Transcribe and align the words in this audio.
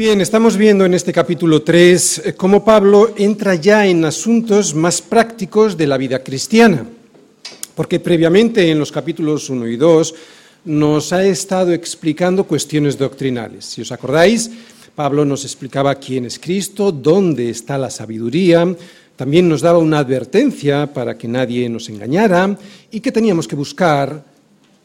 Bien, 0.00 0.22
estamos 0.22 0.56
viendo 0.56 0.86
en 0.86 0.94
este 0.94 1.12
capítulo 1.12 1.60
3 1.60 2.22
eh, 2.24 2.32
cómo 2.32 2.64
Pablo 2.64 3.12
entra 3.18 3.56
ya 3.56 3.86
en 3.86 4.02
asuntos 4.06 4.74
más 4.74 5.02
prácticos 5.02 5.76
de 5.76 5.86
la 5.86 5.98
vida 5.98 6.22
cristiana, 6.22 6.86
porque 7.74 8.00
previamente 8.00 8.70
en 8.70 8.78
los 8.78 8.90
capítulos 8.90 9.50
1 9.50 9.68
y 9.68 9.76
2 9.76 10.14
nos 10.64 11.12
ha 11.12 11.22
estado 11.26 11.74
explicando 11.74 12.44
cuestiones 12.44 12.96
doctrinales. 12.96 13.66
Si 13.66 13.82
os 13.82 13.92
acordáis, 13.92 14.50
Pablo 14.94 15.26
nos 15.26 15.44
explicaba 15.44 15.94
quién 15.96 16.24
es 16.24 16.38
Cristo, 16.38 16.92
dónde 16.92 17.50
está 17.50 17.76
la 17.76 17.90
sabiduría, 17.90 18.74
también 19.16 19.50
nos 19.50 19.60
daba 19.60 19.80
una 19.80 19.98
advertencia 19.98 20.90
para 20.94 21.18
que 21.18 21.28
nadie 21.28 21.68
nos 21.68 21.90
engañara 21.90 22.56
y 22.90 23.00
que 23.00 23.12
teníamos 23.12 23.46
que 23.46 23.54
buscar 23.54 24.24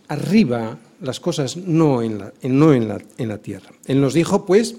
arriba 0.10 0.78
las 1.00 1.22
cosas, 1.22 1.56
no 1.56 2.02
en 2.02 2.20
la, 2.20 2.34
no 2.44 2.74
en 2.74 2.90
la, 2.90 3.00
en 3.18 3.30
la 3.30 3.38
tierra. 3.38 3.72
Él 3.86 4.02
nos 4.02 4.14
dijo, 4.14 4.46
pues, 4.46 4.76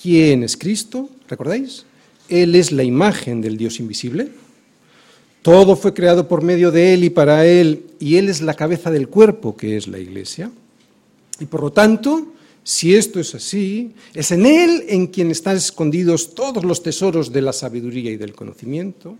¿quién 0.00 0.44
es 0.44 0.56
Cristo? 0.56 1.08
¿Recordáis? 1.28 1.84
Él 2.28 2.54
es 2.54 2.72
la 2.72 2.84
imagen 2.84 3.40
del 3.40 3.56
Dios 3.56 3.80
invisible. 3.80 4.28
Todo 5.42 5.74
fue 5.74 5.94
creado 5.94 6.28
por 6.28 6.42
medio 6.42 6.70
de 6.70 6.94
Él 6.94 7.04
y 7.04 7.10
para 7.10 7.46
Él, 7.46 7.86
y 7.98 8.16
Él 8.16 8.28
es 8.28 8.40
la 8.40 8.54
cabeza 8.54 8.90
del 8.90 9.08
cuerpo, 9.08 9.56
que 9.56 9.76
es 9.76 9.88
la 9.88 9.98
Iglesia. 9.98 10.50
Y 11.40 11.46
por 11.46 11.62
lo 11.62 11.72
tanto, 11.72 12.34
si 12.62 12.94
esto 12.94 13.18
es 13.18 13.34
así, 13.34 13.92
es 14.14 14.30
en 14.32 14.44
Él 14.44 14.84
en 14.88 15.06
quien 15.06 15.30
están 15.30 15.56
escondidos 15.56 16.34
todos 16.34 16.62
los 16.64 16.82
tesoros 16.82 17.32
de 17.32 17.42
la 17.42 17.52
sabiduría 17.52 18.10
y 18.10 18.16
del 18.16 18.34
conocimiento. 18.34 19.16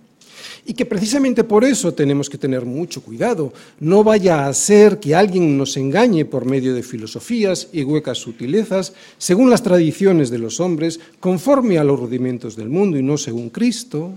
Y 0.64 0.74
que 0.74 0.86
precisamente 0.86 1.44
por 1.44 1.64
eso 1.64 1.94
tenemos 1.94 2.28
que 2.28 2.38
tener 2.38 2.64
mucho 2.64 3.02
cuidado. 3.02 3.52
No 3.78 4.05
vaya 4.05 4.46
a 4.46 4.55
ser 4.55 5.00
que 5.00 5.14
alguien 5.14 5.56
nos 5.56 5.77
engañe 5.77 6.24
por 6.24 6.44
medio 6.44 6.74
de 6.74 6.83
filosofías 6.83 7.69
y 7.72 7.83
huecas 7.83 8.19
sutilezas, 8.19 8.92
según 9.18 9.50
las 9.50 9.62
tradiciones 9.62 10.30
de 10.30 10.38
los 10.38 10.61
hombres, 10.61 11.00
conforme 11.18 11.78
a 11.78 11.84
los 11.84 11.98
rudimentos 11.98 12.56
del 12.56 12.68
mundo 12.68 12.98
y 12.98 13.02
no 13.02 13.16
según 13.16 13.50
Cristo, 13.50 14.12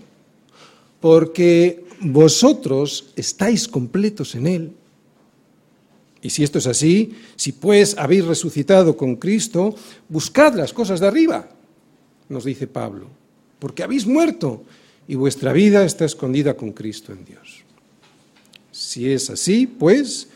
porque 0.99 1.83
vosotros 1.99 3.11
estáis 3.15 3.67
completos 3.67 4.35
en 4.35 4.47
Él. 4.47 4.71
Y 6.21 6.29
si 6.29 6.43
esto 6.43 6.59
es 6.59 6.67
así, 6.67 7.13
si 7.35 7.51
pues 7.51 7.97
habéis 7.97 8.23
resucitado 8.23 8.95
con 8.95 9.17
Cristo, 9.17 9.75
buscad 10.07 10.55
las 10.55 10.71
cosas 10.71 11.01
de 11.01 11.07
arriba, 11.07 11.49
nos 12.29 12.45
dice 12.45 12.65
Pablo, 12.67 13.07
porque 13.59 13.83
habéis 13.83 14.07
muerto 14.07 14.63
y 15.07 15.15
vuestra 15.15 15.53
vida 15.53 15.83
está 15.83 16.05
escondida 16.05 16.55
con 16.55 16.71
Cristo 16.71 17.11
en 17.11 17.25
Dios. 17.25 17.63
Si 18.71 19.11
es 19.11 19.29
así, 19.29 19.67
pues 19.67 20.27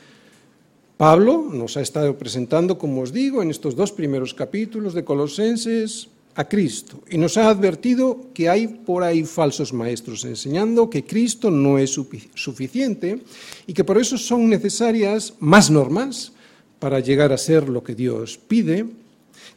Pablo 0.98 1.50
nos 1.52 1.78
ha 1.78 1.82
estado 1.82 2.18
presentando, 2.18 2.78
como 2.78 3.02
os 3.02 3.14
digo, 3.14 3.42
en 3.42 3.52
estos 3.52 3.76
dos 3.76 3.92
primeros 3.92 4.34
capítulos 4.34 4.94
de 4.94 5.04
Colosenses 5.04 6.10
a 6.38 6.48
Cristo 6.48 7.02
y 7.10 7.18
nos 7.18 7.36
ha 7.38 7.50
advertido 7.50 8.28
que 8.34 8.48
hay 8.48 8.68
por 8.68 9.04
ahí 9.04 9.24
falsos 9.24 9.74
maestros 9.74 10.24
enseñando 10.24 10.90
que 10.90 11.04
Cristo 11.04 11.50
no 11.50 11.80
es 11.80 12.00
suficiente 12.36 13.22
y 13.66 13.74
que 13.74 13.84
por 13.84 13.98
eso 13.98 14.18
son 14.18 14.48
necesarias 14.48 15.34
más 15.40 15.72
normas 15.72 16.32
para 16.80 17.00
llegar 17.00 17.34
a 17.34 17.38
ser 17.38 17.68
lo 17.68 17.84
que 17.84 17.96
Dios 17.96 18.38
pide, 18.38 18.86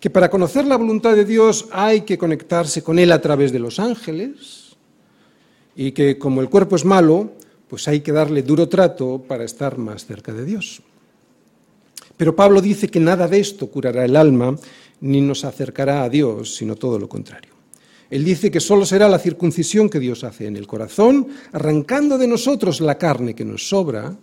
que 0.00 0.08
para 0.08 0.31
conocer 0.31 0.64
la 0.64 0.77
voluntad 0.77 1.14
de 1.14 1.27
Dios 1.27 1.66
hay 1.70 2.00
que 2.03 2.16
conectarse 2.16 2.83
con 2.83 2.98
Él 2.98 3.12
a 3.12 3.20
través 3.20 3.53
de 3.53 3.58
los 3.58 3.78
ángeles, 3.78 4.69
y 5.76 5.92
que 5.92 6.18
como 6.18 6.40
el 6.40 6.48
cuerpo 6.48 6.76
es 6.76 6.84
malo, 6.84 7.32
pues 7.68 7.86
hay 7.88 8.00
que 8.00 8.12
darle 8.12 8.42
duro 8.42 8.69
trato 8.69 9.22
para 9.26 9.44
estar 9.44 9.78
más 9.78 10.04
cerca 10.04 10.32
de 10.32 10.44
Dios. 10.44 10.82
Pero 12.16 12.36
Pablo 12.36 12.60
dice 12.60 12.88
que 12.88 13.00
nada 13.00 13.28
de 13.28 13.41
esto 13.41 13.69
curará 13.69 14.04
el 14.04 14.16
alma 14.16 14.56
ni 15.00 15.20
nos 15.20 15.44
acercará 15.44 16.03
a 16.03 16.08
Dios, 16.08 16.54
sino 16.54 16.76
todo 16.76 16.98
lo 16.98 17.08
contrario. 17.08 17.53
Él 18.10 18.25
dice 18.25 18.50
que 18.50 18.60
solo 18.60 18.84
será 18.84 19.08
la 19.08 19.19
circuncisión 19.20 19.88
que 19.88 20.00
Dios 20.00 20.25
hace 20.25 20.47
en 20.47 20.56
el 20.56 20.66
corazón, 20.66 21.28
arrancando 21.53 22.19
de 22.19 22.26
nosotros 22.26 22.81
la 22.81 22.98
carne 22.98 23.34
que 23.34 23.44
nos 23.44 23.69
sobra, 23.69 24.16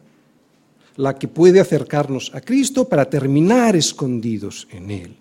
la 0.97 1.17
que 1.17 1.27
puede 1.27 1.59
acercarnos 1.59 2.31
a 2.35 2.41
Cristo 2.41 2.87
para 2.89 3.09
terminar 3.09 3.75
escondidos 3.75 4.67
en 4.71 4.91
Él 4.91 5.17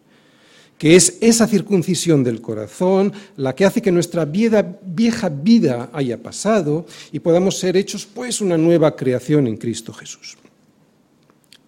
que 0.78 0.94
es 0.94 1.18
esa 1.20 1.46
circuncisión 1.46 2.22
del 2.22 2.40
corazón 2.40 3.12
la 3.36 3.54
que 3.54 3.64
hace 3.64 3.80
que 3.80 3.92
nuestra 3.92 4.24
vieja 4.26 5.28
vida 5.28 5.90
haya 5.92 6.22
pasado 6.22 6.86
y 7.12 7.20
podamos 7.20 7.58
ser 7.58 7.76
hechos 7.76 8.06
pues 8.06 8.40
una 8.40 8.58
nueva 8.58 8.94
creación 8.94 9.46
en 9.46 9.56
Cristo 9.56 9.92
Jesús. 9.92 10.36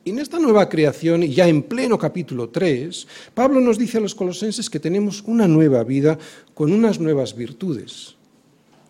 Y 0.04 0.10
en 0.10 0.18
esta 0.18 0.38
nueva 0.38 0.68
creación, 0.68 1.22
ya 1.22 1.48
en 1.48 1.62
pleno 1.62 1.98
capítulo 1.98 2.48
3, 2.48 3.06
Pablo 3.34 3.60
nos 3.60 3.78
dice 3.78 3.98
a 3.98 4.00
los 4.00 4.14
colosenses 4.14 4.70
que 4.70 4.80
tenemos 4.80 5.22
una 5.26 5.46
nueva 5.46 5.84
vida 5.84 6.18
con 6.54 6.72
unas 6.72 6.98
nuevas 6.98 7.36
virtudes. 7.36 8.14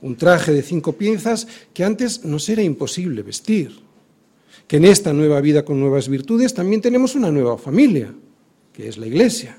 Un 0.00 0.16
traje 0.16 0.52
de 0.52 0.62
cinco 0.62 0.92
piezas 0.92 1.48
que 1.74 1.82
antes 1.82 2.24
nos 2.24 2.48
era 2.48 2.62
imposible 2.62 3.22
vestir. 3.22 3.80
Que 4.68 4.76
en 4.76 4.84
esta 4.84 5.12
nueva 5.12 5.40
vida 5.40 5.64
con 5.64 5.80
nuevas 5.80 6.08
virtudes 6.08 6.54
también 6.54 6.80
tenemos 6.80 7.16
una 7.16 7.32
nueva 7.32 7.58
familia, 7.58 8.14
que 8.72 8.86
es 8.86 8.96
la 8.96 9.06
iglesia 9.06 9.58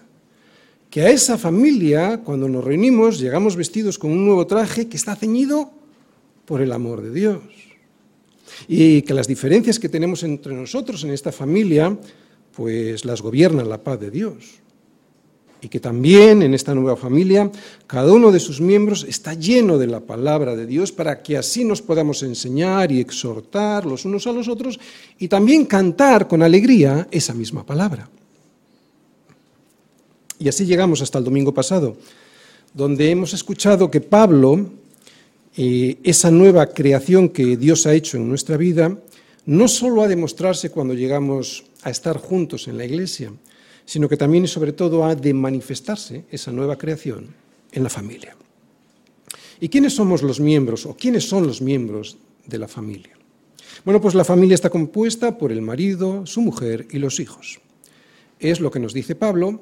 que 0.90 1.02
a 1.02 1.10
esa 1.10 1.38
familia, 1.38 2.22
cuando 2.24 2.50
nos 2.50 2.64
reunimos, 2.64 3.20
llegamos 3.20 3.56
vestidos 3.56 4.00
con 4.00 4.12
un 4.12 4.26
nuevo 4.26 4.48
traje 4.48 4.88
que 4.88 4.98
está 4.98 5.16
ceñido 5.16 5.72
por 6.46 6.62
el 6.62 6.72
amor 6.72 7.02
de 7.02 7.12
Dios. 7.12 7.44
Y 8.68 9.04
que 9.04 9.14
las 9.14 9.28
diferencias 9.28 9.80
que 9.80 9.88
tenemos 9.88 10.24
entre 10.24 10.54
nosotros 10.54 11.04
en 11.04 11.12
esta 11.12 11.32
familia, 11.32 11.96
pues 12.56 13.06
las 13.06 13.22
gobierna 13.22 13.64
la 13.64 13.84
paz 13.84 14.00
de 14.00 14.10
Dios. 14.10 14.60
Y 15.62 15.68
que 15.68 15.80
también 15.80 16.42
en 16.42 16.54
esta 16.54 16.74
nueva 16.74 16.96
familia 16.96 17.52
cada 17.86 18.12
uno 18.12 18.32
de 18.32 18.40
sus 18.40 18.60
miembros 18.60 19.06
está 19.08 19.34
lleno 19.34 19.78
de 19.78 19.88
la 19.88 20.00
palabra 20.00 20.56
de 20.56 20.66
Dios 20.66 20.92
para 20.92 21.22
que 21.22 21.38
así 21.38 21.66
nos 21.66 21.82
podamos 21.82 22.24
enseñar 22.24 22.92
y 22.92 23.00
exhortar 23.00 23.86
los 23.86 24.06
unos 24.06 24.26
a 24.26 24.32
los 24.32 24.48
otros 24.48 24.80
y 25.20 25.28
también 25.28 25.66
cantar 25.66 26.28
con 26.28 26.42
alegría 26.42 27.08
esa 27.12 27.34
misma 27.34 27.66
palabra. 27.66 28.10
Y 30.40 30.48
así 30.48 30.66
llegamos 30.66 31.02
hasta 31.02 31.20
el 31.20 31.26
domingo 31.26 31.54
pasado, 31.54 31.98
donde 32.74 33.12
hemos 33.12 33.34
escuchado 33.34 33.92
que 33.92 34.00
Pablo, 34.00 34.70
eh, 35.58 35.98
esa 36.04 36.32
nueva 36.32 36.68
creación 36.68 37.30
que 37.30 37.58
Dios 37.58 37.86
ha 37.86 37.94
hecho 37.94 38.16
en 38.16 38.30
nuestra 38.30 38.56
vida, 38.56 38.98
no 39.46 39.68
solo 39.68 40.02
ha 40.02 40.08
de 40.08 40.16
mostrarse 40.16 40.72
cuando 40.72 40.94
llegamos 40.94 41.66
a 41.84 41.90
estar 41.90 42.18
juntos 42.18 42.68
en 42.70 42.78
la 42.78 42.86
iglesia, 42.86 43.34
sino 43.86 44.08
que 44.08 44.18
también 44.18 44.46
y 44.46 44.48
sobre 44.48 44.72
todo 44.72 45.04
ha 45.04 45.16
de 45.16 45.34
manifestarse 45.34 46.24
esa 46.32 46.52
nueva 46.52 46.78
creación 46.78 47.28
en 47.72 47.84
la 47.84 47.90
familia. 47.90 48.36
¿Y 49.60 49.68
quiénes 49.68 49.94
somos 49.94 50.24
los 50.24 50.40
miembros 50.40 50.86
o 50.86 50.96
quiénes 50.96 51.28
son 51.28 51.46
los 51.48 51.62
miembros 51.62 52.18
de 52.46 52.60
la 52.60 52.68
familia? 52.68 53.18
Bueno, 53.84 54.00
pues 54.00 54.16
la 54.16 54.24
familia 54.24 54.56
está 54.56 54.70
compuesta 54.70 55.38
por 55.38 55.52
el 55.52 55.62
marido, 55.62 56.26
su 56.26 56.42
mujer 56.42 56.88
y 56.92 57.00
los 57.00 57.20
hijos. 57.20 57.60
Es 58.40 58.62
lo 58.62 58.72
que 58.72 58.80
nos 58.80 58.94
dice 58.94 59.16
Pablo 59.16 59.62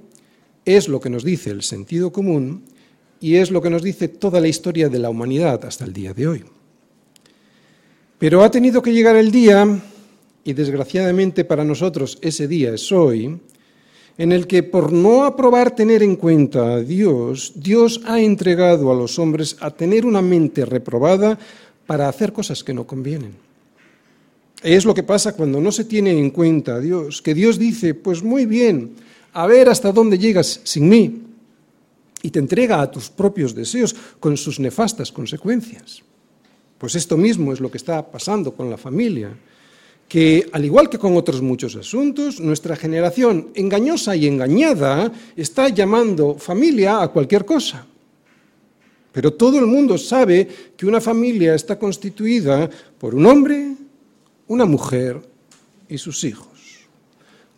es 0.68 0.90
lo 0.90 1.00
que 1.00 1.10
nos 1.10 1.24
dice 1.24 1.50
el 1.50 1.64
sentido 1.64 2.12
común 2.12 2.64
y 3.22 3.36
es 3.36 3.52
lo 3.52 3.62
que 3.62 3.70
nos 3.70 3.82
dice 3.82 4.10
toda 4.10 4.42
la 4.42 4.50
historia 4.50 4.90
de 4.90 5.00
la 5.00 5.10
humanidad 5.10 5.64
hasta 5.64 5.86
el 5.86 5.94
día 5.94 6.14
de 6.14 6.28
hoy. 6.28 6.44
Pero 8.20 8.44
ha 8.44 8.52
tenido 8.52 8.82
que 8.82 8.92
llegar 8.92 9.16
el 9.16 9.32
día, 9.32 9.66
y 10.44 10.54
desgraciadamente 10.54 11.46
para 11.46 11.64
nosotros 11.64 12.20
ese 12.22 12.50
día 12.50 12.74
es 12.74 12.92
hoy, 12.92 13.40
en 14.18 14.32
el 14.34 14.46
que 14.46 14.62
por 14.62 14.92
no 14.92 15.24
aprobar 15.24 15.74
tener 15.74 16.04
en 16.04 16.18
cuenta 16.18 16.74
a 16.74 16.82
Dios, 16.82 17.54
Dios 17.56 18.02
ha 18.06 18.20
entregado 18.20 18.92
a 18.92 18.96
los 18.96 19.18
hombres 19.20 19.56
a 19.62 19.72
tener 19.72 20.06
una 20.06 20.22
mente 20.22 20.66
reprobada 20.66 21.40
para 21.86 22.10
hacer 22.10 22.34
cosas 22.34 22.64
que 22.64 22.74
no 22.74 22.86
convienen. 22.86 23.36
Es 24.64 24.84
lo 24.84 24.94
que 24.94 25.04
pasa 25.04 25.34
cuando 25.34 25.62
no 25.62 25.72
se 25.72 25.86
tiene 25.86 26.12
en 26.12 26.32
cuenta 26.32 26.76
a 26.76 26.80
Dios, 26.80 27.22
que 27.22 27.34
Dios 27.34 27.58
dice, 27.58 27.94
pues 27.94 28.22
muy 28.22 28.46
bien, 28.46 28.96
a 29.38 29.46
ver 29.46 29.70
hasta 29.70 29.92
dónde 29.92 30.18
llegas 30.18 30.62
sin 30.64 30.90
mí, 30.90 31.22
y 32.24 32.32
te 32.32 32.40
entrega 32.40 32.82
a 32.82 32.90
tus 32.90 33.12
propios 33.12 33.54
deseos 33.54 33.96
con 34.20 34.36
sus 34.36 34.60
nefastas 34.60 35.12
consecuencias. 35.12 36.02
Pues 36.80 36.96
esto 36.96 37.18
mismo 37.18 37.54
es 37.54 37.60
lo 37.60 37.70
que 37.70 37.78
está 37.78 38.02
pasando 38.02 38.52
con 38.56 38.68
la 38.72 38.78
familia, 38.78 39.30
que 40.10 40.50
al 40.52 40.66
igual 40.66 40.90
que 40.90 40.98
con 40.98 41.16
otros 41.16 41.44
muchos 41.44 41.76
asuntos, 41.76 42.40
nuestra 42.40 42.76
generación 42.76 43.50
engañosa 43.54 44.16
y 44.16 44.26
engañada 44.26 45.12
está 45.36 45.70
llamando 45.70 46.34
familia 46.40 47.04
a 47.04 47.10
cualquier 47.10 47.46
cosa. 47.46 47.86
Pero 49.12 49.34
todo 49.34 49.60
el 49.60 49.68
mundo 49.68 50.00
sabe 50.00 50.48
que 50.76 50.88
una 50.88 51.00
familia 51.00 51.54
está 51.54 51.78
constituida 51.78 52.68
por 52.98 53.14
un 53.14 53.28
hombre, 53.28 53.76
una 54.48 54.66
mujer 54.66 55.22
y 55.88 56.00
sus 56.00 56.24
hijos. 56.24 56.57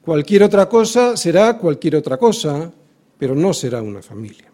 Cualquier 0.10 0.42
otra 0.42 0.68
cosa 0.68 1.16
será 1.16 1.56
cualquier 1.56 1.98
otra 1.98 2.18
cosa, 2.18 2.74
pero 3.16 3.36
no 3.36 3.54
será 3.54 3.84
una 3.84 4.02
familia. 4.02 4.50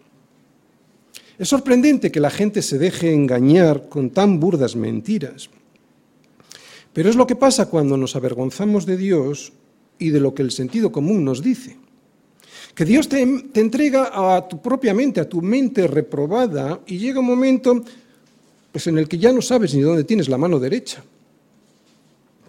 Es 1.38 1.48
sorprendente 1.48 2.12
que 2.12 2.20
la 2.20 2.28
gente 2.28 2.60
se 2.60 2.76
deje 2.76 3.14
engañar 3.14 3.88
con 3.88 4.10
tan 4.10 4.38
burdas 4.38 4.76
mentiras. 4.76 5.48
Pero 6.92 7.08
es 7.08 7.16
lo 7.16 7.26
que 7.26 7.36
pasa 7.36 7.70
cuando 7.70 7.96
nos 7.96 8.14
avergonzamos 8.16 8.84
de 8.84 8.98
Dios 8.98 9.54
y 9.98 10.10
de 10.10 10.20
lo 10.20 10.34
que 10.34 10.42
el 10.42 10.50
sentido 10.50 10.92
común 10.92 11.24
nos 11.24 11.42
dice. 11.42 11.78
Que 12.74 12.84
Dios 12.84 13.08
te, 13.08 13.22
entrega 13.22 14.10
a 14.12 14.46
tu 14.46 14.60
propia 14.60 14.92
mente, 14.92 15.20
a 15.20 15.28
tu 15.28 15.40
mente 15.40 15.86
reprobada, 15.86 16.80
y 16.86 16.98
llega 16.98 17.20
un 17.20 17.26
momento 17.28 17.82
pues, 18.72 18.88
en 18.88 18.98
el 18.98 19.08
que 19.08 19.16
ya 19.16 19.32
no 19.32 19.40
sabes 19.40 19.74
ni 19.74 19.80
dónde 19.80 20.04
tienes 20.04 20.28
la 20.28 20.36
mano 20.36 20.58
derecha. 20.58 21.02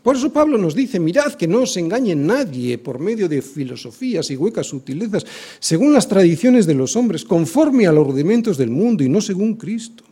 Por 0.07 0.15
eso 0.15 0.31
Pablo 0.31 0.57
nos 0.57 0.74
dice, 0.74 1.01
mirad 1.01 1.33
que 1.33 1.50
no 1.50 1.63
os 1.63 1.75
engañe 1.75 2.15
nadie 2.15 2.77
por 2.77 2.98
medio 2.98 3.27
de 3.27 3.42
filosofías 3.42 4.31
y 4.31 4.38
huecas 4.38 4.68
sutilezas, 4.68 5.25
según 5.59 5.92
las 5.92 6.07
tradiciones 6.07 6.65
de 6.65 6.75
los 6.75 6.95
hombres, 6.95 7.25
conforme 7.25 7.88
a 7.88 7.92
los 7.92 8.07
rudimentos 8.07 8.57
del 8.57 8.69
mundo 8.69 9.04
y 9.04 9.09
no 9.09 9.19
según 9.19 9.56
Cristo. 9.56 10.06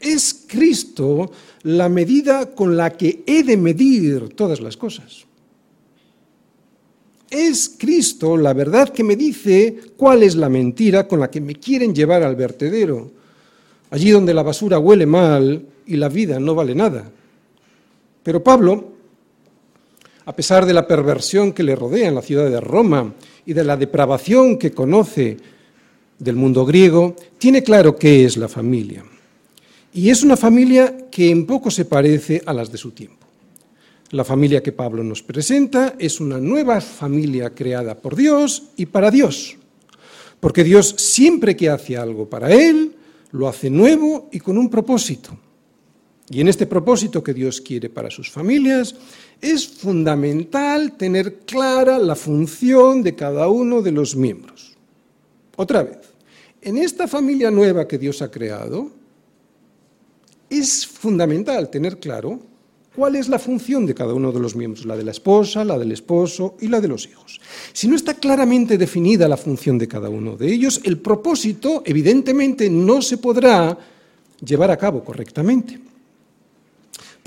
Es 0.00 0.44
Cristo 0.48 1.30
la 1.62 1.88
medida 1.88 2.50
con 2.50 2.76
la 2.76 2.90
que 2.90 3.22
he 3.28 3.44
de 3.44 3.56
medir 3.56 4.30
todas 4.30 4.58
las 4.60 4.76
cosas. 4.76 5.24
Es 7.30 7.76
Cristo 7.78 8.36
la 8.36 8.54
verdad 8.54 8.88
que 8.88 9.04
me 9.04 9.14
dice 9.14 9.92
cuál 9.96 10.24
es 10.24 10.34
la 10.34 10.48
mentira 10.48 11.06
con 11.06 11.20
la 11.20 11.30
que 11.30 11.40
me 11.40 11.54
quieren 11.54 11.94
llevar 11.94 12.24
al 12.24 12.34
vertedero, 12.34 13.08
allí 13.90 14.10
donde 14.10 14.34
la 14.34 14.42
basura 14.42 14.80
huele 14.80 15.06
mal 15.06 15.64
y 15.86 15.94
la 15.94 16.08
vida 16.08 16.40
no 16.40 16.56
vale 16.56 16.74
nada. 16.74 17.12
Pero 18.28 18.44
Pablo, 18.44 18.92
a 20.26 20.36
pesar 20.36 20.66
de 20.66 20.74
la 20.74 20.86
perversión 20.86 21.54
que 21.54 21.62
le 21.62 21.74
rodea 21.74 22.08
en 22.08 22.14
la 22.14 22.20
ciudad 22.20 22.50
de 22.50 22.60
Roma 22.60 23.14
y 23.46 23.54
de 23.54 23.64
la 23.64 23.74
depravación 23.74 24.58
que 24.58 24.70
conoce 24.70 25.38
del 26.18 26.36
mundo 26.36 26.66
griego, 26.66 27.16
tiene 27.38 27.62
claro 27.62 27.96
qué 27.96 28.26
es 28.26 28.36
la 28.36 28.46
familia. 28.46 29.02
Y 29.94 30.10
es 30.10 30.22
una 30.22 30.36
familia 30.36 31.08
que 31.10 31.30
en 31.30 31.46
poco 31.46 31.70
se 31.70 31.86
parece 31.86 32.42
a 32.44 32.52
las 32.52 32.70
de 32.70 32.76
su 32.76 32.90
tiempo. 32.90 33.26
La 34.10 34.24
familia 34.24 34.62
que 34.62 34.72
Pablo 34.72 35.02
nos 35.02 35.22
presenta 35.22 35.94
es 35.98 36.20
una 36.20 36.36
nueva 36.36 36.82
familia 36.82 37.54
creada 37.54 37.94
por 37.94 38.14
Dios 38.14 38.64
y 38.76 38.84
para 38.84 39.10
Dios. 39.10 39.56
Porque 40.38 40.64
Dios 40.64 40.94
siempre 40.98 41.56
que 41.56 41.70
hace 41.70 41.96
algo 41.96 42.28
para 42.28 42.52
Él, 42.52 42.94
lo 43.30 43.48
hace 43.48 43.70
nuevo 43.70 44.28
y 44.30 44.38
con 44.38 44.58
un 44.58 44.68
propósito. 44.68 45.34
Y 46.30 46.40
en 46.40 46.48
este 46.48 46.66
propósito 46.66 47.22
que 47.22 47.32
Dios 47.32 47.60
quiere 47.60 47.88
para 47.88 48.10
sus 48.10 48.30
familias, 48.30 48.94
es 49.40 49.66
fundamental 49.66 50.96
tener 50.96 51.40
clara 51.40 51.98
la 51.98 52.14
función 52.14 53.02
de 53.02 53.14
cada 53.14 53.48
uno 53.48 53.80
de 53.80 53.92
los 53.92 54.14
miembros. 54.14 54.76
Otra 55.56 55.82
vez, 55.82 55.98
en 56.60 56.76
esta 56.76 57.08
familia 57.08 57.50
nueva 57.50 57.88
que 57.88 57.98
Dios 57.98 58.20
ha 58.20 58.30
creado, 58.30 58.90
es 60.50 60.86
fundamental 60.86 61.70
tener 61.70 61.98
claro 61.98 62.40
cuál 62.94 63.16
es 63.16 63.28
la 63.28 63.38
función 63.38 63.86
de 63.86 63.94
cada 63.94 64.12
uno 64.12 64.32
de 64.32 64.40
los 64.40 64.56
miembros, 64.56 64.84
la 64.84 64.96
de 64.96 65.04
la 65.04 65.12
esposa, 65.12 65.64
la 65.64 65.78
del 65.78 65.92
esposo 65.92 66.56
y 66.60 66.68
la 66.68 66.80
de 66.80 66.88
los 66.88 67.06
hijos. 67.06 67.40
Si 67.72 67.86
no 67.88 67.96
está 67.96 68.14
claramente 68.14 68.76
definida 68.76 69.28
la 69.28 69.36
función 69.36 69.78
de 69.78 69.88
cada 69.88 70.08
uno 70.08 70.36
de 70.36 70.52
ellos, 70.52 70.80
el 70.84 70.98
propósito 70.98 71.82
evidentemente 71.86 72.68
no 72.68 73.00
se 73.00 73.18
podrá 73.18 73.78
llevar 74.44 74.70
a 74.70 74.76
cabo 74.76 75.04
correctamente. 75.04 75.78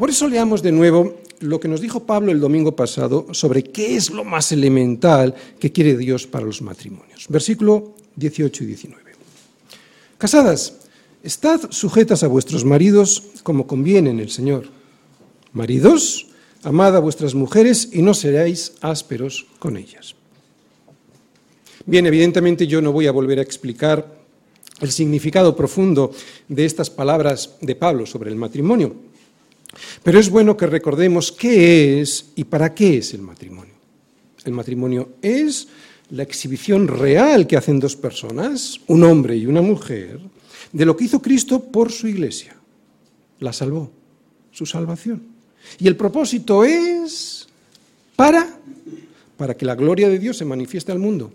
Por 0.01 0.09
eso 0.09 0.27
leamos 0.27 0.63
de 0.63 0.71
nuevo 0.71 1.19
lo 1.41 1.59
que 1.59 1.67
nos 1.67 1.79
dijo 1.79 2.07
Pablo 2.07 2.31
el 2.31 2.39
domingo 2.39 2.75
pasado 2.75 3.27
sobre 3.33 3.61
qué 3.61 3.95
es 3.95 4.09
lo 4.09 4.23
más 4.23 4.51
elemental 4.51 5.35
que 5.59 5.71
quiere 5.71 5.95
Dios 5.95 6.25
para 6.25 6.43
los 6.43 6.63
matrimonios. 6.63 7.27
Versículo 7.29 7.93
18 8.15 8.63
y 8.63 8.65
19. 8.65 9.11
Casadas, 10.17 10.73
estad 11.21 11.69
sujetas 11.69 12.23
a 12.23 12.27
vuestros 12.27 12.65
maridos 12.65 13.25
como 13.43 13.67
conviene 13.67 14.09
en 14.09 14.19
el 14.19 14.31
Señor. 14.31 14.69
Maridos, 15.53 16.25
amad 16.63 16.95
a 16.95 16.99
vuestras 16.99 17.35
mujeres 17.35 17.89
y 17.93 18.01
no 18.01 18.15
seráis 18.15 18.73
ásperos 18.81 19.45
con 19.59 19.77
ellas. 19.77 20.15
Bien, 21.85 22.07
evidentemente 22.07 22.65
yo 22.65 22.81
no 22.81 22.91
voy 22.91 23.05
a 23.05 23.11
volver 23.11 23.37
a 23.37 23.43
explicar 23.43 24.17
el 24.79 24.91
significado 24.91 25.55
profundo 25.55 26.11
de 26.47 26.65
estas 26.65 26.89
palabras 26.89 27.57
de 27.61 27.75
Pablo 27.75 28.07
sobre 28.07 28.31
el 28.31 28.35
matrimonio. 28.35 29.10
Pero 30.03 30.19
es 30.19 30.29
bueno 30.29 30.57
que 30.57 30.67
recordemos 30.67 31.31
qué 31.31 32.01
es 32.01 32.31
y 32.35 32.43
para 32.43 32.73
qué 32.73 32.97
es 32.97 33.13
el 33.13 33.21
matrimonio. 33.21 33.73
El 34.43 34.53
matrimonio 34.53 35.09
es 35.21 35.67
la 36.09 36.23
exhibición 36.23 36.87
real 36.87 37.47
que 37.47 37.57
hacen 37.57 37.79
dos 37.79 37.95
personas, 37.95 38.81
un 38.87 39.03
hombre 39.03 39.37
y 39.37 39.45
una 39.45 39.61
mujer, 39.61 40.19
de 40.71 40.85
lo 40.85 40.97
que 40.97 41.05
hizo 41.05 41.21
Cristo 41.21 41.61
por 41.63 41.91
su 41.91 42.07
iglesia. 42.07 42.55
La 43.39 43.53
salvó, 43.53 43.91
su 44.51 44.65
salvación. 44.65 45.23
Y 45.79 45.87
el 45.87 45.95
propósito 45.95 46.63
es 46.63 47.47
para 48.15 48.61
para 49.41 49.57
que 49.57 49.65
la 49.65 49.73
gloria 49.73 50.07
de 50.07 50.19
Dios 50.19 50.37
se 50.37 50.45
manifieste 50.45 50.91
al 50.91 50.99
mundo. 50.99 51.33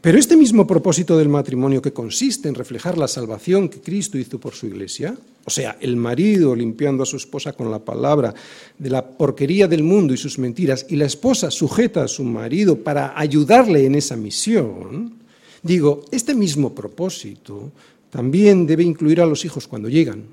Pero 0.00 0.16
este 0.16 0.36
mismo 0.36 0.64
propósito 0.64 1.18
del 1.18 1.28
matrimonio 1.28 1.82
que 1.82 1.92
consiste 1.92 2.48
en 2.48 2.54
reflejar 2.54 2.96
la 2.96 3.08
salvación 3.08 3.68
que 3.68 3.80
Cristo 3.80 4.16
hizo 4.16 4.38
por 4.38 4.54
su 4.54 4.66
iglesia, 4.66 5.16
o 5.44 5.50
sea, 5.50 5.76
el 5.80 5.96
marido 5.96 6.54
limpiando 6.54 7.02
a 7.02 7.06
su 7.06 7.16
esposa 7.16 7.52
con 7.52 7.70
la 7.70 7.80
palabra 7.80 8.32
de 8.78 8.90
la 8.90 9.04
porquería 9.04 9.66
del 9.66 9.82
mundo 9.82 10.14
y 10.14 10.16
sus 10.16 10.38
mentiras, 10.38 10.86
y 10.88 10.96
la 10.96 11.06
esposa 11.06 11.50
sujeta 11.50 12.04
a 12.04 12.08
su 12.08 12.22
marido 12.22 12.78
para 12.78 13.18
ayudarle 13.18 13.86
en 13.86 13.96
esa 13.96 14.14
misión, 14.14 15.14
digo, 15.62 16.04
este 16.12 16.34
mismo 16.34 16.74
propósito 16.74 17.72
también 18.10 18.66
debe 18.66 18.84
incluir 18.84 19.20
a 19.20 19.26
los 19.26 19.44
hijos 19.44 19.66
cuando 19.66 19.88
llegan, 19.88 20.24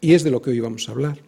y 0.00 0.14
es 0.14 0.24
de 0.24 0.32
lo 0.32 0.42
que 0.42 0.50
hoy 0.50 0.60
vamos 0.60 0.88
a 0.88 0.92
hablar. 0.92 1.27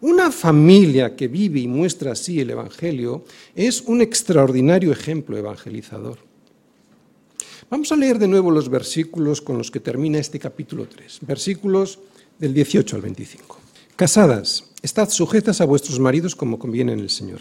Una 0.00 0.30
familia 0.30 1.16
que 1.16 1.26
vive 1.26 1.58
y 1.58 1.66
muestra 1.66 2.12
así 2.12 2.40
el 2.40 2.50
Evangelio 2.50 3.24
es 3.56 3.80
un 3.80 4.00
extraordinario 4.00 4.92
ejemplo 4.92 5.36
evangelizador. 5.36 6.18
Vamos 7.68 7.90
a 7.90 7.96
leer 7.96 8.18
de 8.20 8.28
nuevo 8.28 8.52
los 8.52 8.68
versículos 8.68 9.40
con 9.40 9.58
los 9.58 9.72
que 9.72 9.80
termina 9.80 10.18
este 10.18 10.38
capítulo 10.38 10.86
3, 10.86 11.18
versículos 11.22 11.98
del 12.38 12.54
18 12.54 12.94
al 12.94 13.02
25. 13.02 13.58
Casadas, 13.96 14.70
estad 14.82 15.10
sujetas 15.10 15.60
a 15.60 15.64
vuestros 15.64 15.98
maridos 15.98 16.36
como 16.36 16.60
conviene 16.60 16.92
en 16.92 17.00
el 17.00 17.10
Señor. 17.10 17.40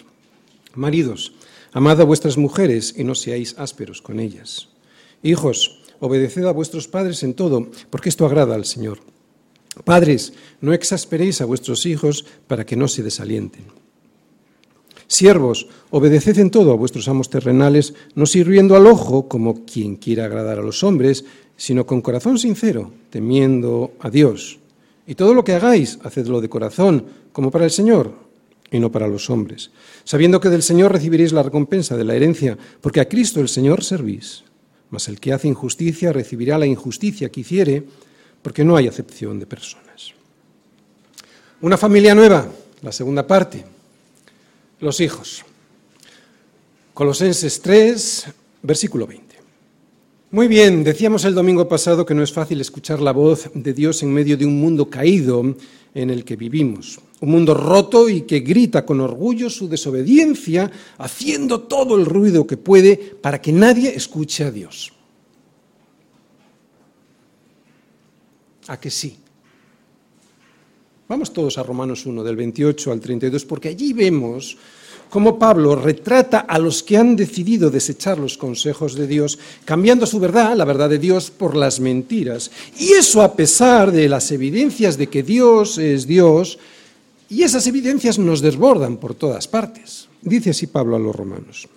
Maridos, 0.74 1.34
amad 1.74 2.02
a 2.02 2.06
vuestras 2.06 2.38
mujeres 2.38 2.96
y 2.98 3.04
no 3.04 3.14
seáis 3.14 3.54
ásperos 3.60 4.02
con 4.02 4.20
ellas. 4.20 4.70
Hijos, 5.22 5.84
obedeced 6.00 6.46
a 6.46 6.52
vuestros 6.52 6.88
padres 6.88 7.22
en 7.22 7.36
todo, 7.36 7.70
porque 7.92 8.10
esto 8.10 8.26
agrada 8.26 8.56
al 8.56 8.66
Señor. 8.66 9.00
Padres, 9.84 10.34
no 10.62 10.74
exasperéis 10.74 11.42
a 11.42 11.46
vuestros 11.46 11.86
hijos 11.86 12.26
para 12.48 12.66
que 12.66 12.76
no 12.76 12.88
se 12.88 13.04
desalienten. 13.04 13.66
Siervos, 15.08 15.68
obedeced 15.90 16.38
en 16.40 16.52
todo 16.52 16.72
a 16.72 16.76
vuestros 16.76 17.08
amos 17.08 17.30
terrenales, 17.30 17.94
no 18.16 18.26
sirviendo 18.26 18.76
al 18.76 18.88
ojo 18.88 19.30
como 19.30 19.64
quien 19.66 19.96
quiera 19.96 20.26
agradar 20.26 20.60
a 20.60 20.64
los 20.64 20.84
hombres, 20.84 21.24
sino 21.56 21.86
con 21.86 22.02
corazón 22.02 22.38
sincero, 22.38 22.92
temiendo 23.10 23.94
a 24.00 24.10
Dios. 24.10 24.60
Y 25.08 25.16
todo 25.16 25.34
lo 25.34 25.46
que 25.46 25.54
hagáis, 25.54 26.00
hacedlo 26.04 26.42
de 26.42 26.50
corazón, 26.50 27.06
como 27.32 27.52
para 27.52 27.66
el 27.66 27.72
Señor, 27.72 28.28
y 28.70 28.80
no 28.80 28.92
para 28.92 29.08
los 29.08 29.30
hombres, 29.30 29.72
sabiendo 30.04 30.42
que 30.42 30.50
del 30.50 30.62
Señor 30.62 30.92
recibiréis 30.92 31.32
la 31.32 31.44
recompensa 31.44 31.96
de 31.96 32.04
la 32.04 32.16
herencia, 32.16 32.58
porque 32.82 33.00
a 33.00 33.08
Cristo 33.08 33.40
el 33.40 33.48
Señor 33.48 33.84
servís. 33.84 34.44
Mas 34.90 35.08
el 35.08 35.20
que 35.20 35.34
hace 35.34 35.48
injusticia 35.48 36.12
recibirá 36.12 36.58
la 36.58 36.66
injusticia 36.66 37.30
que 37.30 37.42
hiciere, 37.42 37.86
porque 38.42 38.64
no 38.64 38.76
hay 38.76 38.88
acepción 38.88 39.40
de 39.40 39.46
personas. 39.46 40.14
Una 41.62 41.78
familia 41.78 42.14
nueva, 42.14 42.48
la 42.82 42.92
segunda 42.92 43.26
parte, 43.26 43.66
los 44.80 45.00
hijos. 45.00 45.44
Colosenses 46.94 47.62
3, 47.62 48.26
versículo 48.62 49.08
20. 49.08 49.28
Muy 50.30 50.48
bien, 50.48 50.84
decíamos 50.84 51.24
el 51.24 51.34
domingo 51.34 51.70
pasado 51.70 52.06
que 52.06 52.14
no 52.14 52.22
es 52.22 52.34
fácil 52.34 52.60
escuchar 52.60 53.00
la 53.00 53.14
voz 53.14 53.50
de 53.54 53.74
Dios 53.74 54.04
en 54.04 54.14
medio 54.14 54.36
de 54.36 54.46
un 54.46 54.60
mundo 54.60 54.90
caído 54.90 55.56
en 55.94 56.10
el 56.10 56.26
que 56.26 56.36
vivimos. 56.36 57.00
Un 57.22 57.32
mundo 57.32 57.54
roto 57.54 58.10
y 58.10 58.22
que 58.22 58.42
grita 58.42 58.86
con 58.86 59.00
orgullo 59.00 59.50
su 59.50 59.70
desobediencia, 59.70 60.70
haciendo 60.98 61.62
todo 61.62 61.96
el 61.96 62.06
ruido 62.06 62.46
que 62.46 62.58
puede 62.58 62.98
para 62.98 63.42
que 63.42 63.52
nadie 63.52 63.96
escuche 63.96 64.44
a 64.44 64.52
Dios. 64.52 64.94
¿A 68.68 68.80
que 68.80 68.92
sí? 68.92 69.18
Vamos 71.08 71.32
todos 71.32 71.58
a 71.58 71.64
Romanos 71.64 72.06
1, 72.06 72.24
del 72.24 72.36
28 72.36 72.92
al 72.92 73.00
32, 73.00 73.46
porque 73.46 73.70
allí 73.70 73.94
vemos 73.94 74.58
cómo 75.10 75.40
Pablo 75.40 75.76
retrata 75.76 76.40
a 76.40 76.60
los 76.60 76.84
que 76.84 76.98
han 76.98 77.16
decidido 77.16 77.70
desechar 77.70 78.20
los 78.20 78.38
consejos 78.38 78.96
de 78.96 79.08
Dios, 79.08 79.40
cambiando 79.64 80.06
su 80.06 80.20
verdad, 80.20 80.56
la 80.58 80.66
verdad 80.66 80.90
de 80.90 81.00
Dios, 81.00 81.32
por 81.32 81.56
las 81.56 81.80
mentiras. 81.80 82.52
Y 82.78 82.92
eso 82.92 83.22
a 83.22 83.36
pesar 83.36 83.92
de 83.92 84.10
las 84.10 84.32
evidencias 84.32 84.98
de 84.98 85.08
que 85.08 85.24
Dios 85.24 85.78
es 85.78 86.06
Dios, 86.06 86.60
y 87.30 87.44
esas 87.44 87.68
evidencias 87.68 88.20
nos 88.20 88.42
desbordan 88.42 88.98
por 88.98 89.16
todas 89.16 89.48
partes. 89.48 90.10
Dice 90.22 90.50
así 90.50 90.68
Pablo 90.68 90.96
a 90.96 91.00
los 91.00 91.16
romanos. 91.16 91.68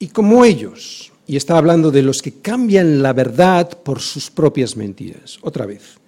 Y 0.00 0.08
como 0.08 0.44
ellos, 0.44 1.12
y 1.28 1.36
está 1.36 1.58
hablando 1.58 1.90
de 1.90 2.02
los 2.02 2.22
que 2.22 2.40
cambian 2.40 3.02
la 3.02 3.12
verdad 3.12 3.68
por 3.84 4.00
sus 4.00 4.30
propias 4.30 4.76
mentiras. 4.76 5.38
Otra 5.42 5.66
vez. 5.66 5.98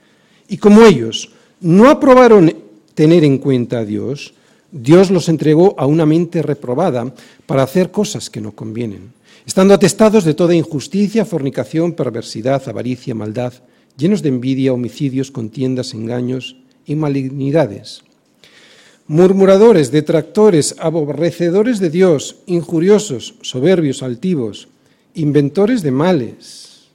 Y 0.49 0.57
como 0.57 0.83
ellos 0.85 1.31
no 1.61 1.91
aprobaron 1.91 2.53
tener 2.95 3.23
en 3.23 3.37
cuenta 3.37 3.81
a 3.81 3.85
Dios, 3.85 4.33
Dios 4.73 5.11
los 5.11 5.29
entregó 5.29 5.75
a 5.79 5.85
una 5.85 6.07
mente 6.07 6.41
reprobada 6.41 7.13
para 7.47 7.63
hacer 7.63 7.91
cosas 7.91 8.31
que 8.31 8.41
no 8.41 8.53
convienen, 8.53 9.13
estando 9.45 9.75
atestados 9.75 10.25
de 10.25 10.33
toda 10.33 10.55
injusticia, 10.55 11.27
fornicación, 11.27 11.93
perversidad, 11.93 12.67
avaricia, 12.67 13.15
maldad, 13.15 13.53
llenos 13.99 14.23
de 14.23 14.31
envidia, 14.31 14.73
homicidios, 14.73 15.31
contiendas, 15.31 15.93
engaños 15.93 16.57
y 16.87 16.95
malignidades. 16.95 18.03
Murmuradores, 19.07 19.91
detractores, 19.91 20.77
aborrecedores 20.79 21.79
de 21.79 21.91
Dios, 21.91 22.37
injuriosos, 22.47 23.35
soberbios, 23.43 24.03
altivos, 24.03 24.69
inventores 25.15 25.83
de 25.83 25.91
males, 25.91 26.89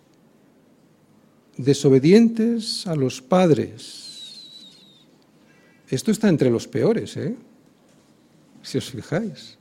desobedientes 1.58 2.88
a 2.88 2.96
los 2.96 3.22
padres. 3.22 4.04
Esto 5.90 6.12
está 6.12 6.30
entre 6.30 6.50
los 6.50 6.68
peores, 6.68 7.16
¿eh? 7.18 7.36
si 8.62 8.78
os 8.78 8.90
fijáis. 8.90 9.58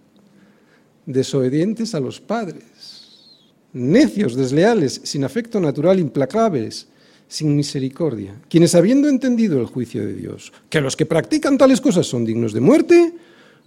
Desobedientes 1.06 1.94
a 1.94 2.00
los 2.00 2.20
padres, 2.20 3.42
necios, 3.72 4.34
desleales, 4.34 5.00
sin 5.04 5.24
afecto 5.24 5.60
natural, 5.60 6.00
implacables, 6.00 6.88
sin 7.28 7.54
misericordia, 7.54 8.40
quienes 8.48 8.74
habiendo 8.74 9.08
entendido 9.08 9.60
el 9.60 9.66
juicio 9.66 10.04
de 10.04 10.14
Dios, 10.14 10.52
que 10.70 10.80
los 10.80 10.96
que 10.96 11.06
practican 11.06 11.58
tales 11.58 11.80
cosas 11.80 12.06
son 12.06 12.24
dignos 12.24 12.52
de 12.52 12.60
muerte, 12.60 13.12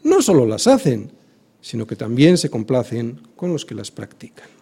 no 0.04 0.22
solo 0.22 0.46
las 0.46 0.68
hacen, 0.68 1.12
sino 1.62 1.86
que 1.86 1.96
también 1.96 2.38
se 2.38 2.50
complacen 2.50 3.22
con 3.36 3.52
los 3.52 3.66
que 3.66 3.76
las 3.76 3.92
practican. 3.92 4.57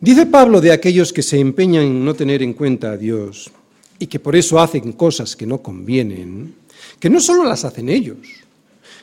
Dice 0.00 0.24
Pablo 0.24 0.62
de 0.62 0.72
aquellos 0.72 1.12
que 1.12 1.22
se 1.22 1.38
empeñan 1.38 1.84
en 1.84 2.04
no 2.04 2.14
tener 2.14 2.42
en 2.42 2.54
cuenta 2.54 2.92
a 2.92 2.96
Dios 2.96 3.50
y 3.98 4.06
que 4.06 4.18
por 4.18 4.34
eso 4.34 4.58
hacen 4.58 4.92
cosas 4.92 5.36
que 5.36 5.44
no 5.44 5.60
convienen, 5.60 6.54
que 6.98 7.10
no 7.10 7.20
solo 7.20 7.44
las 7.44 7.66
hacen 7.66 7.90
ellos, 7.90 8.16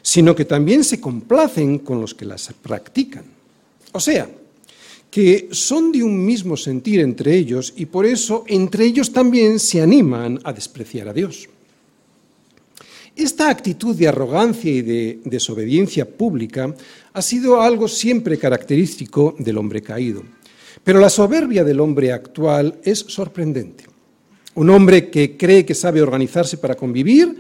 sino 0.01 0.35
que 0.35 0.45
también 0.45 0.83
se 0.83 0.99
complacen 0.99 1.79
con 1.79 2.01
los 2.01 2.15
que 2.15 2.25
las 2.25 2.51
practican. 2.63 3.25
O 3.91 3.99
sea, 3.99 4.27
que 5.11 5.49
son 5.51 5.91
de 5.91 6.01
un 6.01 6.25
mismo 6.25 6.57
sentir 6.57 6.99
entre 6.99 7.35
ellos 7.35 7.73
y 7.77 7.85
por 7.85 8.07
eso 8.07 8.43
entre 8.47 8.85
ellos 8.85 9.13
también 9.13 9.59
se 9.59 9.79
animan 9.81 10.39
a 10.43 10.51
despreciar 10.51 11.09
a 11.09 11.13
Dios. 11.13 11.47
Esta 13.15 13.49
actitud 13.49 13.95
de 13.95 14.07
arrogancia 14.07 14.71
y 14.71 14.81
de 14.81 15.19
desobediencia 15.25 16.09
pública 16.09 16.75
ha 17.13 17.21
sido 17.21 17.61
algo 17.61 17.87
siempre 17.87 18.37
característico 18.37 19.35
del 19.37 19.57
hombre 19.59 19.81
caído. 19.81 20.23
Pero 20.83 20.99
la 20.99 21.09
soberbia 21.09 21.63
del 21.63 21.79
hombre 21.79 22.11
actual 22.11 22.79
es 22.83 22.99
sorprendente. 22.99 23.85
Un 24.55 24.69
hombre 24.69 25.09
que 25.09 25.37
cree 25.37 25.65
que 25.65 25.75
sabe 25.75 26.01
organizarse 26.01 26.57
para 26.57 26.75
convivir, 26.75 27.35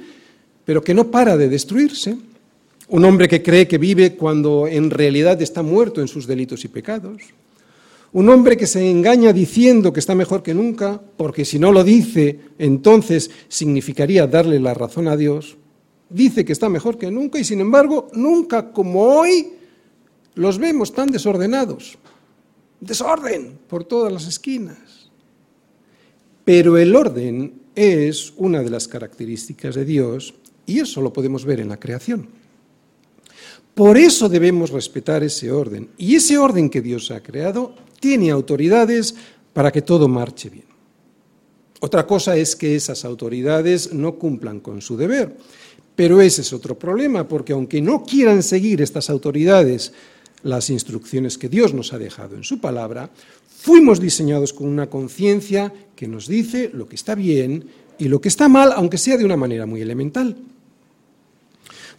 pero 0.65 0.83
que 0.83 0.93
no 0.93 1.09
para 1.09 1.37
de 1.37 1.49
destruirse. 1.49 2.15
Un 2.89 3.05
hombre 3.05 3.27
que 3.27 3.41
cree 3.41 3.67
que 3.67 3.77
vive 3.77 4.15
cuando 4.15 4.67
en 4.67 4.89
realidad 4.89 5.41
está 5.41 5.61
muerto 5.61 6.01
en 6.01 6.07
sus 6.07 6.27
delitos 6.27 6.63
y 6.63 6.67
pecados. 6.67 7.21
Un 8.13 8.29
hombre 8.29 8.55
que 8.55 8.67
se 8.67 8.89
engaña 8.89 9.33
diciendo 9.33 9.91
que 9.91 9.99
está 9.99 10.15
mejor 10.15 10.41
que 10.41 10.53
nunca, 10.53 11.01
porque 11.17 11.43
si 11.43 11.59
no 11.59 11.71
lo 11.71 11.83
dice, 11.83 12.39
entonces 12.57 13.29
significaría 13.49 14.27
darle 14.27 14.59
la 14.59 14.73
razón 14.73 15.07
a 15.07 15.17
Dios. 15.17 15.57
Dice 16.09 16.45
que 16.45 16.53
está 16.53 16.69
mejor 16.69 16.97
que 16.97 17.11
nunca 17.11 17.37
y 17.37 17.43
sin 17.43 17.59
embargo, 17.59 18.07
nunca 18.13 18.71
como 18.71 19.03
hoy 19.03 19.49
los 20.35 20.57
vemos 20.57 20.93
tan 20.93 21.09
desordenados. 21.09 21.97
Desorden 22.79 23.57
por 23.67 23.83
todas 23.83 24.11
las 24.11 24.27
esquinas. 24.27 25.09
Pero 26.45 26.77
el 26.77 26.95
orden 26.95 27.61
es 27.75 28.33
una 28.37 28.61
de 28.61 28.69
las 28.69 28.87
características 28.87 29.75
de 29.75 29.85
Dios 29.85 30.33
y 30.65 30.79
eso 30.79 31.01
lo 31.01 31.13
podemos 31.13 31.45
ver 31.45 31.59
en 31.59 31.69
la 31.69 31.79
creación. 31.79 32.29
Por 33.73 33.97
eso 33.97 34.27
debemos 34.27 34.71
respetar 34.71 35.23
ese 35.23 35.51
orden. 35.51 35.89
Y 35.97 36.15
ese 36.15 36.37
orden 36.37 36.69
que 36.69 36.81
Dios 36.81 37.11
ha 37.11 37.21
creado 37.21 37.75
tiene 37.99 38.31
autoridades 38.31 39.13
para 39.53 39.71
que 39.71 39.83
todo 39.83 40.07
marche 40.07 40.49
bien. 40.49 40.65
Otra 41.79 42.07
cosa 42.07 42.35
es 42.35 42.55
que 42.55 42.75
esas 42.75 43.05
autoridades 43.05 43.93
no 43.93 44.15
cumplan 44.15 44.61
con 44.61 44.81
su 44.81 44.97
deber. 44.97 45.37
Pero 45.95 46.21
ese 46.21 46.41
es 46.41 46.53
otro 46.53 46.77
problema, 46.77 47.27
porque 47.27 47.53
aunque 47.53 47.81
no 47.81 48.03
quieran 48.03 48.41
seguir 48.41 48.81
estas 48.81 49.09
autoridades 49.09 49.93
las 50.43 50.69
instrucciones 50.69 51.37
que 51.37 51.49
Dios 51.49 51.73
nos 51.73 51.93
ha 51.93 51.97
dejado 51.97 52.35
en 52.35 52.43
su 52.43 52.59
palabra, 52.59 53.09
fuimos 53.47 53.99
diseñados 53.99 54.53
con 54.53 54.67
una 54.67 54.89
conciencia 54.89 55.73
que 55.95 56.07
nos 56.07 56.27
dice 56.27 56.69
lo 56.73 56.87
que 56.87 56.95
está 56.95 57.15
bien 57.15 57.65
y 57.97 58.07
lo 58.07 58.21
que 58.21 58.29
está 58.29 58.47
mal, 58.47 58.71
aunque 58.75 58.97
sea 58.97 59.17
de 59.17 59.25
una 59.25 59.37
manera 59.37 59.65
muy 59.65 59.81
elemental. 59.81 60.37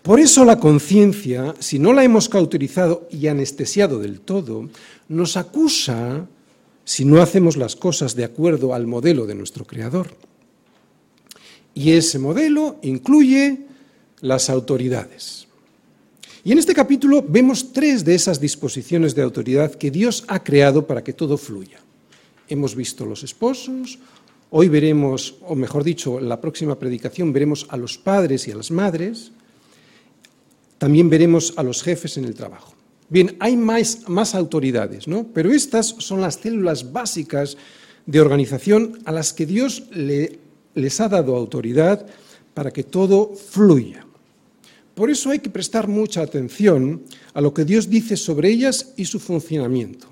Por 0.02 0.20
eso 0.20 0.44
la 0.44 0.58
conciencia, 0.60 1.54
si 1.58 1.78
no 1.78 1.92
la 1.92 2.04
hemos 2.04 2.28
cauterizado 2.28 3.08
y 3.10 3.26
anestesiado 3.26 3.98
del 3.98 4.20
todo, 4.20 4.68
nos 5.08 5.36
acusa 5.36 6.26
si 6.84 7.04
no 7.04 7.20
hacemos 7.20 7.56
las 7.56 7.76
cosas 7.76 8.14
de 8.14 8.24
acuerdo 8.24 8.72
al 8.72 8.86
modelo 8.86 9.26
de 9.26 9.34
nuestro 9.34 9.66
Creador. 9.66 10.08
Y 11.74 11.92
ese 11.92 12.18
modelo 12.18 12.76
incluye 12.82 13.66
las 14.20 14.48
autoridades. 14.48 15.47
Y 16.44 16.52
en 16.52 16.58
este 16.58 16.74
capítulo 16.74 17.24
vemos 17.26 17.72
tres 17.72 18.04
de 18.04 18.14
esas 18.14 18.40
disposiciones 18.40 19.14
de 19.14 19.22
autoridad 19.22 19.74
que 19.74 19.90
Dios 19.90 20.24
ha 20.28 20.42
creado 20.42 20.86
para 20.86 21.02
que 21.02 21.12
todo 21.12 21.36
fluya. 21.36 21.80
Hemos 22.48 22.74
visto 22.74 23.04
los 23.04 23.24
esposos, 23.24 23.98
hoy 24.50 24.68
veremos, 24.68 25.36
o 25.42 25.54
mejor 25.54 25.84
dicho, 25.84 26.18
en 26.18 26.28
la 26.28 26.40
próxima 26.40 26.78
predicación 26.78 27.32
veremos 27.32 27.66
a 27.70 27.76
los 27.76 27.98
padres 27.98 28.46
y 28.46 28.52
a 28.52 28.56
las 28.56 28.70
madres, 28.70 29.32
también 30.78 31.10
veremos 31.10 31.54
a 31.56 31.62
los 31.62 31.82
jefes 31.82 32.16
en 32.16 32.24
el 32.24 32.34
trabajo. 32.34 32.74
Bien, 33.08 33.36
hay 33.40 33.56
más, 33.56 34.08
más 34.08 34.34
autoridades, 34.34 35.08
¿no? 35.08 35.26
Pero 35.34 35.52
estas 35.52 35.96
son 35.98 36.20
las 36.20 36.36
células 36.36 36.92
básicas 36.92 37.56
de 38.06 38.20
organización 38.20 39.00
a 39.04 39.12
las 39.12 39.32
que 39.32 39.44
Dios 39.44 39.84
le, 39.90 40.38
les 40.74 41.00
ha 41.00 41.08
dado 41.08 41.34
autoridad 41.34 42.06
para 42.54 42.70
que 42.70 42.84
todo 42.84 43.34
fluya. 43.34 44.07
Por 44.98 45.10
eso 45.10 45.30
hay 45.30 45.38
que 45.38 45.48
prestar 45.48 45.86
mucha 45.86 46.22
atención 46.22 47.04
a 47.32 47.40
lo 47.40 47.54
que 47.54 47.64
Dios 47.64 47.88
dice 47.88 48.16
sobre 48.16 48.50
ellas 48.50 48.94
y 48.96 49.04
su 49.04 49.20
funcionamiento, 49.20 50.08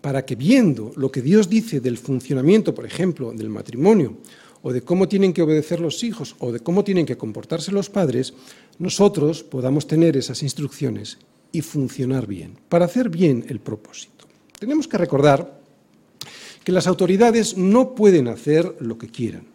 para 0.00 0.24
que 0.24 0.36
viendo 0.36 0.92
lo 0.94 1.10
que 1.10 1.22
Dios 1.22 1.48
dice 1.48 1.80
del 1.80 1.98
funcionamiento, 1.98 2.72
por 2.72 2.86
ejemplo, 2.86 3.32
del 3.32 3.48
matrimonio, 3.48 4.18
o 4.62 4.72
de 4.72 4.82
cómo 4.82 5.08
tienen 5.08 5.32
que 5.32 5.42
obedecer 5.42 5.80
los 5.80 6.04
hijos, 6.04 6.36
o 6.38 6.52
de 6.52 6.60
cómo 6.60 6.84
tienen 6.84 7.04
que 7.04 7.16
comportarse 7.16 7.72
los 7.72 7.90
padres, 7.90 8.32
nosotros 8.78 9.42
podamos 9.42 9.88
tener 9.88 10.16
esas 10.16 10.44
instrucciones 10.44 11.18
y 11.50 11.62
funcionar 11.62 12.28
bien, 12.28 12.60
para 12.68 12.84
hacer 12.84 13.08
bien 13.08 13.44
el 13.48 13.58
propósito. 13.58 14.26
Tenemos 14.56 14.86
que 14.86 14.98
recordar 14.98 15.60
que 16.62 16.70
las 16.70 16.86
autoridades 16.86 17.56
no 17.56 17.96
pueden 17.96 18.28
hacer 18.28 18.76
lo 18.78 18.98
que 18.98 19.08
quieran. 19.08 19.48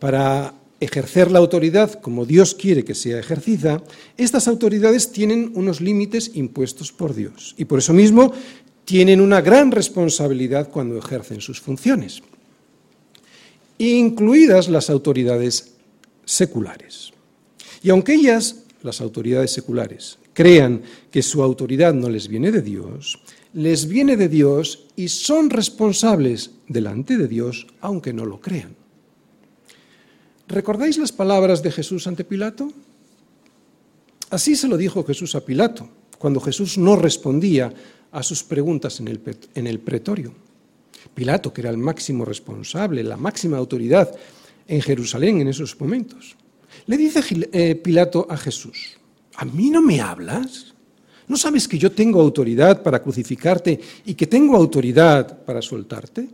Para 0.00 0.52
ejercer 0.80 1.30
la 1.30 1.38
autoridad 1.38 2.00
como 2.00 2.26
Dios 2.26 2.54
quiere 2.54 2.84
que 2.84 2.94
sea 2.94 3.18
ejercida, 3.18 3.82
estas 4.16 4.48
autoridades 4.48 5.12
tienen 5.12 5.52
unos 5.54 5.80
límites 5.80 6.32
impuestos 6.34 6.92
por 6.92 7.14
Dios 7.14 7.54
y 7.56 7.64
por 7.64 7.78
eso 7.78 7.92
mismo 7.92 8.32
tienen 8.84 9.20
una 9.20 9.40
gran 9.40 9.70
responsabilidad 9.70 10.70
cuando 10.70 10.98
ejercen 10.98 11.40
sus 11.40 11.60
funciones, 11.60 12.22
incluidas 13.78 14.68
las 14.68 14.90
autoridades 14.90 15.74
seculares. 16.24 17.12
Y 17.82 17.90
aunque 17.90 18.14
ellas, 18.14 18.64
las 18.82 19.00
autoridades 19.00 19.50
seculares, 19.50 20.18
crean 20.32 20.82
que 21.10 21.22
su 21.22 21.42
autoridad 21.42 21.94
no 21.94 22.10
les 22.10 22.28
viene 22.28 22.50
de 22.50 22.60
Dios, 22.60 23.20
les 23.54 23.86
viene 23.86 24.16
de 24.16 24.28
Dios 24.28 24.86
y 24.96 25.08
son 25.08 25.48
responsables 25.48 26.50
delante 26.68 27.16
de 27.16 27.28
Dios 27.28 27.66
aunque 27.80 28.12
no 28.12 28.26
lo 28.26 28.40
crean. 28.40 28.76
¿Recordáis 30.48 30.98
las 30.98 31.12
palabras 31.12 31.62
de 31.62 31.72
Jesús 31.72 32.06
ante 32.06 32.24
Pilato? 32.24 32.70
Así 34.30 34.56
se 34.56 34.68
lo 34.68 34.76
dijo 34.76 35.04
Jesús 35.04 35.34
a 35.34 35.44
Pilato, 35.44 35.88
cuando 36.18 36.40
Jesús 36.40 36.76
no 36.76 36.96
respondía 36.96 37.72
a 38.12 38.22
sus 38.22 38.42
preguntas 38.42 39.00
en 39.00 39.08
el, 39.66 39.80
pretorio. 39.80 40.34
Pilato, 41.14 41.52
que 41.52 41.60
era 41.60 41.70
el 41.70 41.78
máximo 41.78 42.24
responsable, 42.24 43.02
la 43.02 43.16
máxima 43.16 43.58
autoridad 43.58 44.14
en 44.66 44.80
Jerusalén 44.80 45.40
en 45.40 45.48
esos 45.48 45.78
momentos. 45.80 46.36
Le 46.86 46.96
dice 46.96 47.20
eh, 47.52 47.74
Pilato 47.76 48.26
a 48.28 48.36
Jesús, 48.36 48.98
¿A 49.36 49.44
mí 49.44 49.70
no 49.70 49.82
me 49.82 50.00
hablas? 50.00 50.74
¿No 51.26 51.36
sabes 51.36 51.66
que 51.66 51.78
yo 51.78 51.90
tengo 51.90 52.20
autoridad 52.20 52.82
para 52.82 53.02
crucificarte 53.02 53.80
y 54.04 54.14
que 54.14 54.26
tengo 54.26 54.56
autoridad 54.56 55.44
para 55.44 55.62
soltarte? 55.62 56.28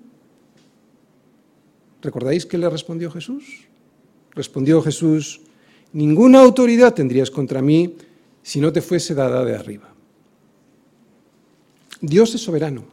¿Recordáis 2.03 2.45
qué 2.45 2.59
le 2.59 2.69
respondió 2.69 3.11
Jesús? 3.11 3.70
Respondió 4.35 4.81
Jesús, 4.83 5.41
ninguna 5.93 6.41
autoridad 6.41 6.95
tendrías 6.95 7.31
contra 7.31 7.63
mí 7.63 7.95
si 8.43 8.61
no 8.61 8.73
te 8.73 8.81
fuese 8.81 9.15
dada 9.15 9.45
de 9.45 9.55
arriba. 9.55 9.93
Dios 12.01 12.35
es 12.35 12.41
soberano 12.41 12.85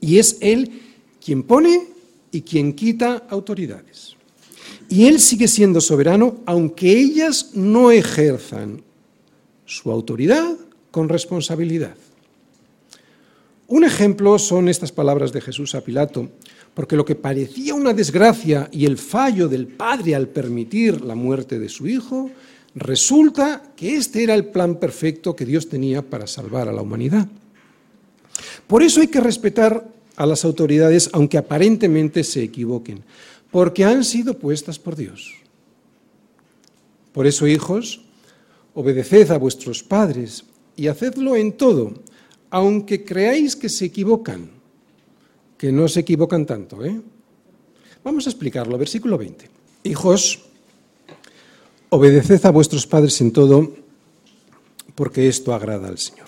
y 0.00 0.18
es 0.18 0.38
Él 0.40 0.80
quien 1.24 1.42
pone 1.42 1.88
y 2.30 2.42
quien 2.42 2.72
quita 2.72 3.26
autoridades. 3.28 4.16
Y 4.88 5.06
Él 5.06 5.20
sigue 5.20 5.48
siendo 5.48 5.80
soberano 5.80 6.38
aunque 6.46 6.98
ellas 6.98 7.50
no 7.54 7.90
ejerzan 7.90 8.82
su 9.66 9.90
autoridad 9.90 10.56
con 10.90 11.08
responsabilidad. 11.08 11.96
Un 13.68 13.84
ejemplo 13.84 14.38
son 14.38 14.68
estas 14.68 14.92
palabras 14.92 15.32
de 15.32 15.40
Jesús 15.40 15.74
a 15.74 15.80
Pilato, 15.80 16.28
porque 16.74 16.96
lo 16.96 17.04
que 17.04 17.14
parecía 17.14 17.74
una 17.74 17.92
desgracia 17.92 18.68
y 18.72 18.86
el 18.86 18.96
fallo 18.96 19.48
del 19.48 19.66
padre 19.66 20.14
al 20.14 20.28
permitir 20.28 21.02
la 21.02 21.14
muerte 21.14 21.58
de 21.58 21.68
su 21.68 21.86
hijo, 21.86 22.30
resulta 22.74 23.62
que 23.76 23.96
este 23.96 24.22
era 24.22 24.34
el 24.34 24.46
plan 24.46 24.76
perfecto 24.76 25.36
que 25.36 25.44
Dios 25.44 25.68
tenía 25.68 26.02
para 26.02 26.26
salvar 26.26 26.68
a 26.68 26.72
la 26.72 26.82
humanidad. 26.82 27.28
Por 28.66 28.82
eso 28.82 29.00
hay 29.00 29.08
que 29.08 29.20
respetar 29.20 29.86
a 30.16 30.26
las 30.26 30.44
autoridades, 30.44 31.10
aunque 31.12 31.38
aparentemente 31.38 32.24
se 32.24 32.42
equivoquen, 32.42 33.02
porque 33.50 33.84
han 33.84 34.04
sido 34.04 34.38
puestas 34.38 34.78
por 34.78 34.96
Dios. 34.96 35.34
Por 37.12 37.26
eso, 37.26 37.46
hijos, 37.46 38.00
obedeced 38.74 39.30
a 39.30 39.38
vuestros 39.38 39.82
padres 39.82 40.44
y 40.76 40.86
hacedlo 40.86 41.36
en 41.36 41.52
todo, 41.52 41.92
aunque 42.48 43.04
creáis 43.04 43.56
que 43.56 43.68
se 43.68 43.84
equivocan, 43.84 44.61
que 45.62 45.70
no 45.70 45.86
se 45.86 46.00
equivocan 46.00 46.44
tanto. 46.44 46.84
¿eh? 46.84 47.00
Vamos 48.02 48.26
a 48.26 48.30
explicarlo, 48.30 48.76
versículo 48.76 49.16
20. 49.16 49.48
Hijos, 49.84 50.40
obedeced 51.88 52.44
a 52.44 52.50
vuestros 52.50 52.84
padres 52.84 53.20
en 53.20 53.30
todo, 53.30 53.72
porque 54.96 55.28
esto 55.28 55.54
agrada 55.54 55.86
al 55.86 55.98
Señor. 55.98 56.26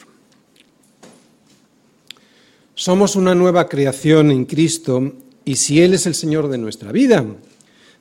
Somos 2.76 3.16
una 3.16 3.34
nueva 3.34 3.68
creación 3.68 4.30
en 4.30 4.44
Cristo 4.44 5.14
y 5.44 5.56
si 5.56 5.80
Él 5.82 5.94
es 5.94 6.06
el 6.06 6.14
Señor 6.14 6.46
de 6.46 6.58
nuestra 6.58 6.92
vida, 6.92 7.26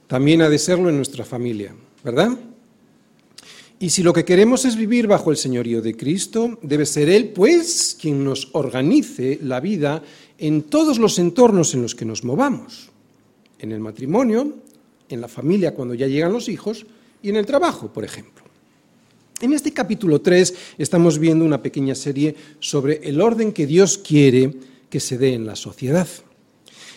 también 0.05 0.43
ha 0.43 0.49
de 0.49 0.59
serlo 0.59 0.89
en 0.89 0.97
nuestra 0.97 1.25
familia, 1.25 1.73
¿verdad? 2.03 2.37
Y 3.79 3.89
si 3.89 4.03
lo 4.03 4.13
que 4.13 4.23
queremos 4.23 4.65
es 4.65 4.75
vivir 4.75 5.07
bajo 5.07 5.31
el 5.31 5.37
señorío 5.37 5.81
de 5.81 5.97
Cristo, 5.97 6.59
debe 6.61 6.85
ser 6.85 7.09
Él, 7.09 7.29
pues, 7.29 7.97
quien 7.99 8.23
nos 8.23 8.49
organice 8.53 9.39
la 9.41 9.59
vida 9.59 10.03
en 10.43 10.63
todos 10.63 10.99
los 10.99 11.19
entornos 11.19 11.73
en 11.73 11.81
los 11.81 11.95
que 11.95 12.03
nos 12.03 12.25
movamos. 12.25 12.89
En 13.59 13.71
el 13.71 13.79
matrimonio, 13.79 14.55
en 15.07 15.21
la 15.21 15.29
familia 15.29 15.73
cuando 15.73 15.93
ya 15.93 16.05
llegan 16.05 16.33
los 16.33 16.49
hijos 16.49 16.85
y 17.21 17.29
en 17.29 17.37
el 17.37 17.45
trabajo, 17.45 17.93
por 17.93 18.03
ejemplo. 18.03 18.43
En 19.39 19.53
este 19.53 19.71
capítulo 19.71 20.19
3 20.19 20.53
estamos 20.77 21.17
viendo 21.17 21.45
una 21.45 21.61
pequeña 21.61 21.95
serie 21.95 22.35
sobre 22.59 22.99
el 23.07 23.21
orden 23.21 23.53
que 23.53 23.65
Dios 23.65 23.97
quiere 23.97 24.53
que 24.89 24.99
se 24.99 25.17
dé 25.17 25.33
en 25.33 25.45
la 25.45 25.55
sociedad. 25.55 26.09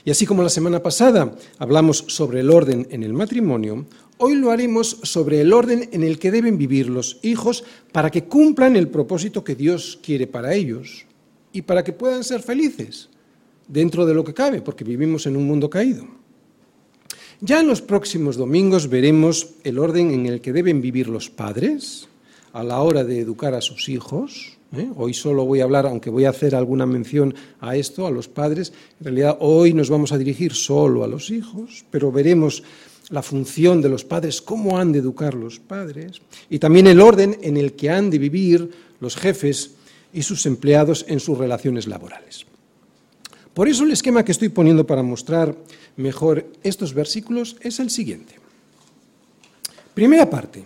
Y 0.04 0.10
así 0.10 0.26
como 0.26 0.42
la 0.42 0.48
semana 0.48 0.82
pasada 0.82 1.36
hablamos 1.58 1.98
sobre 2.08 2.40
el 2.40 2.50
orden 2.50 2.88
en 2.90 3.04
el 3.04 3.12
matrimonio, 3.12 3.86
Hoy 4.18 4.34
lo 4.34 4.50
haremos 4.50 4.96
sobre 5.02 5.42
el 5.42 5.52
orden 5.52 5.90
en 5.92 6.02
el 6.02 6.18
que 6.18 6.30
deben 6.30 6.56
vivir 6.56 6.88
los 6.88 7.18
hijos 7.20 7.64
para 7.92 8.10
que 8.10 8.24
cumplan 8.24 8.74
el 8.74 8.88
propósito 8.88 9.44
que 9.44 9.54
Dios 9.54 9.98
quiere 10.02 10.26
para 10.26 10.54
ellos 10.54 11.04
y 11.52 11.60
para 11.60 11.84
que 11.84 11.92
puedan 11.92 12.24
ser 12.24 12.40
felices 12.40 13.10
dentro 13.68 14.06
de 14.06 14.14
lo 14.14 14.24
que 14.24 14.34
cabe, 14.34 14.60
porque 14.62 14.84
vivimos 14.84 15.26
en 15.26 15.36
un 15.36 15.46
mundo 15.46 15.70
caído. 15.70 16.06
Ya 17.40 17.60
en 17.60 17.66
los 17.66 17.82
próximos 17.82 18.36
domingos 18.36 18.88
veremos 18.88 19.50
el 19.64 19.78
orden 19.78 20.10
en 20.10 20.26
el 20.26 20.40
que 20.40 20.52
deben 20.52 20.80
vivir 20.80 21.08
los 21.08 21.28
padres 21.28 22.08
a 22.52 22.64
la 22.64 22.80
hora 22.80 23.04
de 23.04 23.20
educar 23.20 23.52
a 23.52 23.60
sus 23.60 23.90
hijos. 23.90 24.56
¿eh? 24.74 24.88
Hoy 24.96 25.12
solo 25.12 25.44
voy 25.44 25.60
a 25.60 25.64
hablar, 25.64 25.86
aunque 25.86 26.08
voy 26.08 26.24
a 26.24 26.30
hacer 26.30 26.54
alguna 26.54 26.86
mención 26.86 27.34
a 27.60 27.76
esto, 27.76 28.06
a 28.06 28.10
los 28.10 28.28
padres. 28.28 28.72
En 29.00 29.04
realidad 29.04 29.36
hoy 29.40 29.74
nos 29.74 29.90
vamos 29.90 30.12
a 30.12 30.18
dirigir 30.18 30.54
solo 30.54 31.04
a 31.04 31.08
los 31.08 31.28
hijos, 31.30 31.84
pero 31.90 32.10
veremos 32.10 32.62
la 33.10 33.22
función 33.22 33.82
de 33.82 33.90
los 33.90 34.04
padres, 34.04 34.40
cómo 34.40 34.78
han 34.78 34.92
de 34.92 35.00
educar 35.00 35.34
los 35.34 35.60
padres, 35.60 36.22
y 36.48 36.58
también 36.58 36.86
el 36.86 37.00
orden 37.00 37.38
en 37.42 37.58
el 37.58 37.74
que 37.74 37.90
han 37.90 38.08
de 38.08 38.18
vivir 38.18 38.70
los 38.98 39.14
jefes 39.14 39.72
y 40.12 40.22
sus 40.22 40.46
empleados 40.46 41.04
en 41.06 41.20
sus 41.20 41.36
relaciones 41.36 41.86
laborales. 41.86 42.46
Por 43.56 43.70
eso 43.70 43.84
el 43.84 43.90
esquema 43.92 44.22
que 44.22 44.32
estoy 44.32 44.50
poniendo 44.50 44.86
para 44.86 45.02
mostrar 45.02 45.56
mejor 45.96 46.44
estos 46.62 46.92
versículos 46.92 47.56
es 47.62 47.80
el 47.80 47.88
siguiente. 47.88 48.34
Primera 49.94 50.28
parte, 50.28 50.62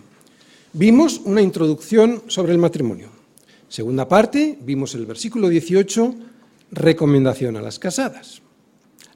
vimos 0.73 1.21
una 1.23 1.41
introducción 1.41 2.23
sobre 2.27 2.51
el 2.51 2.57
matrimonio. 2.57 3.07
Segunda 3.69 4.09
parte, 4.09 4.59
vimos 4.59 4.93
el 4.93 5.05
versículo 5.05 5.47
18, 5.47 6.15
recomendación 6.71 7.55
a 7.55 7.61
las 7.61 7.79
casadas. 7.79 8.41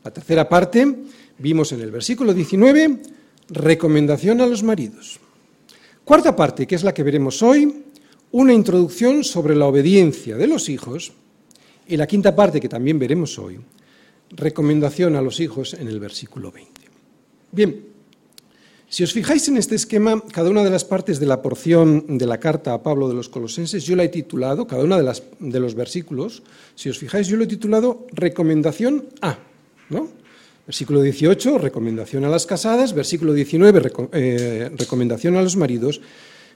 La 0.05 0.11
tercera 0.11 0.47
parte, 0.47 0.95
vimos 1.37 1.73
en 1.73 1.81
el 1.81 1.91
versículo 1.91 2.33
19, 2.33 3.01
recomendación 3.49 4.39
a 4.39 4.47
los 4.47 4.63
maridos. 4.63 5.19
Cuarta 6.05 6.33
parte, 6.33 6.65
que 6.65 6.75
es 6.75 6.83
la 6.85 6.93
que 6.93 7.03
veremos 7.03 7.43
hoy, 7.43 7.83
una 8.31 8.53
introducción 8.53 9.25
sobre 9.25 9.53
la 9.53 9.65
obediencia 9.65 10.37
de 10.37 10.47
los 10.47 10.69
hijos. 10.69 11.11
Y 11.87 11.97
la 11.97 12.07
quinta 12.07 12.35
parte, 12.35 12.59
que 12.59 12.69
también 12.69 12.97
veremos 12.97 13.37
hoy, 13.37 13.59
recomendación 14.31 15.15
a 15.15 15.21
los 15.21 15.39
hijos 15.39 15.73
en 15.73 15.87
el 15.87 15.99
versículo 15.99 16.51
20. 16.51 16.81
Bien, 17.51 17.85
si 18.89 19.03
os 19.03 19.13
fijáis 19.13 19.47
en 19.47 19.57
este 19.57 19.75
esquema, 19.75 20.21
cada 20.31 20.49
una 20.49 20.63
de 20.63 20.69
las 20.69 20.85
partes 20.85 21.19
de 21.19 21.25
la 21.25 21.41
porción 21.41 22.17
de 22.17 22.25
la 22.25 22.39
carta 22.39 22.73
a 22.73 22.83
Pablo 22.83 23.07
de 23.07 23.13
los 23.13 23.29
Colosenses, 23.29 23.83
yo 23.83 23.95
la 23.95 24.03
he 24.03 24.09
titulado, 24.09 24.67
cada 24.67 24.83
una 24.83 25.01
de, 25.01 25.21
de 25.39 25.59
los 25.59 25.75
versículos, 25.75 26.43
si 26.75 26.89
os 26.89 26.97
fijáis, 26.97 27.27
yo 27.27 27.37
lo 27.37 27.43
he 27.43 27.47
titulado 27.47 28.07
Recomendación 28.13 29.09
A, 29.21 29.37
¿no? 29.89 30.09
Versículo 30.65 31.01
18, 31.01 31.59
recomendación 31.59 32.25
a 32.25 32.29
las 32.29 32.47
casadas. 32.47 32.93
Versículo 32.93 33.33
19, 33.33 33.91
eh, 34.13 34.71
recomendación 34.75 35.37
a 35.37 35.43
los 35.43 35.55
maridos. 35.57 36.01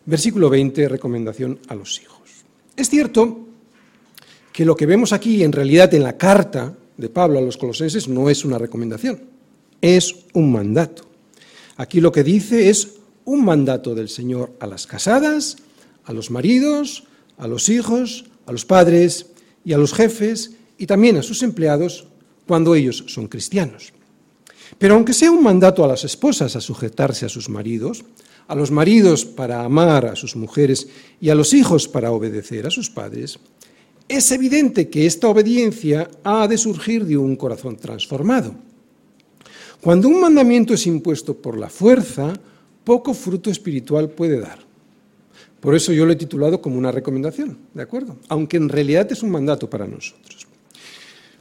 Versículo 0.06 0.50
20, 0.50 0.90
recomendación 0.90 1.60
a 1.68 1.76
los 1.76 2.02
hijos. 2.02 2.20
Es 2.76 2.90
cierto 2.90 3.49
que 4.60 4.66
lo 4.66 4.76
que 4.76 4.86
vemos 4.86 5.14
aquí, 5.14 5.42
en 5.42 5.54
realidad, 5.54 5.94
en 5.94 6.04
la 6.04 6.18
carta 6.18 6.76
de 6.98 7.08
Pablo 7.08 7.40
a 7.40 7.42
los 7.42 7.56
colosenses, 7.56 8.10
no 8.10 8.30
es 8.30 8.44
una 8.44 8.58
recomendación, 8.58 9.22
es 9.80 10.14
un 10.34 10.52
mandato. 10.52 11.04
Aquí 11.78 12.02
lo 12.02 12.12
que 12.12 12.26
dice 12.26 12.70
es 12.70 12.96
un 13.24 13.46
mandato 13.46 13.96
del 13.96 14.10
Señor 14.10 14.52
a 14.60 14.68
las 14.68 14.86
casadas, 14.86 15.56
a 16.04 16.12
los 16.12 16.30
maridos, 16.30 17.06
a 17.38 17.48
los 17.48 17.70
hijos, 17.70 18.26
a 18.46 18.52
los 18.52 18.66
padres 18.66 19.28
y 19.64 19.72
a 19.72 19.78
los 19.78 19.94
jefes 19.94 20.52
y 20.78 20.88
también 20.88 21.16
a 21.16 21.24
sus 21.24 21.42
empleados 21.42 22.08
cuando 22.46 22.76
ellos 22.76 23.06
son 23.08 23.30
cristianos. 23.30 23.94
Pero 24.78 24.96
aunque 24.96 25.14
sea 25.14 25.32
un 25.32 25.42
mandato 25.42 25.86
a 25.86 25.88
las 25.88 26.04
esposas 26.04 26.58
a 26.58 26.60
sujetarse 26.60 27.26
a 27.26 27.30
sus 27.30 27.48
maridos, 27.48 28.04
a 28.50 28.56
los 28.56 28.72
maridos 28.72 29.24
para 29.24 29.64
amar 29.64 30.06
a 30.06 30.18
sus 30.18 30.36
mujeres 30.36 30.90
y 31.22 31.30
a 31.30 31.36
los 31.36 31.54
hijos 31.54 31.88
para 31.88 32.12
obedecer 32.12 32.68
a 32.68 32.72
sus 32.72 32.90
padres, 32.90 33.40
es 34.10 34.32
evidente 34.32 34.90
que 34.90 35.06
esta 35.06 35.30
obediencia 35.30 36.10
ha 36.24 36.48
de 36.48 36.58
surgir 36.58 37.06
de 37.06 37.16
un 37.16 37.36
corazón 37.36 37.78
transformado. 37.78 38.56
Cuando 39.80 40.10
un 40.10 40.20
mandamiento 40.20 40.74
es 40.74 40.86
impuesto 40.88 41.36
por 41.36 41.58
la 41.58 41.70
fuerza, 41.70 42.34
poco 42.84 43.14
fruto 43.14 43.50
espiritual 43.50 44.10
puede 44.10 44.40
dar. 44.40 44.60
Por 45.60 45.76
eso 45.76 45.94
yo 45.94 46.06
lo 46.06 46.14
he 46.14 46.18
titulado 46.18 46.62
como 46.62 46.78
una 46.78 46.92
recomendación, 46.92 47.58
¿de 47.74 47.84
acuerdo? 47.84 48.18
Aunque 48.30 48.58
en 48.58 48.68
realidad 48.68 49.10
es 49.12 49.24
un 49.24 49.30
mandato 49.30 49.70
para 49.70 49.88
nosotros. 49.88 50.48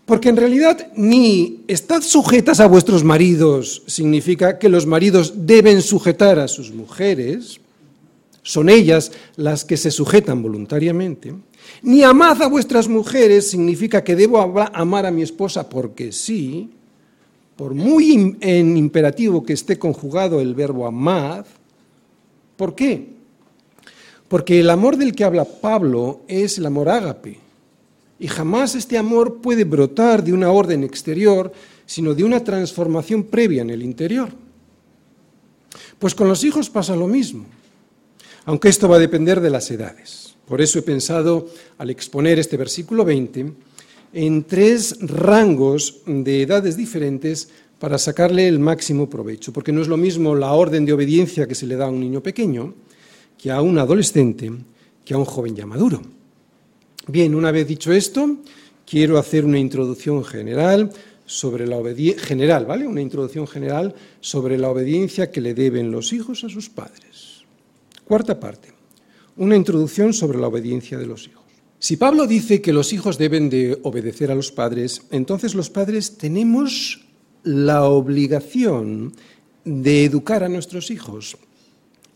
Porque 0.05 0.29
en 0.29 0.37
realidad 0.37 0.89
ni 0.97 1.65
estad 1.69 2.03
sujetas 2.03 2.61
a 2.61 2.67
vuestros 2.67 3.05
maridos 3.05 3.83
significa 3.87 4.59
que 4.59 4.69
los 4.69 4.87
maridos 4.87 5.35
deben 5.47 5.83
sujetar 5.83 6.39
a 6.39 6.49
sus 6.49 6.73
mujeres, 6.73 7.61
son 8.49 8.71
ellas 8.71 9.13
las 9.37 9.63
que 9.63 9.77
se 9.77 9.91
sujetan 9.91 10.43
voluntariamente, 10.43 11.35
ni 11.83 12.03
amad 12.03 12.41
a 12.41 12.49
vuestras 12.49 12.89
mujeres 12.89 13.51
significa 13.51 14.03
que 14.03 14.17
debo 14.17 14.41
amar 14.41 15.05
a 15.05 15.11
mi 15.11 15.21
esposa 15.21 15.69
porque 15.69 16.13
sí, 16.13 16.71
por 17.57 17.75
muy 17.75 18.39
en 18.41 18.77
imperativo 18.79 19.43
que 19.45 19.53
esté 19.53 19.79
conjugado 19.79 20.41
el 20.41 20.55
verbo 20.55 20.87
amad. 20.87 21.45
¿Por 22.57 22.75
qué? 22.75 23.09
Porque 24.29 24.61
el 24.61 24.71
amor 24.71 24.97
del 24.97 25.15
que 25.15 25.25
habla 25.25 25.45
Pablo 25.45 26.23
es 26.27 26.57
el 26.57 26.65
amor 26.65 26.89
ágape 26.89 27.39
y 28.19 28.29
jamás 28.29 28.75
este 28.75 28.97
amor 28.97 29.43
puede 29.43 29.65
brotar 29.65 30.25
de 30.25 30.33
una 30.33 30.51
orden 30.51 30.85
exterior, 30.85 31.53
sino 31.85 32.15
de 32.15 32.25
una 32.25 32.43
transformación 32.43 33.25
previa 33.25 33.61
en 33.61 33.69
el 33.69 33.83
interior. 33.83 34.31
Pues 35.99 36.15
con 36.15 36.29
los 36.29 36.43
hijos 36.45 36.71
pasa 36.71 36.97
lo 36.97 37.09
mismo, 37.09 37.45
aunque 38.49 38.71
esto 38.71 38.89
va 38.89 38.97
a 38.97 38.99
depender 38.99 39.43
de 39.43 39.51
las 39.51 39.71
edades. 39.71 40.35
Por 40.47 40.63
eso 40.63 40.79
he 40.79 40.83
pensado, 40.83 41.49
al 41.77 41.91
exponer 41.91 42.39
este 42.39 42.57
versículo 42.57 43.05
20, 43.05 43.53
en 44.15 44.45
tres 44.45 44.97
rangos 45.03 46.01
de 46.07 46.45
edades 46.45 46.75
diferentes 46.75 47.51
para 47.79 47.99
sacarle 47.99 48.49
el 48.49 48.59
máximo 48.59 49.11
provecho, 49.11 49.53
porque 49.53 49.71
no 49.71 49.83
es 49.83 49.89
lo 49.89 49.99
mismo 49.99 50.35
la 50.35 50.55
orden 50.55 50.87
de 50.87 50.95
obediencia 50.95 51.47
que 51.47 51.55
se 51.55 51.67
le 51.67 51.77
da 51.77 51.85
a 51.85 51.91
un 51.91 52.01
niño 52.01 52.23
pequeño 52.23 52.73
que 53.37 53.51
a 53.51 53.61
un 53.61 53.77
adolescente, 53.77 54.51
que 55.05 55.13
a 55.13 55.19
un 55.19 55.27
joven 55.27 55.55
ya 55.55 55.67
maduro. 55.67 56.01
Bien, 57.07 57.35
una 57.35 57.51
vez 57.51 57.69
dicho 57.69 57.93
esto, 57.93 58.39
quiero 58.87 59.19
hacer 59.19 59.45
una 59.45 59.59
introducción 59.59 60.25
general 60.25 60.91
sobre 61.27 61.67
la 61.67 61.77
obediencia 61.77 62.25
general, 62.25 62.65
¿vale? 62.65 62.87
Una 62.87 63.03
introducción 63.03 63.47
general 63.47 63.95
sobre 64.23 64.57
la 64.57 64.71
obediencia 64.71 65.31
que 65.31 65.43
le 65.43 65.53
deben 65.53 65.93
los 65.93 66.15
hijos 66.15 66.45
a 66.45 66.49
sus 66.49 66.71
padres. 66.71 67.28
Cuarta 68.09 68.41
parte. 68.41 68.73
Una 69.37 69.55
introducción 69.55 70.15
sobre 70.15 70.39
la 70.39 70.49
obediencia 70.49 70.97
de 70.97 71.05
los 71.05 71.29
hijos. 71.29 71.45
Si 71.79 71.99
Pablo 71.99 72.27
dice 72.27 72.63
que 72.63 72.73
los 72.73 72.95
hijos 72.95 73.19
deben 73.19 73.51
de 73.51 73.79
obedecer 73.83 74.31
a 74.31 74.35
los 74.35 74.51
padres, 74.51 75.03
entonces 75.11 75.55
los 75.55 75.69
padres 75.69 76.17
tenemos 76.17 77.05
la 77.43 77.85
obligación 77.85 79.13
de 79.67 80.07
educar 80.07 80.43
a 80.43 80.49
nuestros 80.49 80.91
hijos 80.91 81.37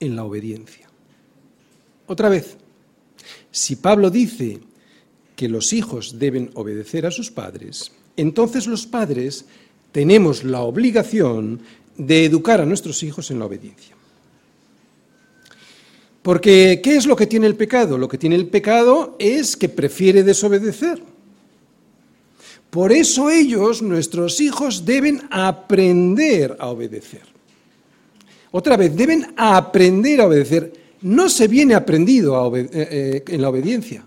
en 0.00 0.16
la 0.16 0.24
obediencia. 0.24 0.88
Otra 2.07 2.31
vez, 2.31 2.57
si 3.50 3.76
Pablo 3.76 4.09
dice 4.09 4.61
que 5.37 5.48
los 5.50 5.74
hijos 5.74 6.18
deben 6.18 6.50
obedecer 6.55 7.05
a 7.05 7.11
sus 7.11 7.31
padres, 7.31 7.92
entonces 8.16 8.66
los 8.66 8.87
padres 8.87 9.44
tenemos 9.92 10.42
la 10.42 10.62
obligación 10.62 11.61
de 11.98 12.24
educar 12.24 12.62
a 12.62 12.66
nuestros 12.66 13.02
hijos 13.02 13.31
en 13.31 13.38
la 13.38 13.44
obediencia. 13.44 13.94
Porque, 16.22 16.80
¿qué 16.82 16.96
es 16.96 17.06
lo 17.06 17.16
que 17.16 17.26
tiene 17.26 17.46
el 17.46 17.56
pecado? 17.56 17.98
Lo 17.98 18.08
que 18.08 18.18
tiene 18.18 18.37
el 18.37 18.46
pecado 18.46 19.16
es 19.18 19.56
que 19.56 19.68
prefiere 19.68 20.22
desobedecer. 20.22 21.02
Por 22.70 22.92
eso 22.92 23.28
ellos, 23.28 23.82
nuestros 23.82 24.40
hijos, 24.40 24.87
deben 24.87 25.20
aprender 25.30 26.56
a 26.58 26.68
obedecer. 26.68 27.22
Otra 28.52 28.76
vez, 28.76 28.96
deben 28.96 29.35
aprender 29.37 30.20
a 30.20 30.26
obedecer. 30.26 30.72
No 31.02 31.28
se 31.28 31.48
viene 31.48 31.74
aprendido 31.74 32.56
eh, 32.56 32.68
eh, 32.72 33.24
en 33.26 33.42
la 33.42 33.48
obediencia. 33.48 34.04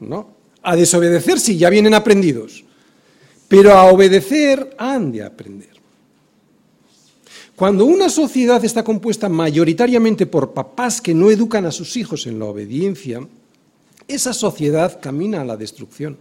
¿No? 0.00 0.28
A 0.62 0.76
desobedecer 0.76 1.40
sí, 1.40 1.58
ya 1.58 1.70
vienen 1.70 1.94
aprendidos. 1.94 2.64
Pero 3.48 3.72
a 3.72 3.84
obedecer 3.92 4.74
han 4.78 5.12
de 5.12 5.24
aprender. 5.24 5.73
Cuando 7.56 7.84
una 7.84 8.08
sociedad 8.08 8.64
está 8.64 8.82
compuesta 8.82 9.28
mayoritariamente 9.28 10.26
por 10.26 10.52
papás 10.52 11.00
que 11.00 11.14
no 11.14 11.30
educan 11.30 11.66
a 11.66 11.70
sus 11.70 11.96
hijos 11.96 12.26
en 12.26 12.40
la 12.40 12.46
obediencia, 12.46 13.20
esa 14.08 14.32
sociedad 14.32 15.00
camina 15.00 15.42
a 15.42 15.44
la 15.44 15.56
destrucción. 15.56 16.16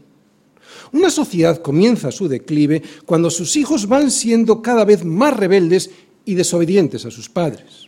Una 0.92 1.10
sociedad 1.10 1.62
comienza 1.62 2.12
su 2.12 2.28
declive 2.28 2.84
cuando 3.06 3.32
sus 3.32 3.56
hijos 3.56 3.88
van 3.88 4.12
siendo 4.12 4.62
cada 4.62 4.86
vez 4.86 5.04
más 5.04 5.36
rebeldes 5.36 5.90
y 6.24 6.36
desobedientes 6.36 7.06
a 7.06 7.12
sus 7.12 7.30
padres. 7.30 7.88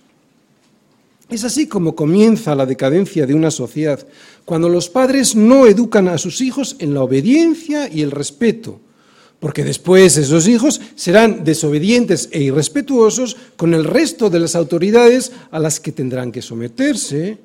Es 1.30 1.44
así 1.44 1.68
como 1.68 1.96
comienza 1.96 2.56
la 2.56 2.66
decadencia 2.66 3.26
de 3.26 3.34
una 3.34 3.52
sociedad, 3.52 4.06
cuando 4.44 4.70
los 4.70 4.90
padres 4.90 5.36
no 5.36 5.68
educan 5.68 6.08
a 6.08 6.18
sus 6.18 6.42
hijos 6.42 6.76
en 6.80 6.94
la 6.94 7.02
obediencia 7.02 7.92
y 7.92 8.02
el 8.02 8.12
respeto, 8.12 8.80
porque 9.46 9.64
después 9.64 10.18
esos 10.18 10.48
hijos 10.48 10.82
serán 10.96 11.44
desobedientes 11.44 12.30
e 12.32 12.42
irrespetuosos 12.42 13.38
con 13.56 13.76
el 13.76 13.84
resto 13.84 14.32
de 14.32 14.40
las 14.40 14.56
autoridades 14.56 15.34
a 15.52 15.60
las 15.60 15.80
que 15.80 15.92
tendrán 15.92 16.32
que 16.32 16.42
someterse, 16.42 17.38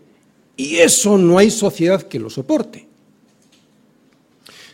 y 0.57 0.77
eso 0.77 1.19
no 1.19 1.37
hay 1.37 1.51
sociedad 1.51 2.01
que 2.01 2.19
lo 2.19 2.31
soporte. 2.31 2.87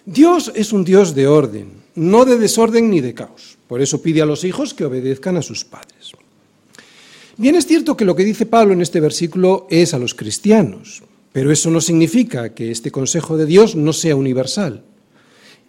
Dios 0.04 0.52
es 0.54 0.72
un 0.72 0.84
Dios 0.84 1.16
de 1.16 1.26
orden, 1.26 1.72
no 1.96 2.24
de 2.24 2.38
desorden 2.38 2.90
ni 2.90 3.00
de 3.00 3.12
caos. 3.14 3.58
Por 3.66 3.82
eso 3.82 4.00
pide 4.00 4.22
a 4.22 4.26
los 4.26 4.44
hijos 4.44 4.72
que 4.72 4.84
obedezcan 4.84 5.36
a 5.36 5.42
sus 5.42 5.64
padres. 5.64 6.12
Bien 7.36 7.56
es 7.56 7.66
cierto 7.66 7.96
que 7.96 8.04
lo 8.04 8.14
que 8.14 8.22
dice 8.22 8.46
Pablo 8.46 8.72
en 8.72 8.82
este 8.82 9.00
versículo 9.00 9.66
es 9.68 9.94
a 9.94 9.98
los 9.98 10.14
cristianos, 10.14 11.02
pero 11.32 11.50
eso 11.50 11.72
no 11.72 11.80
significa 11.80 12.54
que 12.54 12.70
este 12.70 12.92
consejo 12.92 13.36
de 13.36 13.46
Dios 13.46 13.74
no 13.74 13.92
sea 13.92 14.14
universal. 14.14 14.84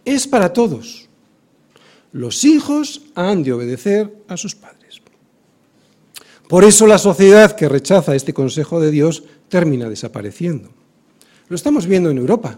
Es 0.05 0.27
para 0.27 0.53
todos. 0.53 1.06
Los 2.11 2.45
hijos 2.45 3.01
han 3.15 3.43
de 3.43 3.53
obedecer 3.53 4.13
a 4.27 4.37
sus 4.37 4.55
padres. 4.55 4.77
Por 6.47 6.63
eso 6.63 6.87
la 6.87 6.97
sociedad 6.97 7.55
que 7.55 7.67
rechaza 7.67 8.15
este 8.15 8.33
consejo 8.33 8.79
de 8.79 8.89
Dios 8.89 9.23
termina 9.49 9.89
desapareciendo. 9.89 10.69
Lo 11.49 11.55
estamos 11.55 11.87
viendo 11.87 12.09
en 12.09 12.17
Europa. 12.17 12.57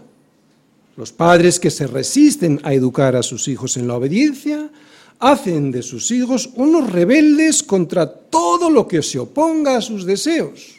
Los 0.96 1.12
padres 1.12 1.58
que 1.58 1.70
se 1.70 1.86
resisten 1.86 2.60
a 2.62 2.72
educar 2.72 3.16
a 3.16 3.22
sus 3.22 3.48
hijos 3.48 3.76
en 3.76 3.88
la 3.88 3.96
obediencia 3.96 4.70
hacen 5.18 5.70
de 5.70 5.82
sus 5.82 6.10
hijos 6.10 6.50
unos 6.54 6.90
rebeldes 6.90 7.62
contra 7.62 8.10
todo 8.10 8.70
lo 8.70 8.86
que 8.86 9.02
se 9.02 9.18
oponga 9.18 9.76
a 9.76 9.82
sus 9.82 10.04
deseos. 10.04 10.76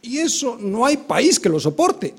Y 0.00 0.18
eso 0.18 0.58
no 0.60 0.86
hay 0.86 0.96
país 0.96 1.40
que 1.40 1.48
lo 1.48 1.58
soporte. 1.58 2.14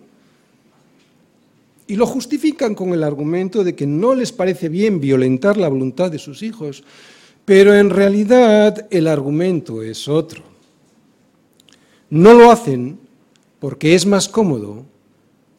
Y 1.89 1.95
lo 1.95 2.06
justifican 2.06 2.75
con 2.75 2.93
el 2.93 3.04
argumento 3.04 3.63
de 3.63 3.73
que 3.73 3.88
no 3.88 4.13
les 4.13 4.32
parece 4.32 4.69
bien 4.69 4.99
violentar 4.99 5.58
la 5.58 5.69
voluntad 5.69 6.12
de 6.12 6.19
sus 6.19 6.43
hijos, 6.43 6.84
pero 7.45 7.73
en 7.73 7.89
realidad 7.89 8.86
el 8.91 9.08
argumento 9.08 9.82
es 9.82 10.08
otro. 10.08 10.43
No 12.12 12.36
lo 12.36 12.52
hacen 12.52 12.99
porque 13.58 13.95
es 13.95 14.06
más 14.06 14.30
cómodo 14.30 14.86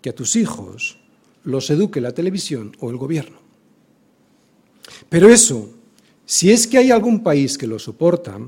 que 0.00 0.10
a 0.10 0.14
tus 0.14 0.36
hijos 0.36 1.00
los 1.42 1.68
eduque 1.68 2.00
la 2.00 2.12
televisión 2.12 2.76
o 2.78 2.90
el 2.90 2.96
gobierno. 2.96 3.38
Pero 5.08 5.28
eso, 5.28 5.68
si 6.26 6.52
es 6.52 6.68
que 6.68 6.78
hay 6.78 6.92
algún 6.92 7.24
país 7.24 7.58
que 7.58 7.66
lo 7.66 7.80
soporta, 7.80 8.38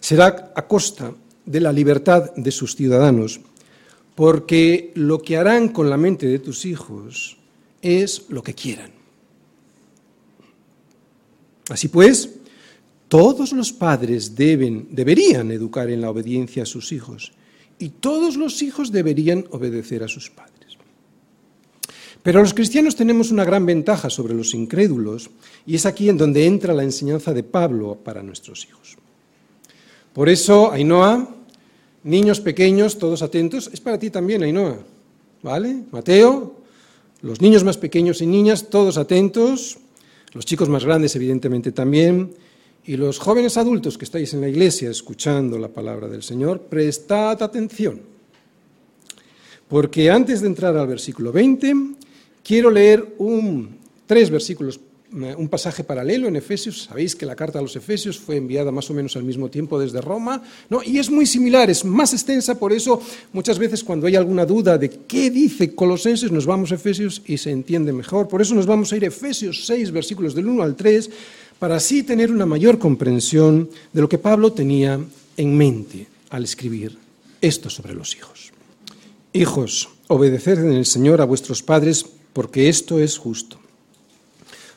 será 0.00 0.54
a 0.56 0.66
costa 0.66 1.12
de 1.44 1.60
la 1.60 1.70
libertad 1.70 2.34
de 2.34 2.50
sus 2.50 2.74
ciudadanos 2.74 3.42
porque 4.14 4.92
lo 4.94 5.20
que 5.20 5.36
harán 5.36 5.68
con 5.68 5.90
la 5.90 5.96
mente 5.96 6.26
de 6.26 6.38
tus 6.38 6.64
hijos 6.64 7.36
es 7.82 8.26
lo 8.28 8.42
que 8.42 8.54
quieran. 8.54 8.92
Así 11.68 11.88
pues, 11.88 12.30
todos 13.08 13.52
los 13.52 13.72
padres 13.72 14.34
deben, 14.34 14.88
deberían 14.90 15.50
educar 15.50 15.90
en 15.90 16.00
la 16.00 16.10
obediencia 16.10 16.64
a 16.64 16.66
sus 16.66 16.92
hijos 16.92 17.32
y 17.78 17.88
todos 17.88 18.36
los 18.36 18.62
hijos 18.62 18.92
deberían 18.92 19.46
obedecer 19.50 20.02
a 20.02 20.08
sus 20.08 20.30
padres. 20.30 20.54
Pero 22.22 22.40
los 22.40 22.54
cristianos 22.54 22.96
tenemos 22.96 23.30
una 23.30 23.44
gran 23.44 23.66
ventaja 23.66 24.08
sobre 24.08 24.34
los 24.34 24.54
incrédulos 24.54 25.30
y 25.66 25.74
es 25.74 25.84
aquí 25.84 26.08
en 26.08 26.16
donde 26.16 26.46
entra 26.46 26.72
la 26.72 26.82
enseñanza 26.82 27.34
de 27.34 27.42
Pablo 27.42 27.98
para 28.02 28.22
nuestros 28.22 28.66
hijos. 28.66 28.96
Por 30.14 30.28
eso, 30.28 30.72
Ainhoa, 30.72 31.28
Niños 32.04 32.40
pequeños, 32.40 32.98
todos 32.98 33.22
atentos. 33.22 33.70
Es 33.72 33.80
para 33.80 33.98
ti 33.98 34.10
también, 34.10 34.42
Ainhoa. 34.42 34.78
¿Vale? 35.42 35.84
Mateo, 35.90 36.54
los 37.22 37.40
niños 37.40 37.64
más 37.64 37.78
pequeños 37.78 38.20
y 38.20 38.26
niñas, 38.26 38.68
todos 38.68 38.98
atentos. 38.98 39.78
Los 40.34 40.44
chicos 40.44 40.68
más 40.68 40.84
grandes, 40.84 41.16
evidentemente, 41.16 41.72
también. 41.72 42.34
Y 42.84 42.96
los 42.98 43.18
jóvenes 43.18 43.56
adultos 43.56 43.96
que 43.96 44.04
estáis 44.04 44.34
en 44.34 44.42
la 44.42 44.48
iglesia 44.48 44.90
escuchando 44.90 45.58
la 45.58 45.68
palabra 45.68 46.06
del 46.06 46.22
Señor, 46.22 46.60
prestad 46.60 47.42
atención. 47.42 48.00
Porque 49.68 50.10
antes 50.10 50.42
de 50.42 50.48
entrar 50.48 50.76
al 50.76 50.86
versículo 50.86 51.32
20, 51.32 51.74
quiero 52.42 52.70
leer 52.70 53.14
un, 53.16 53.78
tres 54.06 54.28
versículos 54.28 54.78
un 55.14 55.48
pasaje 55.48 55.84
paralelo 55.84 56.26
en 56.26 56.36
Efesios. 56.36 56.84
Sabéis 56.84 57.14
que 57.14 57.24
la 57.24 57.36
carta 57.36 57.60
a 57.60 57.62
los 57.62 57.76
Efesios 57.76 58.18
fue 58.18 58.36
enviada 58.36 58.72
más 58.72 58.90
o 58.90 58.94
menos 58.94 59.14
al 59.16 59.22
mismo 59.22 59.48
tiempo 59.48 59.78
desde 59.78 60.00
Roma, 60.00 60.42
¿no? 60.68 60.82
y 60.82 60.98
es 60.98 61.08
muy 61.10 61.24
similar, 61.26 61.70
es 61.70 61.84
más 61.84 62.12
extensa, 62.12 62.58
por 62.58 62.72
eso 62.72 63.00
muchas 63.32 63.58
veces 63.58 63.84
cuando 63.84 64.06
hay 64.06 64.16
alguna 64.16 64.44
duda 64.44 64.76
de 64.76 64.90
qué 64.90 65.30
dice 65.30 65.74
Colosenses, 65.74 66.32
nos 66.32 66.46
vamos 66.46 66.72
a 66.72 66.74
Efesios 66.74 67.22
y 67.26 67.38
se 67.38 67.50
entiende 67.50 67.92
mejor. 67.92 68.26
Por 68.28 68.42
eso 68.42 68.54
nos 68.54 68.66
vamos 68.66 68.92
a 68.92 68.96
ir 68.96 69.04
a 69.04 69.08
Efesios 69.08 69.66
6, 69.66 69.92
versículos 69.92 70.34
del 70.34 70.48
1 70.48 70.62
al 70.62 70.74
3, 70.74 71.10
para 71.58 71.76
así 71.76 72.02
tener 72.02 72.32
una 72.32 72.46
mayor 72.46 72.78
comprensión 72.78 73.70
de 73.92 74.00
lo 74.00 74.08
que 74.08 74.18
Pablo 74.18 74.52
tenía 74.52 75.00
en 75.36 75.56
mente 75.56 76.06
al 76.30 76.44
escribir 76.44 76.98
esto 77.40 77.70
sobre 77.70 77.94
los 77.94 78.16
hijos. 78.16 78.52
Hijos, 79.32 79.88
obedeced 80.08 80.58
en 80.58 80.72
el 80.72 80.86
Señor 80.86 81.20
a 81.20 81.24
vuestros 81.24 81.62
padres, 81.62 82.04
porque 82.32 82.68
esto 82.68 82.98
es 82.98 83.18
justo. 83.18 83.63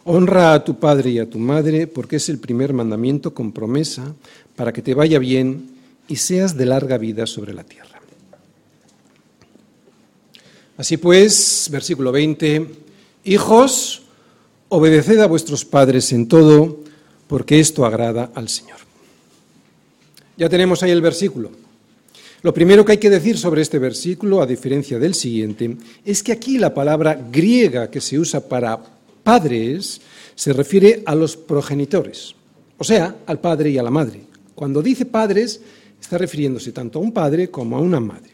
Honra 0.10 0.54
a 0.54 0.64
tu 0.64 0.80
padre 0.80 1.10
y 1.10 1.20
a 1.20 1.30
tu 1.30 1.38
madre 1.38 1.86
porque 1.86 2.16
es 2.16 2.30
el 2.30 2.40
primer 2.40 2.72
mandamiento 2.72 3.34
con 3.34 3.52
promesa 3.52 4.16
para 4.56 4.72
que 4.72 4.82
te 4.82 4.94
vaya 4.94 5.20
bien 5.20 5.70
y 6.08 6.16
seas 6.16 6.56
de 6.56 6.66
larga 6.66 6.98
vida 6.98 7.28
sobre 7.28 7.54
la 7.54 7.66
tierra. 7.66 8.00
Así 10.78 10.96
pues, 10.96 11.68
versículo 11.70 12.14
20, 12.14 12.68
hijos, 13.26 14.04
obedeced 14.70 15.20
a 15.20 15.28
vuestros 15.28 15.66
padres 15.66 16.14
en 16.14 16.30
todo, 16.30 16.80
porque 17.28 17.60
esto 17.60 17.86
agrada 17.86 18.32
al 18.34 18.48
Señor. 18.48 18.78
Ya 20.38 20.48
tenemos 20.48 20.84
ahí 20.84 20.92
el 20.92 21.02
versículo. 21.02 21.52
Lo 22.44 22.54
primero 22.54 22.86
que 22.86 22.94
hay 22.94 22.98
que 22.98 23.10
decir 23.10 23.38
sobre 23.38 23.62
este 23.62 23.78
versículo, 23.78 24.42
a 24.42 24.48
diferencia 24.48 25.00
del 25.00 25.16
siguiente, 25.16 25.76
es 26.06 26.24
que 26.24 26.32
aquí 26.32 26.60
la 26.60 26.74
palabra 26.74 27.20
griega 27.30 27.92
que 27.92 28.00
se 28.00 28.18
usa 28.18 28.40
para 28.48 28.96
padres 29.28 30.00
se 30.36 30.54
refiere 30.54 31.04
a 31.06 31.14
los 31.14 31.36
progenitores, 31.36 32.34
o 32.78 32.84
sea, 32.86 33.14
al 33.26 33.42
padre 33.42 33.72
y 33.72 33.78
a 33.78 33.84
la 33.84 33.92
madre. 33.92 34.22
Cuando 34.56 34.82
dice 34.82 35.06
padres, 35.06 35.60
está 36.00 36.18
refiriéndose 36.18 36.72
tanto 36.72 36.98
a 36.98 37.02
un 37.02 37.12
padre 37.12 37.52
como 37.52 37.76
a 37.76 37.82
una 37.82 38.00
madre. 38.00 38.32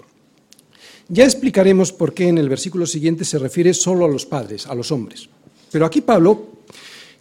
Ya 1.08 1.24
explicaremos 1.24 1.92
por 1.92 2.14
qué 2.14 2.28
en 2.28 2.38
el 2.38 2.48
versículo 2.48 2.86
siguiente 2.86 3.26
se 3.26 3.40
refiere 3.40 3.74
solo 3.74 4.06
a 4.06 4.08
los 4.08 4.28
padres, 4.28 4.68
a 4.68 4.76
los 4.76 4.92
hombres. 4.92 5.28
Pero 5.72 5.88
aquí 5.88 6.02
Pablo 6.02 6.62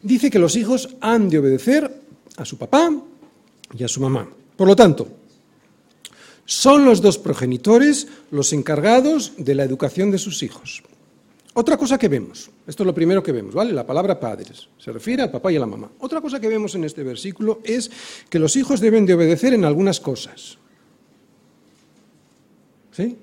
dice 0.02 0.30
que 0.30 0.38
los 0.38 0.54
hijos 0.54 0.90
han 1.00 1.30
de 1.30 1.38
obedecer 1.38 1.90
a 2.36 2.44
su 2.44 2.58
papá 2.58 2.92
y 3.74 3.84
a 3.84 3.88
su 3.88 4.02
mamá. 4.02 4.28
Por 4.54 4.68
lo 4.68 4.76
tanto, 4.76 5.08
son 6.44 6.84
los 6.84 7.00
dos 7.00 7.16
progenitores 7.16 8.06
los 8.32 8.52
encargados 8.52 9.32
de 9.38 9.54
la 9.54 9.64
educación 9.64 10.10
de 10.10 10.18
sus 10.18 10.42
hijos. 10.42 10.82
Otra 11.54 11.76
cosa 11.76 11.98
que 11.98 12.08
vemos, 12.08 12.50
esto 12.66 12.82
es 12.82 12.86
lo 12.86 12.94
primero 12.94 13.22
que 13.22 13.30
vemos, 13.30 13.54
¿vale? 13.54 13.72
La 13.72 13.86
palabra 13.86 14.18
padres 14.18 14.68
se 14.78 14.90
refiere 14.90 15.22
al 15.22 15.30
papá 15.30 15.52
y 15.52 15.56
a 15.56 15.60
la 15.60 15.66
mamá. 15.66 15.90
Otra 15.98 16.20
cosa 16.22 16.40
que 16.40 16.48
vemos 16.48 16.74
en 16.74 16.84
este 16.84 17.02
versículo 17.02 17.60
es 17.62 17.90
que 18.30 18.38
los 18.38 18.56
hijos 18.56 18.80
deben 18.80 19.04
de 19.04 19.14
obedecer 19.14 19.52
en 19.52 19.66
algunas 19.66 20.00
cosas. 20.00 20.56
¿Sí? 22.92 23.18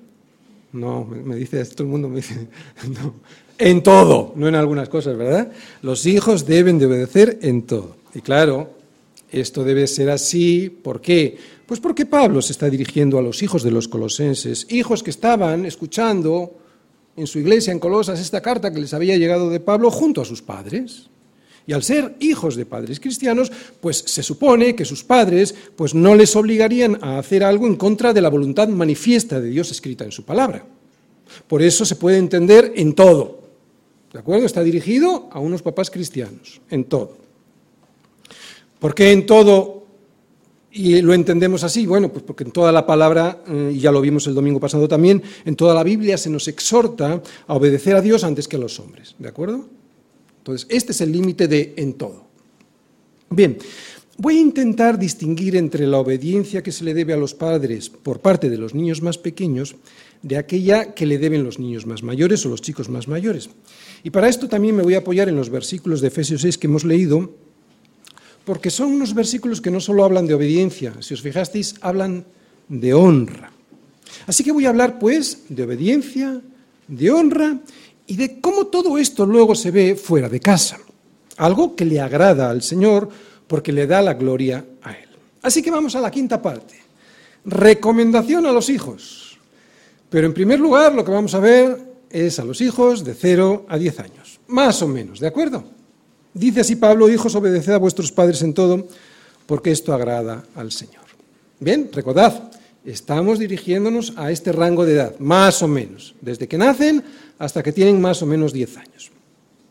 No, 0.72 1.04
me 1.04 1.34
dice, 1.34 1.64
todo 1.64 1.82
el 1.84 1.90
mundo 1.90 2.08
me 2.08 2.16
dice, 2.16 2.48
no, 2.88 3.14
en 3.58 3.82
todo, 3.82 4.32
no 4.36 4.46
en 4.46 4.54
algunas 4.54 4.88
cosas, 4.88 5.16
¿verdad? 5.16 5.50
Los 5.82 6.06
hijos 6.06 6.46
deben 6.46 6.78
de 6.78 6.86
obedecer 6.86 7.40
en 7.42 7.62
todo. 7.62 7.96
Y 8.14 8.20
claro, 8.20 8.70
esto 9.32 9.64
debe 9.64 9.88
ser 9.88 10.08
así, 10.08 10.70
¿por 10.70 11.00
qué? 11.00 11.36
Pues 11.66 11.80
porque 11.80 12.06
Pablo 12.06 12.42
se 12.42 12.52
está 12.52 12.70
dirigiendo 12.70 13.18
a 13.18 13.22
los 13.22 13.42
hijos 13.42 13.64
de 13.64 13.72
los 13.72 13.88
colosenses, 13.88 14.68
hijos 14.70 15.02
que 15.02 15.10
estaban 15.10 15.66
escuchando 15.66 16.59
en 17.20 17.26
su 17.26 17.38
iglesia 17.38 17.72
en 17.72 17.78
Colosas 17.78 18.20
esta 18.20 18.40
carta 18.40 18.72
que 18.72 18.80
les 18.80 18.94
había 18.94 19.16
llegado 19.16 19.50
de 19.50 19.60
Pablo 19.60 19.90
junto 19.90 20.20
a 20.20 20.24
sus 20.24 20.42
padres. 20.42 21.08
Y 21.66 21.72
al 21.72 21.82
ser 21.82 22.16
hijos 22.20 22.56
de 22.56 22.66
padres 22.66 22.98
cristianos, 22.98 23.52
pues 23.80 23.98
se 23.98 24.22
supone 24.22 24.74
que 24.74 24.84
sus 24.84 25.04
padres 25.04 25.54
pues 25.76 25.94
no 25.94 26.14
les 26.14 26.34
obligarían 26.34 26.98
a 27.02 27.18
hacer 27.18 27.44
algo 27.44 27.66
en 27.66 27.76
contra 27.76 28.12
de 28.12 28.20
la 28.20 28.30
voluntad 28.30 28.68
manifiesta 28.68 29.40
de 29.40 29.50
Dios 29.50 29.70
escrita 29.70 30.04
en 30.04 30.12
su 30.12 30.24
palabra. 30.24 30.64
Por 31.46 31.62
eso 31.62 31.84
se 31.84 31.96
puede 31.96 32.16
entender 32.16 32.72
en 32.74 32.94
todo. 32.94 33.40
¿De 34.12 34.18
acuerdo? 34.18 34.46
Está 34.46 34.64
dirigido 34.64 35.28
a 35.30 35.38
unos 35.38 35.62
papás 35.62 35.90
cristianos, 35.90 36.60
en 36.70 36.84
todo. 36.84 37.18
¿Por 38.80 38.94
qué 38.94 39.12
en 39.12 39.26
todo 39.26 39.79
y 40.72 41.02
lo 41.02 41.14
entendemos 41.14 41.64
así, 41.64 41.86
bueno, 41.86 42.12
pues 42.12 42.22
porque 42.22 42.44
en 42.44 42.52
toda 42.52 42.70
la 42.70 42.86
palabra, 42.86 43.42
eh, 43.48 43.72
y 43.74 43.80
ya 43.80 43.90
lo 43.90 44.00
vimos 44.00 44.26
el 44.26 44.34
domingo 44.34 44.60
pasado 44.60 44.86
también, 44.86 45.22
en 45.44 45.56
toda 45.56 45.74
la 45.74 45.82
Biblia 45.82 46.16
se 46.16 46.30
nos 46.30 46.46
exhorta 46.46 47.22
a 47.46 47.54
obedecer 47.54 47.96
a 47.96 48.00
Dios 48.00 48.22
antes 48.22 48.46
que 48.46 48.56
a 48.56 48.60
los 48.60 48.78
hombres, 48.78 49.16
¿de 49.18 49.28
acuerdo? 49.28 49.66
Entonces, 50.38 50.66
este 50.70 50.92
es 50.92 51.00
el 51.00 51.12
límite 51.12 51.48
de 51.48 51.74
en 51.76 51.94
todo. 51.94 52.24
Bien, 53.30 53.58
voy 54.16 54.38
a 54.38 54.40
intentar 54.40 54.98
distinguir 54.98 55.56
entre 55.56 55.86
la 55.86 55.98
obediencia 55.98 56.62
que 56.62 56.72
se 56.72 56.84
le 56.84 56.94
debe 56.94 57.14
a 57.14 57.16
los 57.16 57.34
padres 57.34 57.90
por 57.90 58.20
parte 58.20 58.48
de 58.48 58.58
los 58.58 58.74
niños 58.74 59.02
más 59.02 59.18
pequeños 59.18 59.76
de 60.22 60.36
aquella 60.36 60.94
que 60.94 61.06
le 61.06 61.18
deben 61.18 61.44
los 61.44 61.58
niños 61.58 61.86
más 61.86 62.02
mayores 62.02 62.44
o 62.46 62.48
los 62.48 62.62
chicos 62.62 62.88
más 62.88 63.08
mayores. 63.08 63.50
Y 64.04 64.10
para 64.10 64.28
esto 64.28 64.48
también 64.48 64.76
me 64.76 64.82
voy 64.82 64.94
a 64.94 64.98
apoyar 64.98 65.28
en 65.28 65.36
los 65.36 65.50
versículos 65.50 66.00
de 66.00 66.08
Efesios 66.08 66.42
6 66.42 66.58
que 66.58 66.66
hemos 66.66 66.84
leído, 66.84 67.34
porque 68.50 68.68
son 68.68 68.90
unos 68.90 69.14
versículos 69.14 69.60
que 69.60 69.70
no 69.70 69.78
solo 69.78 70.02
hablan 70.02 70.26
de 70.26 70.34
obediencia, 70.34 70.92
si 70.98 71.14
os 71.14 71.22
fijasteis, 71.22 71.76
hablan 71.82 72.26
de 72.66 72.92
honra. 72.92 73.52
Así 74.26 74.42
que 74.42 74.50
voy 74.50 74.66
a 74.66 74.70
hablar, 74.70 74.98
pues, 74.98 75.44
de 75.48 75.62
obediencia, 75.62 76.40
de 76.88 77.10
honra 77.12 77.60
y 78.08 78.16
de 78.16 78.40
cómo 78.40 78.66
todo 78.66 78.98
esto 78.98 79.24
luego 79.24 79.54
se 79.54 79.70
ve 79.70 79.94
fuera 79.94 80.28
de 80.28 80.40
casa. 80.40 80.78
Algo 81.36 81.76
que 81.76 81.84
le 81.84 82.00
agrada 82.00 82.50
al 82.50 82.62
Señor 82.62 83.08
porque 83.46 83.70
le 83.70 83.86
da 83.86 84.02
la 84.02 84.14
gloria 84.14 84.64
a 84.82 84.94
Él. 84.94 85.10
Así 85.42 85.62
que 85.62 85.70
vamos 85.70 85.94
a 85.94 86.00
la 86.00 86.10
quinta 86.10 86.42
parte. 86.42 86.74
Recomendación 87.44 88.46
a 88.46 88.52
los 88.52 88.68
hijos. 88.68 89.38
Pero 90.10 90.26
en 90.26 90.34
primer 90.34 90.58
lugar 90.58 90.92
lo 90.92 91.04
que 91.04 91.12
vamos 91.12 91.34
a 91.34 91.38
ver 91.38 91.78
es 92.10 92.40
a 92.40 92.44
los 92.44 92.60
hijos 92.60 93.04
de 93.04 93.14
0 93.14 93.66
a 93.68 93.78
10 93.78 94.00
años. 94.00 94.40
Más 94.48 94.82
o 94.82 94.88
menos, 94.88 95.20
¿de 95.20 95.28
acuerdo? 95.28 95.78
Dice 96.34 96.60
así 96.60 96.76
Pablo, 96.76 97.08
hijos, 97.08 97.34
obedeced 97.34 97.72
a 97.72 97.78
vuestros 97.78 98.12
padres 98.12 98.42
en 98.42 98.54
todo, 98.54 98.86
porque 99.46 99.72
esto 99.72 99.92
agrada 99.92 100.44
al 100.54 100.70
Señor. 100.70 101.04
Bien, 101.58 101.90
recordad, 101.92 102.52
estamos 102.84 103.38
dirigiéndonos 103.38 104.14
a 104.16 104.30
este 104.30 104.52
rango 104.52 104.84
de 104.84 104.94
edad, 104.94 105.18
más 105.18 105.62
o 105.62 105.68
menos, 105.68 106.14
desde 106.20 106.48
que 106.48 106.58
nacen 106.58 107.02
hasta 107.38 107.62
que 107.62 107.72
tienen 107.72 108.00
más 108.00 108.22
o 108.22 108.26
menos 108.26 108.52
10 108.52 108.76
años. 108.76 109.10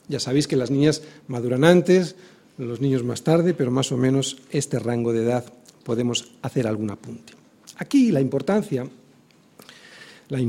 Ya 0.08 0.19
sabéis 0.19 0.48
que 0.48 0.56
las 0.56 0.72
niñas 0.72 1.02
maduran 1.28 1.63
antes, 1.63 2.15
los 2.58 2.82
niños 2.82 3.04
más 3.04 3.22
tarde, 3.22 3.54
pero 3.54 3.72
más 3.72 3.91
o 3.91 3.98
menos 3.98 4.38
este 4.52 4.80
rango 4.80 5.13
de 5.13 5.24
edad 5.24 5.45
podemos 5.84 6.32
hacer 6.41 6.67
algún 6.67 6.91
apunte. 6.91 7.34
Aquí 7.78 8.12
la 8.12 8.19
importancia, 8.19 8.86
la, 10.28 10.39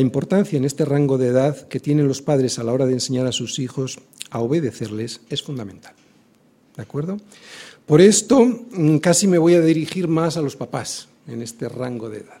importancia 0.00 0.56
en 0.56 0.64
este 0.64 0.84
rango 0.84 1.18
de 1.18 1.28
edad 1.28 1.68
que 1.68 1.78
tienen 1.78 2.08
los 2.08 2.20
padres 2.20 2.58
a 2.58 2.64
la 2.64 2.72
hora 2.72 2.86
de 2.86 2.94
enseñar 2.94 3.26
a 3.26 3.32
sus 3.32 3.58
hijos 3.58 3.98
a 4.36 4.40
obedecerles 4.40 5.22
es 5.30 5.42
fundamental. 5.42 5.94
¿De 6.76 6.82
acuerdo? 6.82 7.16
Por 7.86 8.02
esto 8.02 8.44
mm, 8.44 8.98
casi 8.98 9.26
me 9.26 9.38
voy 9.38 9.54
a 9.54 9.62
dirigir 9.62 10.08
más 10.08 10.36
a 10.36 10.42
los 10.42 10.56
papás 10.56 11.08
en 11.26 11.40
este 11.40 11.70
rango 11.70 12.10
de 12.10 12.18
edad. 12.18 12.40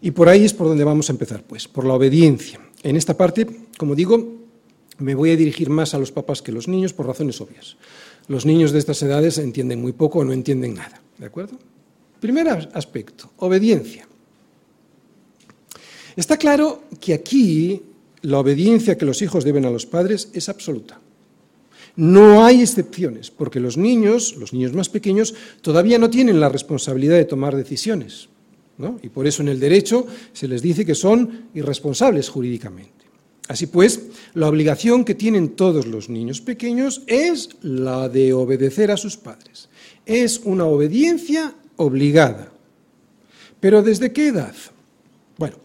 Y 0.00 0.12
por 0.12 0.30
ahí 0.30 0.46
es 0.46 0.54
por 0.54 0.68
donde 0.68 0.84
vamos 0.84 1.10
a 1.10 1.12
empezar, 1.12 1.42
pues, 1.42 1.68
por 1.68 1.84
la 1.84 1.92
obediencia. 1.92 2.58
En 2.82 2.96
esta 2.96 3.16
parte, 3.16 3.46
como 3.76 3.94
digo, 3.94 4.38
me 4.98 5.14
voy 5.14 5.30
a 5.30 5.36
dirigir 5.36 5.68
más 5.68 5.92
a 5.92 5.98
los 5.98 6.10
papás 6.10 6.40
que 6.40 6.52
a 6.52 6.54
los 6.54 6.68
niños 6.68 6.94
por 6.94 7.06
razones 7.06 7.40
obvias. 7.40 7.76
Los 8.26 8.46
niños 8.46 8.72
de 8.72 8.78
estas 8.78 9.02
edades 9.02 9.36
entienden 9.36 9.82
muy 9.82 9.92
poco 9.92 10.20
o 10.20 10.24
no 10.24 10.32
entienden 10.32 10.74
nada. 10.74 11.02
¿De 11.18 11.26
acuerdo? 11.26 11.58
Primer 12.18 12.48
aspecto, 12.48 13.30
obediencia. 13.38 14.08
Está 16.16 16.38
claro 16.38 16.84
que 16.98 17.12
aquí 17.12 17.82
la 18.22 18.38
obediencia 18.38 18.96
que 18.96 19.06
los 19.06 19.22
hijos 19.22 19.44
deben 19.44 19.64
a 19.64 19.70
los 19.70 19.86
padres 19.86 20.30
es 20.32 20.48
absoluta. 20.48 21.00
No 21.96 22.44
hay 22.44 22.62
excepciones, 22.62 23.30
porque 23.30 23.58
los 23.58 23.76
niños, 23.76 24.36
los 24.36 24.52
niños 24.52 24.72
más 24.72 24.88
pequeños, 24.88 25.34
todavía 25.62 25.98
no 25.98 26.10
tienen 26.10 26.38
la 26.38 26.48
responsabilidad 26.48 27.16
de 27.16 27.24
tomar 27.24 27.56
decisiones. 27.56 28.28
Y 29.02 29.08
por 29.08 29.26
eso 29.26 29.42
en 29.42 29.48
el 29.48 29.58
derecho 29.58 30.06
se 30.32 30.46
les 30.46 30.62
dice 30.62 30.86
que 30.86 30.94
son 30.94 31.48
irresponsables 31.54 32.28
jurídicamente. 32.28 32.92
Así 33.48 33.66
pues, 33.66 34.08
la 34.34 34.46
obligación 34.46 35.04
que 35.04 35.14
tienen 35.14 35.56
todos 35.56 35.86
los 35.86 36.08
niños 36.08 36.40
pequeños 36.40 37.02
es 37.06 37.48
la 37.62 38.08
de 38.08 38.32
obedecer 38.32 38.90
a 38.90 38.96
sus 38.96 39.16
padres. 39.16 39.68
Es 40.06 40.42
una 40.44 40.66
obediencia 40.66 41.54
obligada. 41.76 42.52
¿Pero 43.58 43.82
desde 43.82 44.12
qué 44.12 44.28
edad? 44.28 44.54
Bueno, 45.36 45.56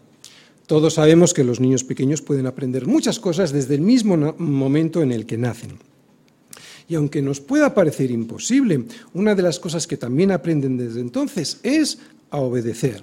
todos 0.66 0.94
sabemos 0.94 1.34
que 1.34 1.44
los 1.44 1.60
niños 1.60 1.84
pequeños 1.84 2.22
pueden 2.22 2.46
aprender 2.46 2.86
muchas 2.86 3.20
cosas 3.20 3.52
desde 3.52 3.74
el 3.74 3.82
mismo 3.82 4.16
momento 4.38 5.02
en 5.02 5.12
el 5.12 5.26
que 5.26 5.36
nacen. 5.36 5.78
Y 6.88 6.94
aunque 6.94 7.22
nos 7.22 7.40
pueda 7.40 7.74
parecer 7.74 8.10
imposible, 8.10 8.84
una 9.12 9.34
de 9.34 9.42
las 9.42 9.58
cosas 9.58 9.86
que 9.86 9.96
también 9.96 10.32
aprenden 10.32 10.76
desde 10.76 11.00
entonces 11.00 11.60
es 11.62 11.98
a 12.30 12.38
obedecer. 12.38 13.02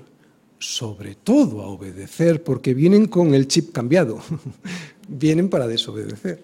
Sobre 0.60 1.16
todo 1.16 1.62
a 1.62 1.68
obedecer, 1.68 2.44
porque 2.44 2.74
vienen 2.74 3.08
con 3.08 3.34
el 3.34 3.48
chip 3.48 3.72
cambiado. 3.72 4.20
vienen 5.08 5.50
para 5.50 5.68
desobedecer. 5.68 6.44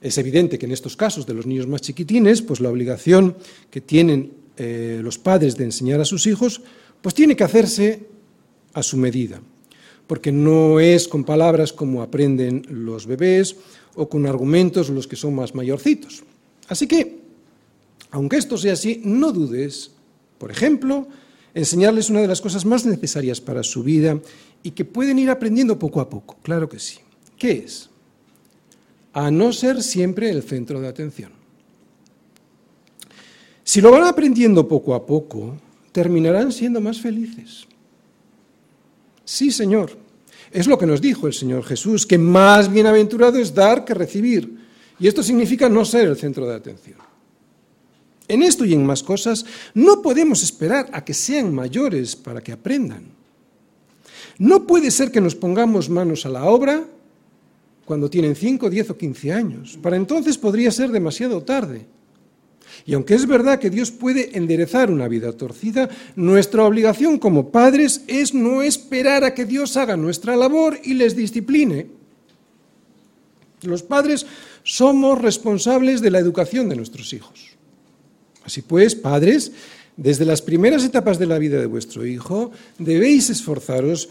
Es 0.00 0.18
evidente 0.18 0.58
que 0.58 0.66
en 0.66 0.72
estos 0.72 0.96
casos 0.96 1.26
de 1.26 1.34
los 1.34 1.46
niños 1.46 1.66
más 1.66 1.80
chiquitines, 1.80 2.42
pues 2.42 2.60
la 2.60 2.70
obligación 2.70 3.36
que 3.70 3.80
tienen 3.80 4.32
eh, 4.56 5.00
los 5.02 5.18
padres 5.18 5.56
de 5.56 5.64
enseñar 5.64 6.00
a 6.00 6.04
sus 6.04 6.26
hijos, 6.26 6.62
pues 7.02 7.14
tiene 7.14 7.36
que 7.36 7.44
hacerse 7.44 8.15
a 8.76 8.82
su 8.82 8.98
medida, 8.98 9.40
porque 10.06 10.30
no 10.30 10.80
es 10.80 11.08
con 11.08 11.24
palabras 11.24 11.72
como 11.72 12.02
aprenden 12.02 12.62
los 12.68 13.06
bebés 13.06 13.56
o 13.94 14.06
con 14.06 14.26
argumentos 14.26 14.90
los 14.90 15.08
que 15.08 15.16
son 15.16 15.34
más 15.34 15.54
mayorcitos. 15.54 16.22
Así 16.68 16.86
que, 16.86 17.22
aunque 18.10 18.36
esto 18.36 18.58
sea 18.58 18.74
así, 18.74 19.00
no 19.02 19.32
dudes, 19.32 19.92
por 20.36 20.50
ejemplo, 20.50 21.08
enseñarles 21.54 22.10
una 22.10 22.20
de 22.20 22.28
las 22.28 22.42
cosas 22.42 22.66
más 22.66 22.84
necesarias 22.84 23.40
para 23.40 23.62
su 23.62 23.82
vida 23.82 24.20
y 24.62 24.72
que 24.72 24.84
pueden 24.84 25.18
ir 25.18 25.30
aprendiendo 25.30 25.78
poco 25.78 26.02
a 26.02 26.10
poco, 26.10 26.36
claro 26.42 26.68
que 26.68 26.78
sí. 26.78 26.98
¿Qué 27.38 27.52
es? 27.64 27.88
A 29.14 29.30
no 29.30 29.54
ser 29.54 29.82
siempre 29.82 30.28
el 30.28 30.42
centro 30.42 30.82
de 30.82 30.88
atención. 30.88 31.32
Si 33.64 33.80
lo 33.80 33.90
van 33.90 34.04
aprendiendo 34.04 34.68
poco 34.68 34.94
a 34.94 35.06
poco, 35.06 35.56
terminarán 35.92 36.52
siendo 36.52 36.82
más 36.82 37.00
felices. 37.00 37.66
Sí, 39.26 39.50
Señor. 39.50 39.90
Es 40.52 40.66
lo 40.66 40.78
que 40.78 40.86
nos 40.86 41.02
dijo 41.02 41.26
el 41.26 41.34
Señor 41.34 41.64
Jesús, 41.64 42.06
que 42.06 42.16
más 42.16 42.72
bienaventurado 42.72 43.38
es 43.38 43.52
dar 43.52 43.84
que 43.84 43.92
recibir. 43.92 44.56
Y 44.98 45.08
esto 45.08 45.22
significa 45.22 45.68
no 45.68 45.84
ser 45.84 46.08
el 46.08 46.16
centro 46.16 46.46
de 46.46 46.54
atención. 46.54 46.96
En 48.28 48.42
esto 48.42 48.64
y 48.64 48.72
en 48.72 48.86
más 48.86 49.02
cosas 49.02 49.44
no 49.74 50.00
podemos 50.00 50.42
esperar 50.42 50.88
a 50.92 51.04
que 51.04 51.12
sean 51.12 51.54
mayores 51.54 52.16
para 52.16 52.40
que 52.40 52.52
aprendan. 52.52 53.04
No 54.38 54.66
puede 54.66 54.90
ser 54.90 55.10
que 55.10 55.20
nos 55.20 55.34
pongamos 55.34 55.90
manos 55.90 56.24
a 56.24 56.30
la 56.30 56.44
obra 56.44 56.86
cuando 57.84 58.08
tienen 58.08 58.34
5, 58.34 58.70
10 58.70 58.90
o 58.90 58.96
15 58.96 59.32
años. 59.32 59.78
Para 59.82 59.96
entonces 59.96 60.38
podría 60.38 60.70
ser 60.70 60.90
demasiado 60.90 61.42
tarde. 61.42 61.86
Y 62.86 62.94
aunque 62.94 63.14
es 63.14 63.26
verdad 63.26 63.58
que 63.58 63.68
Dios 63.68 63.90
puede 63.90 64.38
enderezar 64.38 64.92
una 64.92 65.08
vida 65.08 65.32
torcida, 65.32 65.88
nuestra 66.14 66.64
obligación 66.64 67.18
como 67.18 67.50
padres 67.50 68.02
es 68.06 68.32
no 68.32 68.62
esperar 68.62 69.24
a 69.24 69.34
que 69.34 69.44
Dios 69.44 69.76
haga 69.76 69.96
nuestra 69.96 70.36
labor 70.36 70.78
y 70.84 70.94
les 70.94 71.16
discipline. 71.16 71.88
Los 73.62 73.82
padres 73.82 74.24
somos 74.62 75.20
responsables 75.20 76.00
de 76.00 76.12
la 76.12 76.20
educación 76.20 76.68
de 76.68 76.76
nuestros 76.76 77.12
hijos. 77.12 77.56
Así 78.44 78.62
pues, 78.62 78.94
padres, 78.94 79.50
desde 79.96 80.24
las 80.24 80.40
primeras 80.40 80.84
etapas 80.84 81.18
de 81.18 81.26
la 81.26 81.38
vida 81.38 81.58
de 81.58 81.66
vuestro 81.66 82.06
hijo, 82.06 82.52
debéis 82.78 83.30
esforzaros 83.30 84.08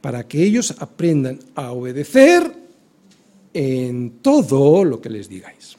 para 0.00 0.26
que 0.26 0.42
ellos 0.42 0.74
aprendan 0.80 1.38
a 1.54 1.70
obedecer 1.70 2.52
en 3.54 4.18
todo 4.20 4.82
lo 4.84 5.00
que 5.00 5.10
les 5.10 5.28
digáis. 5.28 5.76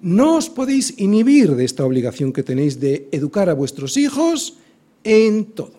No 0.00 0.36
os 0.36 0.50
podéis 0.50 0.94
inhibir 0.98 1.56
de 1.56 1.64
esta 1.64 1.84
obligación 1.84 2.32
que 2.32 2.42
tenéis 2.42 2.78
de 2.80 3.08
educar 3.12 3.48
a 3.48 3.54
vuestros 3.54 3.96
hijos 3.96 4.58
en 5.04 5.46
todo. 5.56 5.72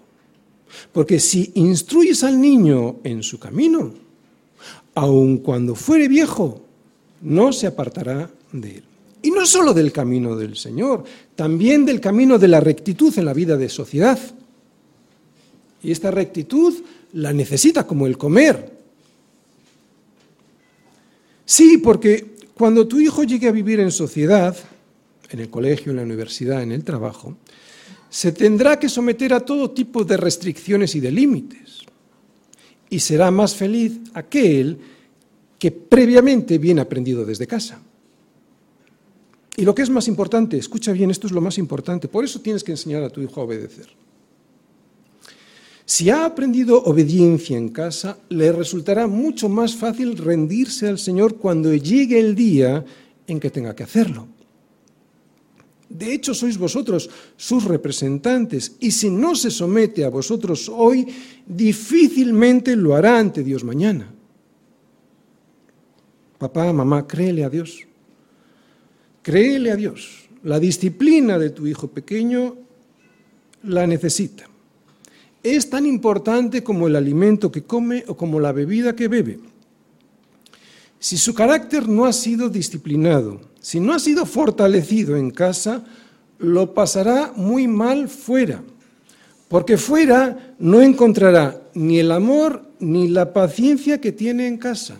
Porque 0.91 1.19
si 1.19 1.51
instruyes 1.55 2.23
al 2.23 2.41
niño 2.41 2.97
en 3.03 3.23
su 3.23 3.39
camino, 3.39 3.93
aun 4.95 5.37
cuando 5.37 5.75
fuere 5.75 6.07
viejo, 6.07 6.61
no 7.21 7.53
se 7.53 7.67
apartará 7.67 8.29
de 8.51 8.77
él. 8.77 8.83
Y 9.21 9.31
no 9.31 9.45
solo 9.45 9.73
del 9.73 9.91
camino 9.91 10.35
del 10.35 10.55
Señor, 10.55 11.03
también 11.35 11.85
del 11.85 11.99
camino 11.99 12.37
de 12.37 12.47
la 12.47 12.59
rectitud 12.59 13.13
en 13.17 13.25
la 13.25 13.33
vida 13.33 13.57
de 13.57 13.69
sociedad. 13.69 14.19
Y 15.83 15.91
esta 15.91 16.11
rectitud 16.11 16.73
la 17.13 17.33
necesita 17.33 17.85
como 17.85 18.07
el 18.07 18.17
comer. 18.17 18.73
Sí, 21.45 21.77
porque 21.77 22.36
cuando 22.57 22.87
tu 22.87 22.99
hijo 22.99 23.23
llegue 23.23 23.47
a 23.47 23.51
vivir 23.51 23.79
en 23.79 23.91
sociedad, 23.91 24.57
en 25.29 25.39
el 25.39 25.49
colegio, 25.49 25.91
en 25.91 25.97
la 25.97 26.03
universidad, 26.03 26.61
en 26.61 26.71
el 26.71 26.83
trabajo, 26.83 27.37
se 28.09 28.31
tendrá 28.31 28.79
que 28.79 28.89
someter 28.89 29.33
a 29.33 29.41
todo 29.41 29.71
tipo 29.71 30.03
de 30.03 30.17
restricciones 30.17 30.95
y 30.95 30.99
de 30.99 31.11
límites. 31.11 31.81
Y 32.89 32.99
será 32.99 33.31
más 33.31 33.55
feliz 33.55 33.99
aquel 34.13 34.77
que 35.59 35.71
previamente 35.71 36.57
viene 36.57 36.81
aprendido 36.81 37.25
desde 37.25 37.47
casa. 37.47 37.81
Y 39.57 39.63
lo 39.63 39.73
que 39.73 39.81
es 39.81 39.89
más 39.89 40.07
importante, 40.07 40.57
escucha 40.57 40.91
bien, 40.91 41.11
esto 41.11 41.27
es 41.27 41.33
lo 41.33 41.41
más 41.41 41.57
importante, 41.57 42.07
por 42.07 42.23
eso 42.23 42.39
tienes 42.41 42.63
que 42.63 42.71
enseñar 42.71 43.03
a 43.03 43.09
tu 43.09 43.21
hijo 43.21 43.41
a 43.41 43.43
obedecer. 43.43 43.87
Si 45.87 46.09
ha 46.09 46.25
aprendido 46.25 46.83
obediencia 46.83 47.57
en 47.57 47.69
casa, 47.69 48.17
le 48.27 48.51
resultará 48.51 49.07
mucho 49.07 49.47
más 49.47 49.73
fácil 49.73 50.17
rendirse 50.17 50.85
al 50.85 50.99
Señor 50.99 51.37
cuando 51.37 51.73
llegue 51.73 52.19
el 52.19 52.35
día 52.35 52.83
en 53.25 53.39
que 53.39 53.49
tenga 53.49 53.73
que 53.73 53.83
hacerlo. 53.83 54.27
De 55.87 56.13
hecho, 56.13 56.33
sois 56.33 56.57
vosotros 56.57 57.09
sus 57.37 57.63
representantes, 57.63 58.75
y 58.81 58.91
si 58.91 59.09
no 59.09 59.33
se 59.33 59.49
somete 59.49 60.03
a 60.03 60.09
vosotros 60.09 60.67
hoy, 60.67 61.07
difícilmente 61.47 62.75
lo 62.75 62.93
hará 62.93 63.17
ante 63.17 63.41
Dios 63.41 63.63
mañana. 63.63 64.11
Papá, 66.37 66.73
mamá, 66.73 67.07
créele 67.07 67.45
a 67.45 67.49
Dios. 67.49 67.87
Créele 69.21 69.71
a 69.71 69.77
Dios. 69.77 70.27
La 70.43 70.59
disciplina 70.59 71.39
de 71.39 71.49
tu 71.49 71.65
hijo 71.65 71.87
pequeño 71.87 72.57
la 73.63 73.87
necesita. 73.87 74.49
Es 75.43 75.69
tan 75.69 75.85
importante 75.85 76.63
como 76.63 76.87
el 76.87 76.95
alimento 76.95 77.51
que 77.51 77.63
come 77.63 78.03
o 78.07 78.17
como 78.17 78.39
la 78.39 78.51
bebida 78.51 78.95
que 78.95 79.07
bebe. 79.07 79.39
Si 80.99 81.17
su 81.17 81.33
carácter 81.33 81.87
no 81.87 82.05
ha 82.05 82.13
sido 82.13 82.49
disciplinado, 82.49 83.39
si 83.61 83.79
no 83.79 83.93
ha 83.93 83.99
sido 83.99 84.25
fortalecido 84.25 85.15
en 85.15 85.31
casa, 85.31 85.85
lo 86.39 86.73
pasará 86.73 87.33
muy 87.35 87.67
mal 87.67 88.09
fuera, 88.09 88.61
porque 89.47 89.77
fuera 89.77 90.55
no 90.59 90.81
encontrará 90.81 91.61
ni 91.73 91.99
el 91.99 92.11
amor 92.11 92.63
ni 92.79 93.07
la 93.07 93.33
paciencia 93.33 94.01
que 94.01 94.11
tiene 94.11 94.47
en 94.47 94.57
casa. 94.57 94.97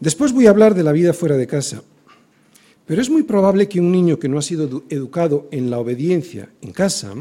Después 0.00 0.32
voy 0.32 0.46
a 0.46 0.50
hablar 0.50 0.74
de 0.74 0.82
la 0.82 0.92
vida 0.92 1.12
fuera 1.12 1.36
de 1.36 1.46
casa, 1.46 1.82
pero 2.86 3.00
es 3.00 3.10
muy 3.10 3.22
probable 3.22 3.68
que 3.68 3.80
un 3.80 3.92
niño 3.92 4.18
que 4.18 4.28
no 4.28 4.38
ha 4.38 4.42
sido 4.42 4.82
educado 4.88 5.48
en 5.50 5.70
la 5.70 5.78
obediencia 5.78 6.50
en 6.60 6.72
casa, 6.72 7.14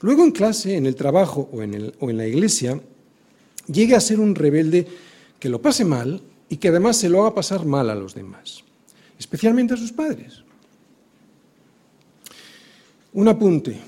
luego 0.00 0.24
en 0.24 0.30
clase, 0.30 0.76
en 0.76 0.86
el 0.86 0.94
trabajo 0.94 1.48
o 1.52 1.62
en, 1.62 2.16
la 2.16 2.26
iglesia, 2.26 2.80
llegue 3.66 3.94
a 3.94 4.00
ser 4.00 4.20
un 4.20 4.34
rebelde 4.34 4.86
que 5.38 5.48
lo 5.48 5.60
pase 5.60 5.84
mal 5.84 6.22
y 6.48 6.56
que 6.56 6.68
además 6.68 6.96
se 6.96 7.08
lo 7.08 7.20
haga 7.20 7.34
pasar 7.34 7.66
mal 7.66 7.90
a 7.90 7.94
los 7.94 8.14
demás, 8.14 8.64
especialmente 9.18 9.74
a 9.74 9.76
sus 9.76 9.92
padres. 9.92 10.42
Un 13.12 13.28
apunte, 13.28 13.78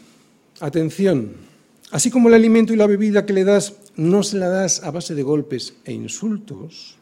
atención, 0.61 1.35
así 1.91 2.11
como 2.11 2.29
el 2.29 2.35
alimento 2.35 2.73
y 2.73 2.77
la 2.77 2.87
bebida 2.87 3.25
que 3.25 3.33
le 3.33 3.45
das 3.45 3.75
no 3.97 4.23
se 4.23 4.39
la 4.39 4.49
das 4.49 4.83
a 4.83 4.91
base 4.91 5.15
de 5.15 5.23
golpes 5.23 5.75
e 5.85 5.93
insultos, 5.93 6.97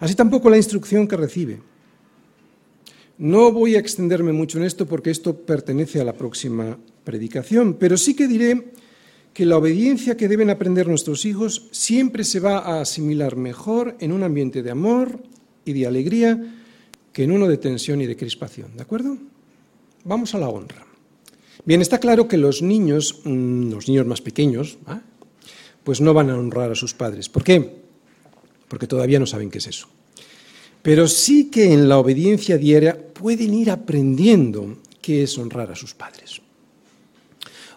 así 0.00 0.14
tampoco 0.14 0.50
la 0.50 0.56
instrucción 0.56 1.06
que 1.06 1.16
recibe. 1.16 1.70
No 3.20 3.52
voy 3.52 3.76
a 3.76 3.78
extenderme 3.78 4.32
mucho 4.32 4.56
en 4.56 4.64
esto 4.64 4.86
porque 4.86 5.10
esto 5.10 5.36
pertenece 5.36 6.00
a 6.00 6.04
la 6.04 6.14
próxima 6.14 6.78
predicación, 7.04 7.74
pero 7.74 7.98
sí 7.98 8.16
que 8.16 8.26
diré 8.26 8.72
que 9.34 9.44
la 9.44 9.58
obediencia 9.58 10.16
que 10.16 10.26
deben 10.26 10.48
aprender 10.48 10.88
nuestros 10.88 11.26
hijos 11.26 11.68
siempre 11.70 12.24
se 12.24 12.40
va 12.40 12.60
a 12.60 12.80
asimilar 12.80 13.36
mejor 13.36 13.94
en 14.00 14.12
un 14.12 14.22
ambiente 14.22 14.62
de 14.62 14.70
amor 14.70 15.20
y 15.66 15.74
de 15.74 15.86
alegría 15.86 16.54
que 17.12 17.24
en 17.24 17.32
uno 17.32 17.46
de 17.46 17.58
tensión 17.58 18.00
y 18.00 18.06
de 18.06 18.16
crispación. 18.16 18.74
¿De 18.74 18.80
acuerdo? 18.80 19.18
Vamos 20.04 20.34
a 20.34 20.38
la 20.38 20.48
honra. 20.48 20.86
Bien, 21.66 21.82
está 21.82 22.00
claro 22.00 22.26
que 22.26 22.38
los 22.38 22.62
niños, 22.62 23.20
mm, 23.24 23.70
los 23.70 23.86
niños 23.86 24.06
más 24.06 24.22
pequeños, 24.22 24.78
¿ah? 24.86 25.02
pues 25.84 26.00
no 26.00 26.14
van 26.14 26.30
a 26.30 26.38
honrar 26.38 26.72
a 26.72 26.74
sus 26.74 26.94
padres. 26.94 27.28
¿Por 27.28 27.44
qué? 27.44 27.82
Porque 28.66 28.86
todavía 28.86 29.18
no 29.18 29.26
saben 29.26 29.50
qué 29.50 29.58
es 29.58 29.66
eso. 29.66 29.88
Pero 30.82 31.06
sí 31.08 31.50
que 31.50 31.72
en 31.72 31.88
la 31.88 31.98
obediencia 31.98 32.56
diaria 32.56 32.96
pueden 32.96 33.54
ir 33.54 33.70
aprendiendo 33.70 34.78
qué 35.02 35.22
es 35.22 35.36
honrar 35.36 35.70
a 35.70 35.76
sus 35.76 35.94
padres. 35.94 36.40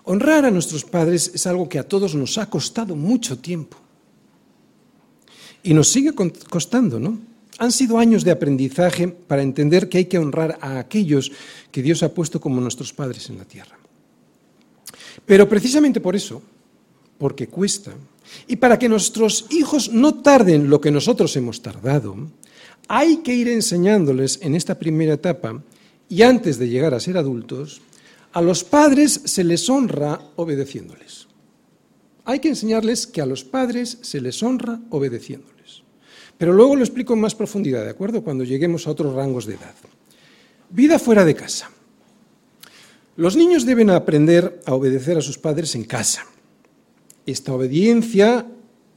Honrar 0.06 0.46
a 0.46 0.52
nuestros 0.52 0.84
padres 0.84 1.32
es 1.34 1.48
algo 1.48 1.68
que 1.68 1.80
a 1.80 1.88
todos 1.88 2.16
nos 2.16 2.38
ha 2.38 2.50
costado 2.50 2.96
mucho 2.96 3.40
tiempo. 3.40 3.78
Y 5.64 5.74
nos 5.74 5.90
sigue 5.90 6.14
costando, 6.14 7.00
¿no? 7.00 7.18
Han 7.60 7.72
sido 7.72 7.98
años 7.98 8.24
de 8.24 8.32
aprendizaje 8.32 9.08
para 9.08 9.44
entender 9.44 9.88
que 9.88 10.00
hay 10.00 10.06
que 10.06 10.18
honrar 10.18 10.58
a 10.60 10.80
aquellos 10.80 11.32
que 11.72 11.82
Dios 11.82 12.04
ha 12.04 12.14
puesto 12.14 12.42
como 12.42 12.60
nuestros 12.60 12.92
padres 12.92 13.30
en 13.30 13.38
la 13.38 13.46
tierra. 13.46 13.78
Pero 15.26 15.48
precisamente 15.48 16.02
por 16.02 16.16
eso, 16.16 16.42
porque 17.18 17.48
cuesta, 17.48 17.94
y 18.48 18.56
para 18.56 18.80
que 18.80 18.90
nuestros 18.90 19.46
hijos 19.52 19.92
no 19.92 20.16
tarden 20.16 20.70
lo 20.70 20.82
que 20.82 20.92
nosotros 20.92 21.36
hemos 21.38 21.62
tardado, 21.62 22.18
hay 22.88 23.18
que 23.18 23.34
ir 23.34 23.48
enseñándoles 23.48 24.40
en 24.42 24.56
esta 24.56 24.78
primera 24.78 25.14
etapa 25.14 25.64
y 26.10 26.22
antes 26.22 26.58
de 26.58 26.70
llegar 26.70 26.94
a 26.94 27.00
ser 27.00 27.18
adultos 27.18 27.82
a 28.34 28.42
los 28.42 28.64
padres 28.64 29.22
se 29.26 29.44
les 29.44 29.70
honra 29.70 30.20
obedeciéndoles. 30.36 31.28
Hay 32.26 32.40
que 32.40 32.50
enseñarles 32.50 33.06
que 33.06 33.22
a 33.22 33.26
los 33.26 33.44
padres 33.44 34.00
se 34.02 34.22
les 34.22 34.42
honra 34.42 34.80
obedeciéndoles. 34.90 35.84
Pero 36.38 36.54
luego 36.54 36.76
lo 36.76 36.84
explico 36.84 37.14
en 37.14 37.22
más 37.22 37.36
profundidad, 37.36 37.84
¿de 37.84 37.92
acuerdo? 37.92 38.24
Cuando 38.24 38.44
lleguemos 38.44 38.88
a 38.88 38.92
otros 38.92 39.14
rangos 39.14 39.46
de 39.46 39.56
edad. 39.56 39.76
Vida 40.70 40.98
fuera 40.98 41.26
de 41.26 41.36
casa. 41.36 41.70
Los 43.16 43.36
niños 43.36 43.66
deben 43.66 43.92
aprender 43.92 44.62
a 44.66 44.74
obedecer 44.74 45.18
a 45.18 45.22
sus 45.22 45.38
padres 45.38 45.76
en 45.76 45.84
casa. 45.84 46.26
Esta 47.28 47.54
obediencia 47.54 48.48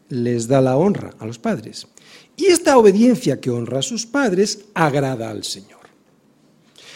les 0.09 0.49
da 0.49 0.61
la 0.61 0.77
honra 0.77 1.15
a 1.19 1.27
los 1.27 1.39
padres. 1.39 1.87
Y 2.37 2.47
esta 2.47 2.77
obediencia 2.77 3.41
que 3.41 3.51
honra 3.51 3.79
a 3.79 3.83
sus 3.83 4.07
padres 4.07 4.67
agrada 4.75 5.31
al 5.31 5.45
Señor. 5.45 5.81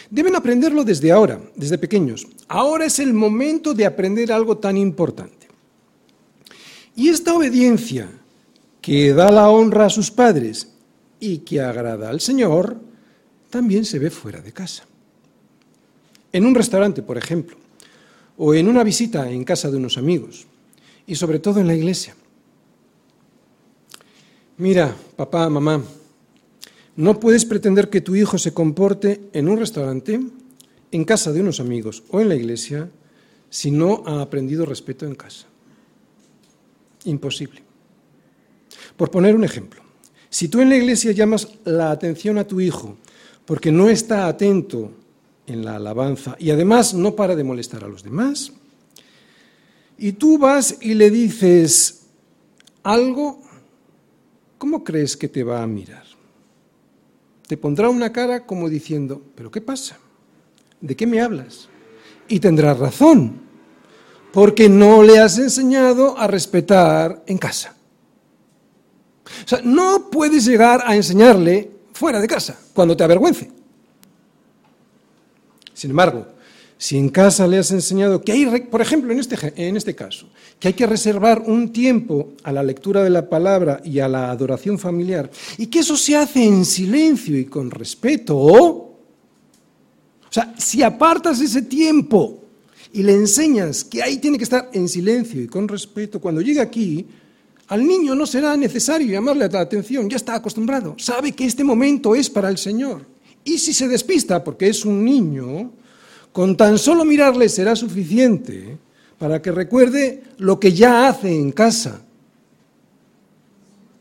Deben 0.09 0.35
aprenderlo 0.35 0.83
desde 0.83 1.11
ahora, 1.11 1.41
desde 1.55 1.77
pequeños. 1.77 2.27
Ahora 2.47 2.85
es 2.85 2.99
el 2.99 3.13
momento 3.13 3.73
de 3.73 3.85
aprender 3.85 4.31
algo 4.31 4.57
tan 4.57 4.77
importante. 4.77 5.47
Y 6.95 7.09
esta 7.09 7.33
obediencia 7.33 8.09
que 8.81 9.13
da 9.13 9.31
la 9.31 9.49
honra 9.49 9.85
a 9.85 9.89
sus 9.89 10.11
padres 10.11 10.67
y 11.19 11.39
que 11.39 11.61
agrada 11.61 12.09
al 12.09 12.19
Señor, 12.19 12.77
también 13.49 13.85
se 13.85 13.99
ve 13.99 14.09
fuera 14.09 14.41
de 14.41 14.51
casa. 14.51 14.85
En 16.33 16.45
un 16.45 16.55
restaurante, 16.55 17.03
por 17.03 17.17
ejemplo, 17.17 17.57
o 18.37 18.53
en 18.53 18.67
una 18.67 18.83
visita 18.83 19.29
en 19.29 19.43
casa 19.43 19.69
de 19.69 19.77
unos 19.77 19.97
amigos, 19.97 20.47
y 21.05 21.15
sobre 21.15 21.39
todo 21.39 21.59
en 21.59 21.67
la 21.67 21.75
iglesia. 21.75 22.15
Mira, 24.61 24.95
papá, 25.15 25.49
mamá, 25.49 25.81
no 26.95 27.19
puedes 27.19 27.45
pretender 27.45 27.89
que 27.89 27.99
tu 27.99 28.15
hijo 28.15 28.37
se 28.37 28.53
comporte 28.53 29.19
en 29.33 29.49
un 29.49 29.57
restaurante, 29.57 30.21
en 30.91 31.03
casa 31.03 31.31
de 31.31 31.41
unos 31.41 31.59
amigos 31.59 32.03
o 32.11 32.21
en 32.21 32.29
la 32.29 32.35
iglesia 32.35 32.87
si 33.49 33.71
no 33.71 34.03
ha 34.05 34.21
aprendido 34.21 34.67
respeto 34.67 35.07
en 35.07 35.15
casa. 35.15 35.47
Imposible. 37.05 37.63
Por 38.95 39.09
poner 39.09 39.35
un 39.35 39.43
ejemplo, 39.43 39.81
si 40.29 40.47
tú 40.47 40.61
en 40.61 40.69
la 40.69 40.77
iglesia 40.77 41.11
llamas 41.11 41.47
la 41.65 41.89
atención 41.89 42.37
a 42.37 42.45
tu 42.45 42.61
hijo 42.61 42.97
porque 43.45 43.71
no 43.71 43.89
está 43.89 44.27
atento 44.27 44.91
en 45.47 45.65
la 45.65 45.77
alabanza 45.77 46.35
y 46.37 46.51
además 46.51 46.93
no 46.93 47.15
para 47.15 47.35
de 47.35 47.43
molestar 47.43 47.83
a 47.83 47.87
los 47.87 48.03
demás, 48.03 48.53
y 49.97 50.11
tú 50.11 50.37
vas 50.37 50.77
y 50.81 50.93
le 50.93 51.09
dices 51.09 52.03
algo, 52.83 53.41
¿cómo 54.61 54.83
crees 54.83 55.17
que 55.17 55.27
te 55.27 55.43
va 55.43 55.63
a 55.63 55.65
mirar? 55.65 56.03
Te 57.47 57.57
pondrá 57.57 57.89
una 57.89 58.13
cara 58.13 58.45
como 58.45 58.69
diciendo, 58.69 59.19
¿pero 59.33 59.49
qué 59.49 59.59
pasa? 59.59 59.97
¿De 60.79 60.95
qué 60.95 61.07
me 61.07 61.19
hablas? 61.19 61.67
Y 62.27 62.39
tendrás 62.39 62.77
razón, 62.77 63.41
porque 64.31 64.69
no 64.69 65.01
le 65.01 65.17
has 65.17 65.39
enseñado 65.39 66.15
a 66.15 66.27
respetar 66.27 67.23
en 67.25 67.39
casa. 67.39 67.75
O 69.25 69.47
sea, 69.47 69.61
no 69.63 70.11
puedes 70.11 70.45
llegar 70.45 70.83
a 70.85 70.95
enseñarle 70.95 71.71
fuera 71.91 72.19
de 72.19 72.27
casa, 72.27 72.59
cuando 72.75 72.95
te 72.95 73.03
avergüence. 73.03 73.49
Sin 75.73 75.89
embargo, 75.89 76.27
si 76.77 76.99
en 76.99 77.09
casa 77.09 77.47
le 77.47 77.57
has 77.57 77.71
enseñado 77.71 78.21
que 78.21 78.31
hay, 78.31 78.45
por 78.69 78.81
ejemplo, 78.81 79.11
en 79.11 79.17
este, 79.17 79.37
en 79.55 79.75
este 79.75 79.95
caso, 79.95 80.29
que 80.61 80.67
hay 80.67 80.73
que 80.75 80.85
reservar 80.85 81.41
un 81.47 81.73
tiempo 81.73 82.33
a 82.43 82.51
la 82.51 82.61
lectura 82.61 83.03
de 83.03 83.09
la 83.09 83.27
palabra 83.27 83.81
y 83.83 83.97
a 83.97 84.07
la 84.07 84.29
adoración 84.29 84.77
familiar, 84.77 85.31
y 85.57 85.65
que 85.65 85.79
eso 85.79 85.97
se 85.97 86.15
hace 86.15 86.43
en 86.43 86.65
silencio 86.65 87.35
y 87.35 87.45
con 87.45 87.71
respeto, 87.71 88.37
o 88.37 88.99
sea, 90.29 90.53
si 90.59 90.83
apartas 90.83 91.41
ese 91.41 91.63
tiempo 91.63 92.43
y 92.93 93.01
le 93.01 93.13
enseñas 93.13 93.83
que 93.83 94.03
ahí 94.03 94.17
tiene 94.17 94.37
que 94.37 94.43
estar 94.43 94.69
en 94.71 94.87
silencio 94.87 95.41
y 95.41 95.47
con 95.47 95.67
respeto, 95.67 96.21
cuando 96.21 96.41
llegue 96.41 96.61
aquí, 96.61 97.07
al 97.69 97.83
niño 97.83 98.13
no 98.13 98.27
será 98.27 98.55
necesario 98.55 99.11
llamarle 99.11 99.49
la 99.49 99.61
atención, 99.61 100.07
ya 100.07 100.17
está 100.17 100.35
acostumbrado, 100.35 100.93
sabe 100.99 101.31
que 101.31 101.45
este 101.45 101.63
momento 101.63 102.13
es 102.13 102.29
para 102.29 102.49
el 102.49 102.59
Señor. 102.59 103.03
Y 103.43 103.57
si 103.57 103.73
se 103.73 103.87
despista 103.87 104.43
porque 104.43 104.67
es 104.67 104.85
un 104.85 105.03
niño, 105.03 105.71
con 106.31 106.55
tan 106.55 106.77
solo 106.77 107.03
mirarle 107.03 107.49
será 107.49 107.75
suficiente 107.75 108.77
para 109.21 109.39
que 109.39 109.51
recuerde 109.51 110.23
lo 110.39 110.59
que 110.59 110.73
ya 110.73 111.07
hace 111.07 111.31
en 111.31 111.51
casa, 111.51 112.01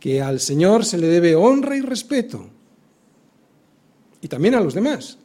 que 0.00 0.22
al 0.22 0.40
Señor 0.40 0.82
se 0.86 0.96
le 0.96 1.08
debe 1.08 1.34
honra 1.34 1.76
y 1.76 1.82
respeto, 1.82 2.48
y 4.22 4.28
también 4.28 4.54
a 4.54 4.60
los 4.60 4.72
demás. 4.72 5.18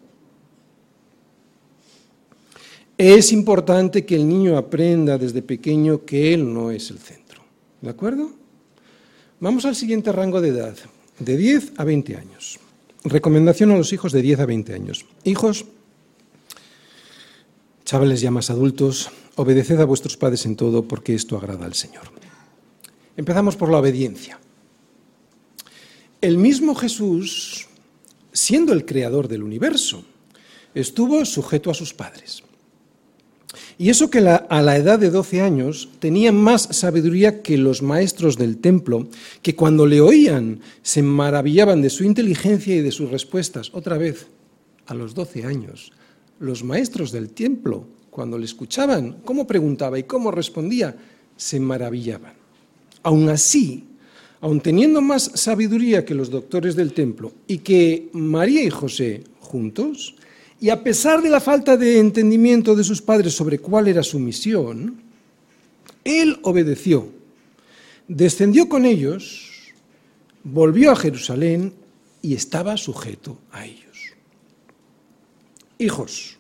Es 2.97 3.31
importante 3.31 4.05
que 4.05 4.17
el 4.17 4.27
niño 4.27 4.57
aprenda 4.57 5.17
desde 5.17 5.41
pequeño 5.41 6.03
que 6.03 6.33
él 6.33 6.53
no 6.53 6.71
es 6.71 6.91
el 6.91 6.99
centro. 6.99 7.41
¿De 7.79 7.89
acuerdo? 7.89 8.31
Vamos 9.39 9.63
al 9.63 9.77
siguiente 9.77 10.11
rango 10.11 10.41
de 10.41 10.49
edad, 10.49 10.75
de 11.19 11.37
10 11.37 11.71
a 11.77 11.85
20 11.85 12.17
años. 12.17 12.59
Recomendación 13.05 13.71
a 13.71 13.77
los 13.77 13.93
hijos 13.93 14.11
de 14.11 14.21
10 14.21 14.41
a 14.41 14.45
20 14.45 14.73
años. 14.73 15.05
Hijos, 15.23 15.63
Chavales 17.85 18.19
ya 18.19 18.31
más 18.31 18.49
adultos, 18.49 19.11
obedeced 19.35 19.79
a 19.79 19.85
vuestros 19.85 20.17
padres 20.17 20.45
en 20.45 20.55
todo 20.55 20.87
porque 20.87 21.13
esto 21.13 21.37
agrada 21.37 21.65
al 21.65 21.73
Señor. 21.73 22.03
Empezamos 23.17 23.55
por 23.55 23.69
la 23.69 23.79
obediencia. 23.79 24.39
El 26.21 26.37
mismo 26.37 26.75
Jesús, 26.75 27.67
siendo 28.33 28.73
el 28.73 28.85
creador 28.85 29.27
del 29.27 29.43
universo, 29.43 30.03
estuvo 30.73 31.23
sujeto 31.25 31.69
a 31.69 31.73
sus 31.73 31.93
padres. 31.93 32.43
Y 33.77 33.89
eso 33.89 34.09
que 34.09 34.19
a 34.19 34.61
la 34.61 34.77
edad 34.77 34.99
de 34.99 35.09
12 35.09 35.41
años 35.41 35.89
tenía 35.99 36.31
más 36.31 36.63
sabiduría 36.71 37.41
que 37.41 37.57
los 37.57 37.81
maestros 37.81 38.37
del 38.37 38.57
templo, 38.57 39.07
que 39.41 39.55
cuando 39.55 39.85
le 39.85 39.99
oían 39.99 40.61
se 40.81 41.03
maravillaban 41.03 41.81
de 41.81 41.89
su 41.89 42.03
inteligencia 42.05 42.75
y 42.75 42.81
de 42.81 42.91
sus 42.91 43.11
respuestas. 43.11 43.71
Otra 43.73 43.97
vez, 43.97 44.27
a 44.85 44.93
los 44.93 45.13
12 45.13 45.45
años, 45.45 45.91
los 46.39 46.63
maestros 46.63 47.11
del 47.11 47.29
templo, 47.29 47.87
cuando 48.15 48.37
le 48.37 48.45
escuchaban 48.45 49.17
cómo 49.25 49.45
preguntaba 49.45 49.99
y 49.99 50.03
cómo 50.03 50.31
respondía, 50.31 50.95
se 51.35 51.59
maravillaban. 51.59 52.31
Aún 53.03 53.27
así, 53.27 53.83
aun 54.39 54.61
teniendo 54.61 55.01
más 55.01 55.31
sabiduría 55.35 56.05
que 56.05 56.15
los 56.15 56.29
doctores 56.29 56.77
del 56.77 56.93
templo 56.93 57.33
y 57.45 57.57
que 57.57 58.07
María 58.13 58.63
y 58.63 58.69
José 58.69 59.25
juntos, 59.41 60.15
y 60.61 60.69
a 60.69 60.81
pesar 60.81 61.21
de 61.21 61.29
la 61.29 61.41
falta 61.41 61.75
de 61.75 61.99
entendimiento 61.99 62.73
de 62.73 62.85
sus 62.85 63.01
padres 63.01 63.33
sobre 63.33 63.59
cuál 63.59 63.89
era 63.89 64.01
su 64.01 64.17
misión, 64.17 64.95
él 66.05 66.39
obedeció, 66.43 67.11
descendió 68.07 68.69
con 68.69 68.85
ellos, 68.85 69.73
volvió 70.41 70.93
a 70.93 70.95
Jerusalén 70.95 71.73
y 72.21 72.33
estaba 72.33 72.77
sujeto 72.77 73.39
a 73.51 73.65
ellos. 73.65 74.13
Hijos, 75.79 76.34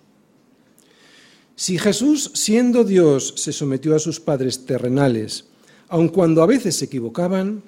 si 1.55 1.77
Jesús, 1.77 2.31
siendo 2.33 2.83
Dios, 2.83 3.33
se 3.37 3.53
sometió 3.53 3.95
a 3.95 3.99
sus 3.99 4.19
padres 4.19 4.65
terrenales, 4.65 5.45
aun 5.87 6.09
cuando 6.09 6.43
a 6.43 6.45
veces 6.45 6.75
se 6.75 6.85
equivocaban, 6.85 7.63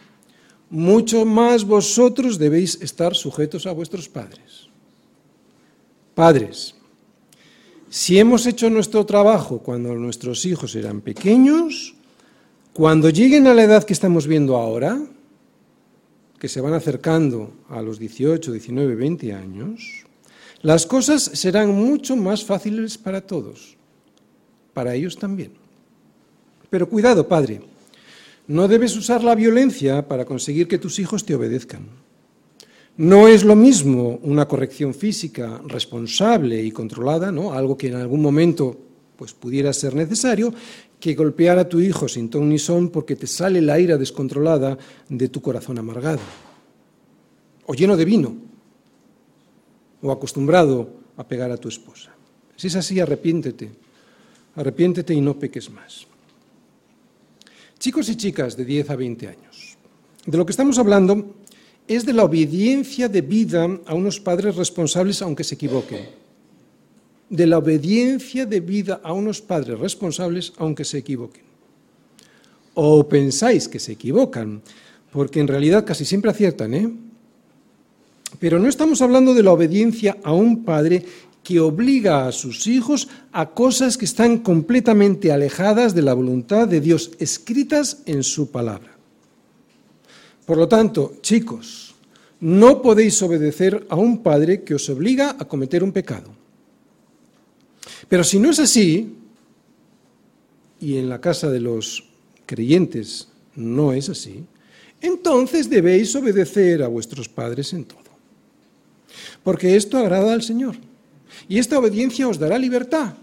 mucho 0.70 1.26
más 1.26 1.64
vosotros 1.64 2.38
debéis 2.38 2.82
estar 2.82 3.16
sujetos 3.16 3.66
a 3.66 3.72
vuestros 3.72 4.10
padres. 4.10 4.68
Padres, 6.14 6.76
si 7.90 8.20
hemos 8.20 8.46
hecho 8.46 8.70
nuestro 8.70 9.06
trabajo 9.06 9.60
cuando 9.60 9.94
nuestros 9.96 10.46
hijos 10.46 10.76
eran 10.76 11.00
pequeños, 11.00 11.96
cuando 12.74 13.10
lleguen 13.10 13.48
a 13.48 13.54
la 13.54 13.64
edad 13.64 13.84
que 13.86 13.94
estamos 13.94 14.28
viendo 14.28 14.58
ahora, 14.58 15.00
que 16.38 16.50
se 16.50 16.60
van 16.60 16.74
acercando 16.74 17.54
a 17.70 17.82
los 17.82 17.98
18, 17.98 18.52
19, 18.52 18.96
20 18.96 19.34
años, 19.34 20.06
las 20.62 20.86
cosas 20.86 21.24
serán 21.24 21.74
mucho 21.74 22.16
más 22.16 22.44
fáciles 22.44 22.98
para 22.98 23.22
todos, 23.22 23.77
para 24.78 24.94
ellos 24.94 25.18
también. 25.18 25.54
Pero 26.70 26.88
cuidado, 26.88 27.28
padre, 27.28 27.62
no 28.46 28.68
debes 28.68 28.96
usar 28.96 29.24
la 29.24 29.34
violencia 29.34 30.08
para 30.08 30.24
conseguir 30.24 30.68
que 30.68 30.78
tus 30.78 31.00
hijos 31.00 31.26
te 31.26 31.34
obedezcan. 31.34 31.88
No 32.96 33.28
es 33.28 33.44
lo 33.44 33.56
mismo 33.56 34.20
una 34.22 34.48
corrección 34.48 34.94
física 34.94 35.60
responsable 35.66 36.62
y 36.62 36.70
controlada, 36.70 37.32
¿no? 37.32 37.54
algo 37.54 37.76
que 37.76 37.88
en 37.88 37.96
algún 37.96 38.22
momento 38.22 38.78
pues, 39.16 39.34
pudiera 39.34 39.74
ser 39.74 39.96
necesario, 39.96 40.54
que 41.00 41.16
golpear 41.16 41.58
a 41.58 41.68
tu 41.68 41.80
hijo 41.80 42.08
sin 42.08 42.30
ton 42.30 42.48
ni 42.48 42.60
son 42.60 42.90
porque 42.90 43.16
te 43.16 43.26
sale 43.26 43.62
la 43.62 43.80
ira 43.80 43.98
descontrolada 43.98 44.78
de 45.10 45.28
tu 45.30 45.42
corazón 45.42 45.80
amargado 45.80 46.22
o 47.66 47.74
lleno 47.74 47.98
de 47.98 48.06
vino 48.06 48.36
o 50.04 50.12
acostumbrado 50.12 50.88
a 51.18 51.28
pegar 51.28 51.50
a 51.50 51.58
tu 51.58 51.68
esposa. 51.68 52.14
Si 52.56 52.68
es 52.68 52.76
así, 52.76 53.00
arrepiéntete, 53.00 53.87
arrepiéntete 54.58 55.14
y 55.14 55.22
no 55.22 55.38
peques 55.38 55.70
más. 55.70 56.06
Chicos 57.80 58.10
y 58.10 58.18
chicas 58.18 58.58
de 58.58 58.66
10 58.66 58.90
a 58.90 58.96
20 58.96 59.28
años, 59.28 59.78
de 60.26 60.38
lo 60.38 60.46
que 60.46 60.52
estamos 60.52 60.78
hablando 60.80 61.36
es 61.88 62.06
de 62.06 62.14
la 62.14 62.26
obediencia 62.26 63.08
de 63.08 63.22
vida 63.22 63.80
a 63.86 63.94
unos 63.94 64.20
padres 64.20 64.56
responsables 64.56 65.22
aunque 65.22 65.44
se 65.44 65.56
equivoquen. 65.56 66.10
De 67.30 67.46
la 67.46 67.60
obediencia 67.60 68.46
de 68.46 68.60
vida 68.60 69.00
a 69.04 69.14
unos 69.14 69.42
padres 69.42 69.80
responsables 69.80 70.54
aunque 70.58 70.84
se 70.84 70.98
equivoquen. 70.98 71.44
O 72.74 73.08
pensáis 73.08 73.68
que 73.68 73.80
se 73.80 73.94
equivocan, 73.94 74.62
porque 75.12 75.40
en 75.40 75.48
realidad 75.48 75.86
casi 75.86 76.04
siempre 76.04 76.32
aciertan, 76.32 76.74
¿eh? 76.74 76.90
Pero 78.40 78.60
no 78.60 78.68
estamos 78.68 79.02
hablando 79.02 79.34
de 79.34 79.44
la 79.44 79.52
obediencia 79.52 80.18
a 80.24 80.34
un 80.34 80.64
padre 80.64 81.06
que 81.48 81.62
obliga 81.62 82.28
a 82.28 82.34
sus 82.34 82.68
hijos 82.68 83.08
a 83.32 83.52
cosas 83.52 83.96
que 83.96 84.04
están 84.04 84.40
completamente 84.40 85.32
alejadas 85.32 85.96
de 85.96 86.02
la 86.02 86.14
voluntad 86.14 86.68
de 86.68 86.82
Dios, 86.82 87.12
escritas 87.20 88.00
en 88.06 88.24
su 88.24 88.52
palabra. 88.52 88.92
Por 90.46 90.58
lo 90.58 90.68
tanto, 90.68 91.14
chicos, 91.22 91.96
no 92.42 92.82
podéis 92.82 93.22
obedecer 93.22 93.88
a 93.88 93.96
un 93.96 94.24
padre 94.24 94.64
que 94.64 94.76
os 94.76 94.90
obliga 94.90 95.38
a 95.40 95.46
cometer 95.46 95.86
un 95.86 95.94
pecado. 95.94 96.32
Pero 98.10 98.26
si 98.26 98.40
no 98.40 98.50
es 98.50 98.60
así, 98.60 99.16
y 100.82 100.98
en 100.98 101.08
la 101.08 101.22
casa 101.22 101.50
de 101.50 101.62
los 101.62 102.04
creyentes 102.46 103.30
no 103.56 103.94
es 103.94 104.10
así, 104.10 104.44
entonces 105.00 105.70
debéis 105.70 106.14
obedecer 106.14 106.84
a 106.84 106.90
vuestros 106.90 107.30
padres 107.30 107.72
en 107.72 107.86
todo 107.86 108.08
porque 109.48 109.78
esto 109.78 109.98
agrada 109.98 110.34
al 110.34 110.42
Señor. 110.42 110.76
Y 111.48 111.60
esta 111.60 111.80
obediencia 111.80 112.28
os 112.28 112.40
dará 112.40 112.58
libertad, 112.58 113.16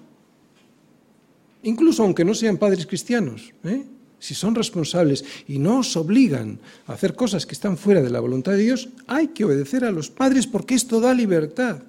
incluso 1.63 2.03
aunque 2.03 2.25
no 2.25 2.35
sean 2.35 2.57
padres 2.57 2.87
cristianos. 2.87 3.53
¿eh? 3.65 3.85
Si 4.19 4.35
son 4.35 4.55
responsables 4.55 5.25
y 5.49 5.59
no 5.59 5.81
os 5.81 5.97
obligan 5.97 6.59
a 6.87 6.95
hacer 6.95 7.15
cosas 7.15 7.45
que 7.45 7.55
están 7.55 7.77
fuera 7.77 8.03
de 8.03 8.11
la 8.11 8.21
voluntad 8.21 8.53
de 8.53 8.65
Dios, 8.65 8.89
hay 9.07 9.29
que 9.29 9.45
obedecer 9.45 9.85
a 9.85 9.93
los 9.93 10.11
padres 10.11 10.47
porque 10.47 10.75
esto 10.75 11.01
da 11.01 11.13
libertad. 11.13 11.83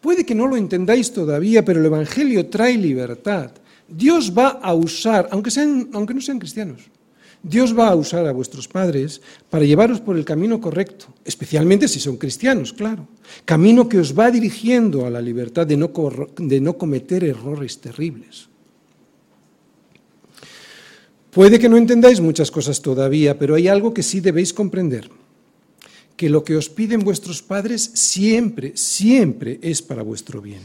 Puede 0.00 0.24
que 0.24 0.34
no 0.34 0.46
lo 0.46 0.56
entendáis 0.56 1.12
todavía, 1.12 1.64
pero 1.64 1.80
el 1.80 1.86
Evangelio 1.86 2.46
trae 2.46 2.76
libertad. 2.76 3.52
Dios 3.88 4.32
va 4.36 4.48
a 4.62 4.74
usar, 4.74 5.28
aunque, 5.30 5.50
sean, 5.50 5.90
aunque 5.92 6.14
no 6.14 6.20
sean 6.20 6.38
cristianos, 6.38 6.82
Dios 7.42 7.76
va 7.76 7.88
a 7.88 7.94
usar 7.94 8.26
a 8.26 8.32
vuestros 8.32 8.68
padres 8.68 9.22
para 9.48 9.64
llevaros 9.64 10.00
por 10.00 10.16
el 10.16 10.24
camino 10.24 10.60
correcto, 10.60 11.06
especialmente 11.24 11.88
si 11.88 11.98
son 11.98 12.16
cristianos, 12.16 12.72
claro. 12.72 13.08
Camino 13.44 13.88
que 13.88 13.98
os 13.98 14.18
va 14.18 14.30
dirigiendo 14.30 15.06
a 15.06 15.10
la 15.10 15.22
libertad 15.22 15.66
de 15.66 15.76
no, 15.76 15.90
de 16.36 16.60
no 16.60 16.76
cometer 16.76 17.24
errores 17.24 17.78
terribles. 17.78 18.48
Puede 21.30 21.58
que 21.58 21.68
no 21.68 21.76
entendáis 21.76 22.20
muchas 22.20 22.50
cosas 22.50 22.82
todavía, 22.82 23.38
pero 23.38 23.54
hay 23.54 23.68
algo 23.68 23.94
que 23.94 24.02
sí 24.02 24.20
debéis 24.20 24.52
comprender. 24.52 25.08
que 26.20 26.28
lo 26.28 26.44
que 26.44 26.52
os 26.54 26.68
piden 26.68 27.00
vuestros 27.00 27.40
padres 27.40 27.80
siempre, 27.94 28.76
siempre 28.76 29.56
es 29.62 29.80
para 29.80 30.02
vuestro 30.02 30.42
bien. 30.42 30.60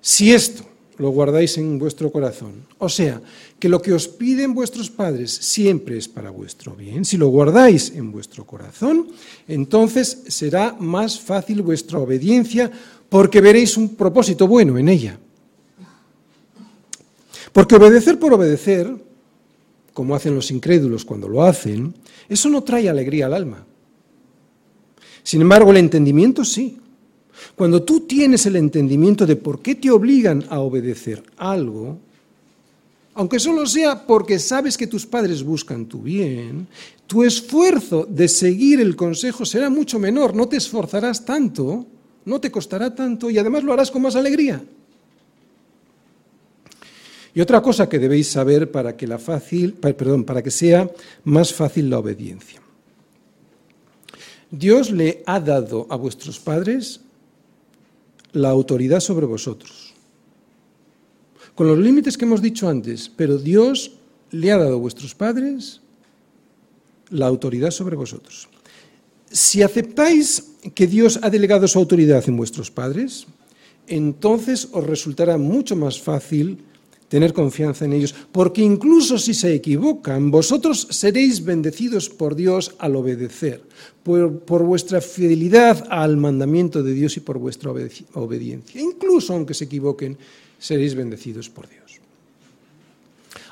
Si 0.00 0.32
esto 0.32 0.64
lo 0.96 1.10
guardáis 1.10 1.58
en 1.58 1.78
vuestro 1.78 2.10
corazón, 2.10 2.64
o 2.78 2.88
sea, 2.88 3.20
que 3.58 3.68
lo 3.68 3.82
que 3.82 3.92
os 3.92 4.06
piden 4.06 4.54
vuestros 4.54 4.88
padres 4.88 5.32
siempre 5.32 5.98
es 5.98 6.06
para 6.06 6.30
vuestro 6.30 6.74
bien, 6.74 7.04
si 7.04 7.16
lo 7.16 7.28
guardáis 7.28 7.90
en 7.94 8.12
vuestro 8.12 8.46
corazón, 8.46 9.08
entonces 9.48 10.22
será 10.28 10.76
más 10.78 11.18
fácil 11.18 11.62
vuestra 11.62 11.98
obediencia 11.98 12.70
porque 13.08 13.40
veréis 13.40 13.76
un 13.76 13.96
propósito 13.96 14.46
bueno 14.46 14.78
en 14.78 14.88
ella. 14.88 15.18
Porque 17.52 17.76
obedecer 17.76 18.18
por 18.18 18.32
obedecer, 18.32 18.94
como 19.92 20.14
hacen 20.14 20.34
los 20.34 20.50
incrédulos 20.50 21.04
cuando 21.04 21.28
lo 21.28 21.42
hacen, 21.42 21.94
eso 22.28 22.48
no 22.48 22.62
trae 22.62 22.88
alegría 22.88 23.26
al 23.26 23.34
alma. 23.34 23.64
Sin 25.22 25.40
embargo, 25.40 25.70
el 25.70 25.78
entendimiento 25.78 26.44
sí. 26.44 26.78
Cuando 27.56 27.82
tú 27.82 28.00
tienes 28.00 28.46
el 28.46 28.56
entendimiento 28.56 29.26
de 29.26 29.36
por 29.36 29.60
qué 29.60 29.74
te 29.74 29.90
obligan 29.90 30.44
a 30.48 30.60
obedecer 30.60 31.22
algo, 31.36 31.98
aunque 33.18 33.40
solo 33.40 33.66
sea 33.66 34.06
porque 34.06 34.38
sabes 34.38 34.78
que 34.78 34.86
tus 34.86 35.04
padres 35.04 35.42
buscan 35.42 35.86
tu 35.86 36.02
bien, 36.02 36.68
tu 37.08 37.24
esfuerzo 37.24 38.06
de 38.08 38.28
seguir 38.28 38.78
el 38.80 38.94
consejo 38.94 39.44
será 39.44 39.68
mucho 39.68 39.98
menor, 39.98 40.36
no 40.36 40.46
te 40.46 40.56
esforzarás 40.56 41.24
tanto, 41.24 41.84
no 42.24 42.40
te 42.40 42.52
costará 42.52 42.94
tanto 42.94 43.28
y 43.28 43.36
además 43.36 43.64
lo 43.64 43.72
harás 43.72 43.90
con 43.90 44.02
más 44.02 44.14
alegría. 44.14 44.62
Y 47.34 47.40
otra 47.40 47.60
cosa 47.60 47.88
que 47.88 47.98
debéis 47.98 48.28
saber 48.28 48.70
para 48.70 48.96
que, 48.96 49.08
para 49.08 50.42
que 50.42 50.50
sea 50.52 50.88
más 51.24 51.52
fácil 51.52 51.90
la 51.90 51.98
obediencia. 51.98 52.62
Dios 54.48 54.92
le 54.92 55.24
ha 55.26 55.40
dado 55.40 55.88
a 55.90 55.96
vuestros 55.96 56.38
padres 56.38 57.00
la 58.30 58.50
autoridad 58.50 59.00
sobre 59.00 59.26
vosotros. 59.26 59.87
Con 61.58 61.66
los 61.66 61.78
límites 61.78 62.16
que 62.16 62.24
hemos 62.24 62.40
dicho 62.40 62.68
antes, 62.68 63.10
pero 63.16 63.36
Dios 63.36 63.90
le 64.30 64.52
ha 64.52 64.58
dado 64.58 64.74
a 64.74 64.78
vuestros 64.78 65.16
padres 65.16 65.80
la 67.10 67.26
autoridad 67.26 67.72
sobre 67.72 67.96
vosotros. 67.96 68.48
Si 69.28 69.60
aceptáis 69.60 70.54
que 70.72 70.86
Dios 70.86 71.18
ha 71.20 71.30
delegado 71.30 71.66
su 71.66 71.80
autoridad 71.80 72.22
en 72.28 72.36
vuestros 72.36 72.70
padres, 72.70 73.26
entonces 73.88 74.68
os 74.70 74.86
resultará 74.86 75.36
mucho 75.36 75.74
más 75.74 76.00
fácil 76.00 76.62
tener 77.08 77.32
confianza 77.32 77.86
en 77.86 77.94
ellos, 77.94 78.14
porque 78.30 78.62
incluso 78.62 79.18
si 79.18 79.34
se 79.34 79.52
equivocan, 79.52 80.30
vosotros 80.30 80.86
seréis 80.90 81.44
bendecidos 81.44 82.08
por 82.08 82.36
Dios 82.36 82.76
al 82.78 82.94
obedecer, 82.94 83.62
por, 84.04 84.62
vuestra 84.62 85.00
fidelidad 85.00 85.88
al 85.90 86.18
mandamiento 86.18 86.84
de 86.84 86.92
Dios 86.92 87.16
y 87.16 87.20
por 87.20 87.40
vuestra 87.40 87.72
obediencia. 88.14 88.80
Incluso 88.80 89.32
aunque 89.34 89.54
se 89.54 89.64
equivoquen, 89.64 90.16
seréis 90.58 90.94
bendecidos 90.94 91.48
por 91.48 91.68
Dios. 91.68 92.00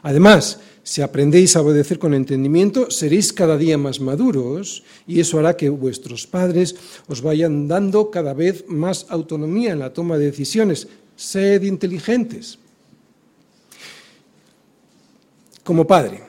Además, 0.02 0.60
si 0.82 1.02
aprendéis 1.02 1.56
a 1.56 1.62
obedecer 1.62 1.98
con 1.98 2.14
entendimiento, 2.14 2.90
seréis 2.90 3.32
cada 3.32 3.58
día 3.58 3.76
más 3.76 3.98
maduros 3.98 4.84
y 5.06 5.18
eso 5.18 5.38
hará 5.38 5.56
que 5.56 5.68
vuestros 5.68 6.26
padres 6.26 6.76
os 7.08 7.22
vayan 7.22 7.66
dando 7.66 8.10
cada 8.10 8.34
vez 8.34 8.64
más 8.68 9.06
autonomía 9.08 9.72
en 9.72 9.80
la 9.80 9.92
toma 9.92 10.16
de 10.16 10.26
decisiones. 10.26 10.86
Sed 11.16 11.62
inteligentes 11.62 12.58
como 15.66 15.84
padre, 15.84 16.22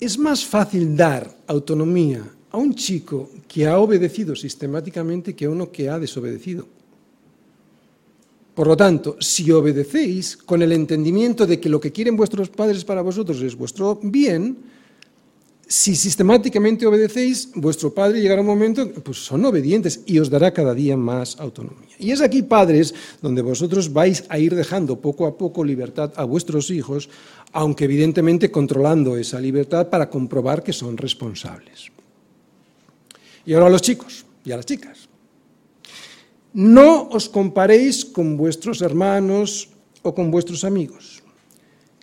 es 0.00 0.16
más 0.16 0.42
fácil 0.46 0.96
dar 0.96 1.30
autonomía 1.46 2.24
a 2.50 2.56
un 2.56 2.74
chico 2.74 3.28
que 3.46 3.66
ha 3.66 3.78
obedecido 3.78 4.34
sistemáticamente 4.34 5.36
que 5.36 5.44
a 5.44 5.50
uno 5.50 5.70
que 5.70 5.90
ha 5.90 5.98
desobedecido. 5.98 6.66
Por 8.54 8.68
lo 8.68 8.76
tanto, 8.76 9.16
si 9.18 9.50
obedecéis 9.50 10.36
con 10.36 10.62
el 10.62 10.70
entendimiento 10.72 11.46
de 11.46 11.58
que 11.58 11.68
lo 11.68 11.80
que 11.80 11.90
quieren 11.90 12.16
vuestros 12.16 12.48
padres 12.48 12.84
para 12.84 13.02
vosotros 13.02 13.42
es 13.42 13.56
vuestro 13.56 13.98
bien, 14.00 14.56
si 15.66 15.96
sistemáticamente 15.96 16.86
obedecéis, 16.86 17.50
vuestro 17.54 17.92
padre 17.92 18.20
llegará 18.20 18.42
un 18.42 18.46
momento, 18.46 18.88
pues 19.02 19.24
son 19.24 19.44
obedientes 19.44 20.02
y 20.06 20.18
os 20.18 20.30
dará 20.30 20.52
cada 20.52 20.74
día 20.74 20.96
más 20.96 21.40
autonomía. 21.40 21.88
Y 21.98 22.12
es 22.12 22.20
aquí, 22.20 22.42
padres, 22.42 22.94
donde 23.20 23.42
vosotros 23.42 23.92
vais 23.92 24.24
a 24.28 24.38
ir 24.38 24.54
dejando 24.54 25.00
poco 25.00 25.26
a 25.26 25.36
poco 25.36 25.64
libertad 25.64 26.12
a 26.16 26.24
vuestros 26.24 26.70
hijos, 26.70 27.08
aunque 27.52 27.84
evidentemente 27.84 28.50
controlando 28.50 29.16
esa 29.16 29.40
libertad 29.40 29.88
para 29.88 30.10
comprobar 30.10 30.62
que 30.62 30.72
son 30.72 30.96
responsables. 30.96 31.90
Y 33.46 33.54
ahora 33.54 33.66
a 33.66 33.70
los 33.70 33.82
chicos 33.82 34.24
y 34.44 34.52
a 34.52 34.56
las 34.56 34.66
chicas. 34.66 35.08
No 36.54 37.10
os 37.10 37.26
comparéis 37.26 38.06
con 38.06 38.38
vuestros 38.38 38.78
hermanos 38.78 39.74
o 40.06 40.14
con 40.14 40.30
vuestros 40.30 40.62
amigos. 40.62 41.18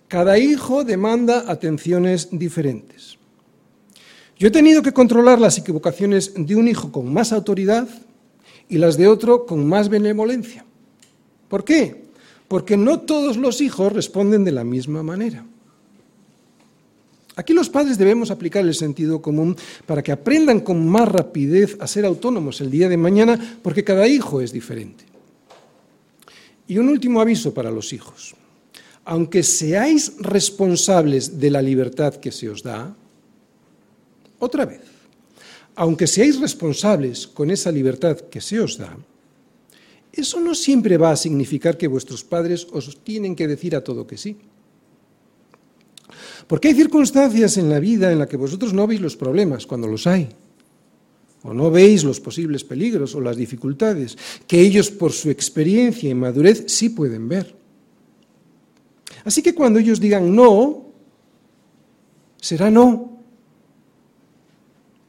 Cada 0.08 0.36
hijo 0.36 0.84
demanda 0.84 1.48
atenciones 1.48 2.28
diferentes. 2.30 3.16
Yo 4.36 4.48
he 4.48 4.50
tenido 4.50 4.82
que 4.82 4.92
controlar 4.92 5.40
las 5.40 5.56
equivocaciones 5.56 6.34
de 6.36 6.54
un 6.54 6.68
hijo 6.68 6.92
con 6.92 7.10
más 7.10 7.32
autoridad 7.32 7.88
y 8.68 8.76
las 8.76 8.98
de 8.98 9.08
otro 9.08 9.46
con 9.46 9.66
más 9.66 9.88
benevolencia. 9.88 10.66
¿Por 11.48 11.64
qué? 11.64 12.04
Porque 12.46 12.76
no 12.76 13.00
todos 13.00 13.38
los 13.38 13.62
hijos 13.62 13.90
responden 13.90 14.44
de 14.44 14.52
la 14.52 14.64
misma 14.64 15.02
manera. 15.02 15.46
Aquí 17.34 17.54
los 17.54 17.70
padres 17.70 17.96
debemos 17.96 18.30
aplicar 18.30 18.64
el 18.64 18.74
sentido 18.74 19.22
común 19.22 19.56
para 19.86 20.02
que 20.02 20.12
aprendan 20.12 20.60
con 20.60 20.86
más 20.86 21.08
rapidez 21.08 21.76
a 21.80 21.86
ser 21.86 22.04
autónomos 22.04 22.60
el 22.60 22.70
día 22.70 22.88
de 22.88 22.96
mañana, 22.96 23.58
porque 23.62 23.84
cada 23.84 24.06
hijo 24.06 24.40
es 24.40 24.52
diferente. 24.52 25.04
Y 26.68 26.78
un 26.78 26.88
último 26.88 27.20
aviso 27.20 27.54
para 27.54 27.70
los 27.70 27.92
hijos. 27.92 28.34
Aunque 29.04 29.42
seáis 29.42 30.12
responsables 30.20 31.40
de 31.40 31.50
la 31.50 31.62
libertad 31.62 32.14
que 32.16 32.30
se 32.30 32.48
os 32.48 32.62
da, 32.62 32.94
otra 34.38 34.64
vez, 34.66 34.82
aunque 35.74 36.06
seáis 36.06 36.38
responsables 36.38 37.26
con 37.26 37.50
esa 37.50 37.72
libertad 37.72 38.20
que 38.30 38.40
se 38.40 38.60
os 38.60 38.76
da, 38.76 38.96
eso 40.12 40.38
no 40.40 40.54
siempre 40.54 40.98
va 40.98 41.10
a 41.10 41.16
significar 41.16 41.78
que 41.78 41.88
vuestros 41.88 42.22
padres 42.22 42.68
os 42.70 43.02
tienen 43.02 43.34
que 43.34 43.48
decir 43.48 43.74
a 43.74 43.82
todo 43.82 44.06
que 44.06 44.18
sí. 44.18 44.36
Porque 46.46 46.68
hay 46.68 46.74
circunstancias 46.74 47.56
en 47.56 47.70
la 47.70 47.80
vida 47.80 48.12
en 48.12 48.18
las 48.18 48.28
que 48.28 48.36
vosotros 48.36 48.72
no 48.72 48.86
veis 48.86 49.00
los 49.00 49.16
problemas 49.16 49.66
cuando 49.66 49.86
los 49.86 50.06
hay, 50.06 50.28
o 51.42 51.54
no 51.54 51.70
veis 51.70 52.04
los 52.04 52.20
posibles 52.20 52.64
peligros 52.64 53.14
o 53.14 53.20
las 53.20 53.36
dificultades, 53.36 54.16
que 54.46 54.60
ellos 54.60 54.90
por 54.90 55.12
su 55.12 55.30
experiencia 55.30 56.10
y 56.10 56.14
madurez 56.14 56.64
sí 56.66 56.90
pueden 56.90 57.28
ver. 57.28 57.54
Así 59.24 59.42
que 59.42 59.54
cuando 59.54 59.78
ellos 59.78 60.00
digan 60.00 60.34
no, 60.34 60.86
será 62.40 62.70
no, 62.70 63.12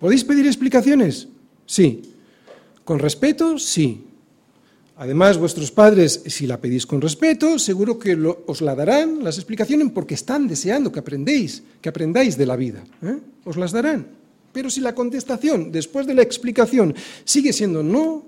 ¿Podéis 0.04 0.26
pedir 0.26 0.46
explicaciones? 0.46 1.30
Sí. 1.66 2.02
¿Con 2.84 3.00
respeto? 3.00 3.58
Sí. 3.58 4.04
Además, 4.96 5.38
vuestros 5.38 5.72
padres, 5.72 6.22
si 6.28 6.46
la 6.46 6.62
pedís 6.62 6.86
con 6.86 7.02
respeto, 7.02 7.58
seguro 7.58 7.98
que 7.98 8.14
os 8.46 8.62
la 8.62 8.76
darán 8.76 9.24
las 9.24 9.38
explicaciones 9.38 9.90
porque 9.92 10.14
están 10.14 10.48
deseando 10.48 10.92
que 10.92 11.00
aprendéis, 11.00 11.64
que 11.82 11.90
aprendáis 11.90 12.38
de 12.38 12.46
la 12.46 12.56
vida. 12.56 12.84
¿eh? 13.02 13.18
Os 13.44 13.58
las 13.58 13.72
darán. 13.72 14.08
Pero 14.52 14.70
si 14.70 14.82
la 14.82 14.94
contestación 14.94 15.72
después 15.72 16.06
de 16.06 16.14
la 16.14 16.22
explicación 16.22 16.94
sigue 17.26 17.54
siendo 17.54 17.82
no, 17.82 18.24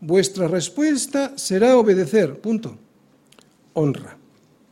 vuestra 0.00 0.48
respuesta 0.48 1.38
será 1.38 1.78
obedecer. 1.78 2.40
Punto. 2.40 2.76
Honra. 3.74 4.18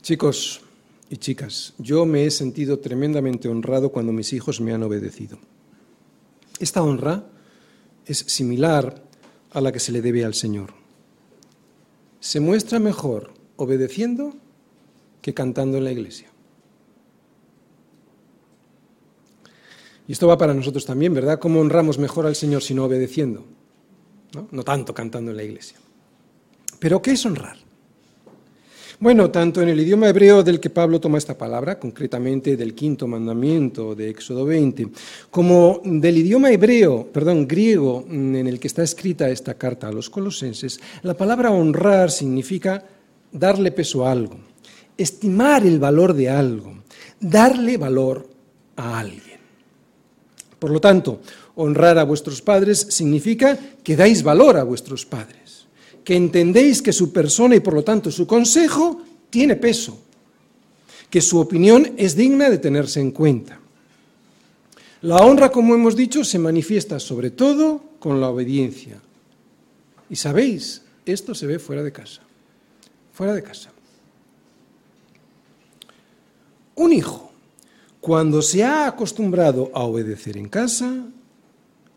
Chicos 0.02 0.60
y 1.08 1.16
chicas, 1.18 1.74
yo 1.78 2.04
me 2.06 2.26
he 2.26 2.30
sentido 2.32 2.80
tremendamente 2.80 3.48
honrado 3.48 3.90
cuando 3.90 4.12
mis 4.12 4.32
hijos 4.32 4.60
me 4.60 4.72
han 4.72 4.82
obedecido. 4.82 5.38
Esta 6.58 6.82
honra 6.82 7.24
es 8.04 8.18
similar 8.18 9.02
a 9.52 9.60
la 9.60 9.70
que 9.70 9.78
se 9.78 9.92
le 9.92 10.02
debe 10.02 10.24
al 10.24 10.34
Señor. 10.34 10.85
Se 12.20 12.40
muestra 12.40 12.78
mejor 12.78 13.32
obedeciendo 13.56 14.34
que 15.22 15.34
cantando 15.34 15.78
en 15.78 15.84
la 15.84 15.92
iglesia. 15.92 16.28
Y 20.08 20.12
esto 20.12 20.28
va 20.28 20.38
para 20.38 20.54
nosotros 20.54 20.86
también, 20.86 21.14
¿verdad? 21.14 21.38
¿Cómo 21.38 21.60
honramos 21.60 21.98
mejor 21.98 22.26
al 22.26 22.36
Señor 22.36 22.62
obedeciendo? 22.84 23.44
¿No? 24.34 24.48
no 24.50 24.62
tanto 24.62 24.94
cantando 24.94 25.30
en 25.30 25.36
la 25.36 25.42
iglesia. 25.42 25.78
Pero 26.78 27.00
¿qué 27.00 27.12
es 27.12 27.24
honrar? 27.26 27.65
Bueno, 28.98 29.30
tanto 29.30 29.60
en 29.60 29.68
el 29.68 29.80
idioma 29.80 30.08
hebreo 30.08 30.42
del 30.42 30.58
que 30.58 30.70
Pablo 30.70 31.00
toma 31.00 31.18
esta 31.18 31.36
palabra, 31.36 31.78
concretamente 31.78 32.56
del 32.56 32.74
quinto 32.74 33.06
mandamiento 33.06 33.94
de 33.94 34.08
Éxodo 34.08 34.46
20, 34.46 34.88
como 35.30 35.82
del 35.84 36.18
idioma 36.18 36.50
hebreo, 36.50 37.06
perdón, 37.12 37.46
griego 37.46 38.06
en 38.08 38.46
el 38.46 38.58
que 38.58 38.68
está 38.68 38.82
escrita 38.82 39.28
esta 39.28 39.54
carta 39.54 39.88
a 39.88 39.92
los 39.92 40.08
colosenses, 40.08 40.80
la 41.02 41.14
palabra 41.14 41.50
honrar 41.50 42.10
significa 42.10 42.84
darle 43.30 43.70
peso 43.70 44.06
a 44.06 44.12
algo, 44.12 44.38
estimar 44.96 45.66
el 45.66 45.78
valor 45.78 46.14
de 46.14 46.30
algo, 46.30 46.82
darle 47.20 47.76
valor 47.76 48.26
a 48.76 48.98
alguien. 48.98 49.36
Por 50.58 50.70
lo 50.70 50.80
tanto, 50.80 51.20
Honrar 51.58 51.96
a 51.98 52.04
vuestros 52.04 52.42
padres 52.42 52.86
significa 52.90 53.56
que 53.82 53.96
dais 53.96 54.20
valor 54.20 54.60
a 54.60 54.62
vuestros 54.62 55.08
padres, 55.08 55.45
que 56.06 56.14
entendéis 56.14 56.80
que 56.82 56.92
su 56.92 57.10
persona 57.10 57.56
y 57.56 57.60
por 57.60 57.74
lo 57.74 57.82
tanto 57.82 58.12
su 58.12 58.28
consejo 58.28 59.02
tiene 59.28 59.56
peso, 59.56 59.98
que 61.10 61.20
su 61.20 61.40
opinión 61.40 61.94
es 61.96 62.14
digna 62.14 62.48
de 62.48 62.58
tenerse 62.58 63.00
en 63.00 63.10
cuenta. 63.10 63.58
La 65.02 65.16
honra, 65.16 65.50
como 65.50 65.74
hemos 65.74 65.96
dicho, 65.96 66.22
se 66.22 66.38
manifiesta 66.38 67.00
sobre 67.00 67.32
todo 67.32 67.82
con 67.98 68.20
la 68.20 68.30
obediencia. 68.30 69.00
Y 70.08 70.14
sabéis, 70.14 70.82
esto 71.04 71.34
se 71.34 71.48
ve 71.48 71.58
fuera 71.58 71.82
de 71.82 71.90
casa. 71.90 72.22
Fuera 73.12 73.34
de 73.34 73.42
casa. 73.42 73.72
Un 76.76 76.92
hijo, 76.92 77.32
cuando 78.00 78.42
se 78.42 78.62
ha 78.62 78.86
acostumbrado 78.86 79.72
a 79.74 79.82
obedecer 79.82 80.36
en 80.36 80.48
casa, 80.48 81.04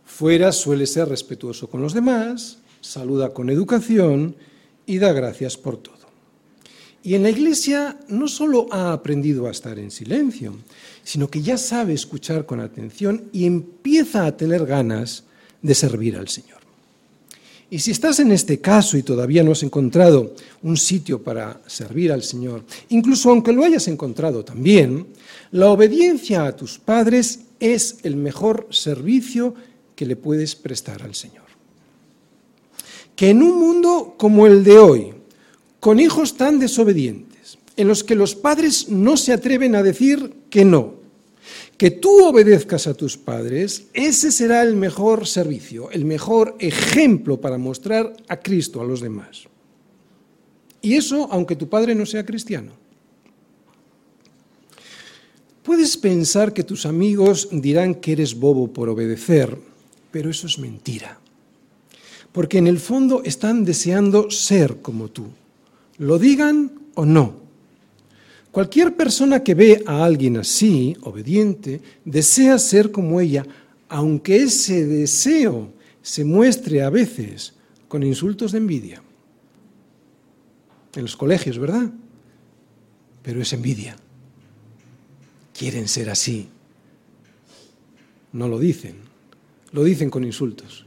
fuera 0.03 0.51
suele 0.51 0.88
ser 0.88 1.07
respetuoso 1.07 1.70
con 1.70 1.84
los 1.84 1.93
demás, 1.93 2.59
saluda 2.82 3.34
con 3.34 3.49
educación 3.49 4.36
y 4.86 4.97
da 4.97 5.13
gracias 5.13 5.57
por 5.57 5.77
todo. 5.77 5.99
Y 7.01 7.15
en 7.15 7.23
la 7.23 7.30
iglesia 7.30 7.97
no 8.09 8.27
solo 8.27 8.67
ha 8.71 8.91
aprendido 8.91 9.47
a 9.47 9.51
estar 9.51 9.80
en 9.80 9.89
silencio, 9.89 10.55
sino 11.03 11.30
que 11.30 11.41
ya 11.41 11.57
sabe 11.57 11.93
escuchar 11.93 12.45
con 12.45 12.59
atención 12.59 13.30
y 13.32 13.45
empieza 13.45 14.25
a 14.25 14.36
tener 14.36 14.65
ganas 14.65 15.23
de 15.61 15.75
servir 15.75 16.17
al 16.17 16.27
Señor. 16.27 16.59
Y 17.71 17.80
si 17.80 17.91
estás 17.91 18.19
en 18.19 18.32
este 18.32 18.59
caso 18.59 18.97
y 18.97 19.03
todavía 19.03 19.43
no 19.43 19.51
has 19.51 19.61
encontrado 19.63 20.34
un 20.63 20.75
sitio 20.75 21.23
para 21.23 21.61
servir 21.67 22.11
al 22.11 22.23
Señor, 22.23 22.63
incluso 22.89 23.30
aunque 23.30 23.53
lo 23.53 23.63
hayas 23.63 23.88
encontrado 23.88 24.43
también, 24.43 25.07
la 25.51 25.69
obediencia 25.69 26.45
a 26.45 26.55
tus 26.55 26.80
padres 26.80 27.41
es 27.59 27.97
el 28.03 28.15
mejor 28.15 28.67
servicio 28.71 29.53
que 29.95 30.05
le 30.05 30.15
puedes 30.15 30.55
prestar 30.55 31.03
al 31.03 31.13
Señor. 31.13 31.48
Que 33.20 33.32
en 33.32 33.43
un 33.43 33.59
mundo 33.59 34.15
como 34.17 34.47
el 34.47 34.63
de 34.63 34.80
hoy, 34.80 35.13
con 35.82 35.99
hijos 35.99 36.38
tan 36.38 36.57
desobedientes, 36.57 37.57
en 37.76 37.89
los 37.89 38.01
que 38.01 38.15
los 38.15 38.34
padres 38.34 38.88
no 38.88 39.17
se 39.17 39.34
atreven 39.34 39.76
a 39.76 39.84
decir 39.84 40.36
que 40.49 40.63
no, 40.63 40.93
que 41.76 41.91
tú 41.91 42.24
obedezcas 42.24 42.88
a 42.88 42.93
tus 42.93 43.17
padres, 43.17 43.88
ese 43.91 44.32
será 44.32 44.61
el 44.63 44.78
mejor 44.78 45.28
servicio, 45.28 45.91
el 45.91 46.05
mejor 46.05 46.55
ejemplo 46.59 47.41
para 47.41 47.57
mostrar 47.57 48.15
a 48.30 48.39
Cristo 48.39 48.80
a 48.80 48.86
los 48.86 49.01
demás. 49.01 49.49
Y 50.82 50.93
eso 50.93 51.28
aunque 51.30 51.57
tu 51.57 51.67
padre 51.67 51.95
no 51.95 52.05
sea 52.05 52.26
cristiano. 52.26 52.72
Puedes 55.61 55.97
pensar 55.97 56.53
que 56.53 56.63
tus 56.63 56.86
amigos 56.86 57.49
dirán 57.51 57.95
que 57.95 58.13
eres 58.13 58.34
bobo 58.34 58.72
por 58.72 58.88
obedecer, 58.88 59.57
pero 60.09 60.30
eso 60.30 60.47
es 60.47 60.57
mentira. 60.57 61.20
Porque 62.32 62.57
en 62.57 62.67
el 62.67 62.80
fondo 62.80 63.23
están 63.23 63.65
deseando 63.65 64.30
ser 64.30 64.82
como 64.82 65.09
tú, 65.09 65.27
lo 65.97 66.19
digan 66.19 66.71
o 66.95 67.05
no. 67.05 67.39
Cualquier 68.51 68.95
persona 68.95 69.43
que 69.43 69.53
ve 69.53 69.84
a 69.86 70.03
alguien 70.03 70.38
así, 70.38 70.95
obediente, 71.01 71.82
desea 72.03 72.57
ser 72.57 72.91
como 72.91 73.19
ella, 73.21 73.45
aunque 73.88 74.38
ese 74.38 74.86
deseo 74.86 75.71
se 76.01 76.25
muestre 76.25 76.82
a 76.82 76.89
veces 76.89 77.53
con 77.88 78.03
insultos 78.03 78.51
de 78.51 78.57
envidia. 78.57 79.01
En 80.95 81.03
los 81.03 81.15
colegios, 81.15 81.59
¿verdad? 81.59 81.91
Pero 83.21 83.41
es 83.41 83.53
envidia. 83.53 83.95
Quieren 85.53 85.88
ser 85.88 86.09
así. 86.09 86.49
No 88.32 88.47
lo 88.47 88.59
dicen, 88.59 88.95
lo 89.71 89.84
dicen 89.84 90.09
con 90.09 90.23
insultos. 90.23 90.86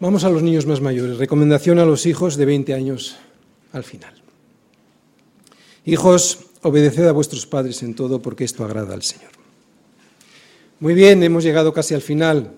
Vamos 0.00 0.24
a 0.24 0.30
los 0.30 0.42
niños 0.42 0.64
más 0.64 0.80
mayores. 0.80 1.18
Recomendación 1.18 1.78
a 1.78 1.84
los 1.84 2.06
hijos 2.06 2.36
de 2.36 2.46
20 2.46 2.72
años 2.72 3.16
al 3.70 3.84
final. 3.84 4.14
Hijos, 5.84 6.38
obedeced 6.62 7.06
a 7.06 7.12
vuestros 7.12 7.44
padres 7.46 7.82
en 7.82 7.94
todo 7.94 8.22
porque 8.22 8.44
esto 8.44 8.64
agrada 8.64 8.94
al 8.94 9.02
Señor. 9.02 9.30
Muy 10.80 10.94
bien, 10.94 11.22
hemos 11.22 11.44
llegado 11.44 11.74
casi 11.74 11.92
al 11.92 12.00
final. 12.00 12.50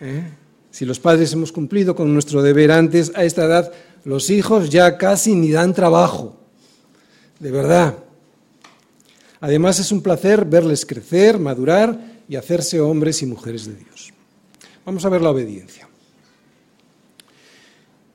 ¿eh? 0.00 0.22
Si 0.70 0.86
los 0.86 0.98
padres 0.98 1.34
hemos 1.34 1.52
cumplido 1.52 1.94
con 1.94 2.14
nuestro 2.14 2.42
deber 2.42 2.72
antes, 2.72 3.12
a 3.14 3.24
esta 3.24 3.44
edad, 3.44 3.70
los 4.04 4.30
hijos 4.30 4.70
ya 4.70 4.96
casi 4.96 5.34
ni 5.34 5.50
dan 5.50 5.74
trabajo. 5.74 6.38
De 7.38 7.50
verdad. 7.50 7.98
Además 9.40 9.78
es 9.78 9.92
un 9.92 10.00
placer 10.00 10.46
verles 10.46 10.86
crecer, 10.86 11.38
madurar 11.38 12.22
y 12.30 12.36
hacerse 12.36 12.80
hombres 12.80 13.20
y 13.20 13.26
mujeres 13.26 13.66
de 13.66 13.74
Dios. 13.74 14.10
Vamos 14.86 15.04
a 15.04 15.10
ver 15.10 15.20
la 15.20 15.30
obediencia. 15.30 15.91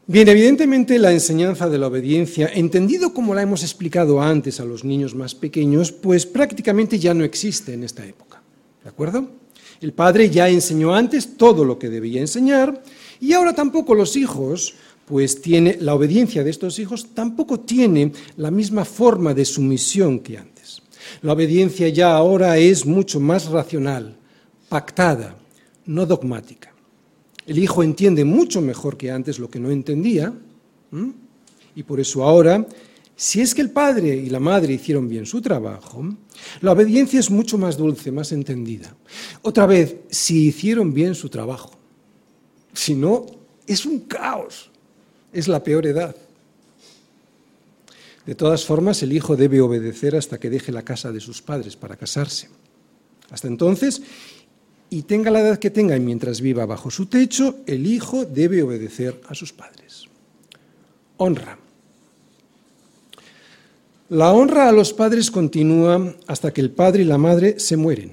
Bien, 0.10 0.26
evidentemente 0.30 1.00
la 1.00 1.12
enseñanza 1.12 1.68
de 1.68 1.78
la 1.78 1.88
obediencia, 1.88 2.50
entendido 2.54 3.14
como 3.14 3.36
la 3.36 3.42
hemos 3.42 3.62
explicado 3.62 4.22
antes 4.22 4.62
a 4.62 4.64
los 4.64 4.86
niños 4.86 5.14
más 5.14 5.36
pequeños, 5.36 5.92
pues 5.92 6.26
prácticamente 6.26 6.98
ya 6.98 7.14
no 7.14 7.26
existe 7.26 7.74
en 7.74 7.84
esta 7.84 8.06
época. 8.06 8.42
¿De 8.82 8.90
acuerdo? 8.90 9.30
El 9.82 9.92
padre 9.92 10.30
ya 10.30 10.48
enseñó 10.48 10.96
antes 10.96 11.36
todo 11.36 11.66
lo 11.66 11.78
que 11.78 11.90
debía 11.90 12.22
enseñar 12.22 12.82
y 13.20 13.34
ahora 13.34 13.54
tampoco 13.54 13.96
los 13.96 14.16
hijos, 14.16 14.76
pues 15.06 15.42
tiene 15.42 15.76
la 15.82 15.94
obediencia 15.94 16.42
de 16.42 16.52
estos 16.52 16.80
hijos 16.80 17.08
tampoco 17.14 17.60
tiene 17.60 18.14
la 18.38 18.50
misma 18.50 18.86
forma 18.86 19.34
de 19.34 19.44
sumisión 19.44 20.20
que 20.20 20.38
antes. 20.38 20.82
La 21.22 21.34
obediencia 21.34 21.90
ya 21.90 22.16
ahora 22.16 22.58
es 22.58 22.86
mucho 22.86 23.20
más 23.20 23.48
racional, 23.48 24.16
pactada, 24.70 25.36
no 25.86 26.06
dogmática. 26.06 26.77
El 27.48 27.58
hijo 27.58 27.82
entiende 27.82 28.26
mucho 28.26 28.62
mejor 28.62 28.98
que 28.98 29.10
antes 29.10 29.40
lo 29.40 29.50
que 29.50 29.60
no 29.60 29.72
entendía, 29.72 30.34
y 31.74 31.84
por 31.84 32.00
eso 32.00 32.24
ahora, 32.24 32.68
si 33.16 33.40
es 33.40 33.56
que 33.56 33.62
el 33.62 33.72
padre 33.72 34.16
y 34.16 34.30
la 34.30 34.40
madre 34.40 34.74
hicieron 34.74 35.08
bien 35.08 35.26
su 35.26 35.42
trabajo, 35.42 36.06
la 36.62 36.74
obediencia 36.74 37.20
es 37.20 37.32
mucho 37.32 37.58
más 37.58 37.78
dulce, 37.78 38.12
más 38.12 38.34
entendida. 38.34 38.94
Otra 39.42 39.66
vez, 39.66 39.96
si 40.10 40.48
hicieron 40.48 40.94
bien 40.94 41.16
su 41.16 41.30
trabajo. 41.30 41.72
Si 42.74 42.94
no, 42.94 43.26
es 43.66 43.86
un 43.86 44.02
caos. 44.02 44.70
Es 45.32 45.48
la 45.48 45.64
peor 45.64 45.88
edad. 45.88 46.16
De 48.26 48.36
todas 48.36 48.66
formas, 48.66 49.02
el 49.04 49.14
hijo 49.14 49.38
debe 49.38 49.62
obedecer 49.62 50.16
hasta 50.16 50.38
que 50.38 50.50
deje 50.50 50.74
la 50.74 50.84
casa 50.84 51.14
de 51.14 51.22
sus 51.22 51.42
padres 51.42 51.78
para 51.78 51.96
casarse. 51.96 52.50
Hasta 53.30 53.48
entonces, 53.48 54.02
y 54.90 55.04
tenga 55.04 55.32
la 55.32 55.42
edad 55.42 55.60
que 55.60 55.70
tenga 55.70 55.96
y 55.96 56.00
mientras 56.00 56.42
viva 56.42 56.66
bajo 56.66 56.90
su 56.90 57.08
techo, 57.08 57.58
el 57.66 57.86
hijo 57.86 58.26
debe 58.26 58.64
obedecer 58.64 59.22
a 59.28 59.36
sus 59.36 59.52
padres. 59.54 60.06
Honra. 61.18 61.58
La 64.10 64.32
honra 64.32 64.70
a 64.70 64.72
los 64.72 64.94
padres 64.94 65.30
continúa 65.30 66.16
hasta 66.28 66.54
que 66.54 66.62
el 66.62 66.72
padre 66.72 67.04
y 67.04 67.06
la 67.06 67.18
madre 67.18 67.60
se 67.60 67.76
mueren. 67.76 68.12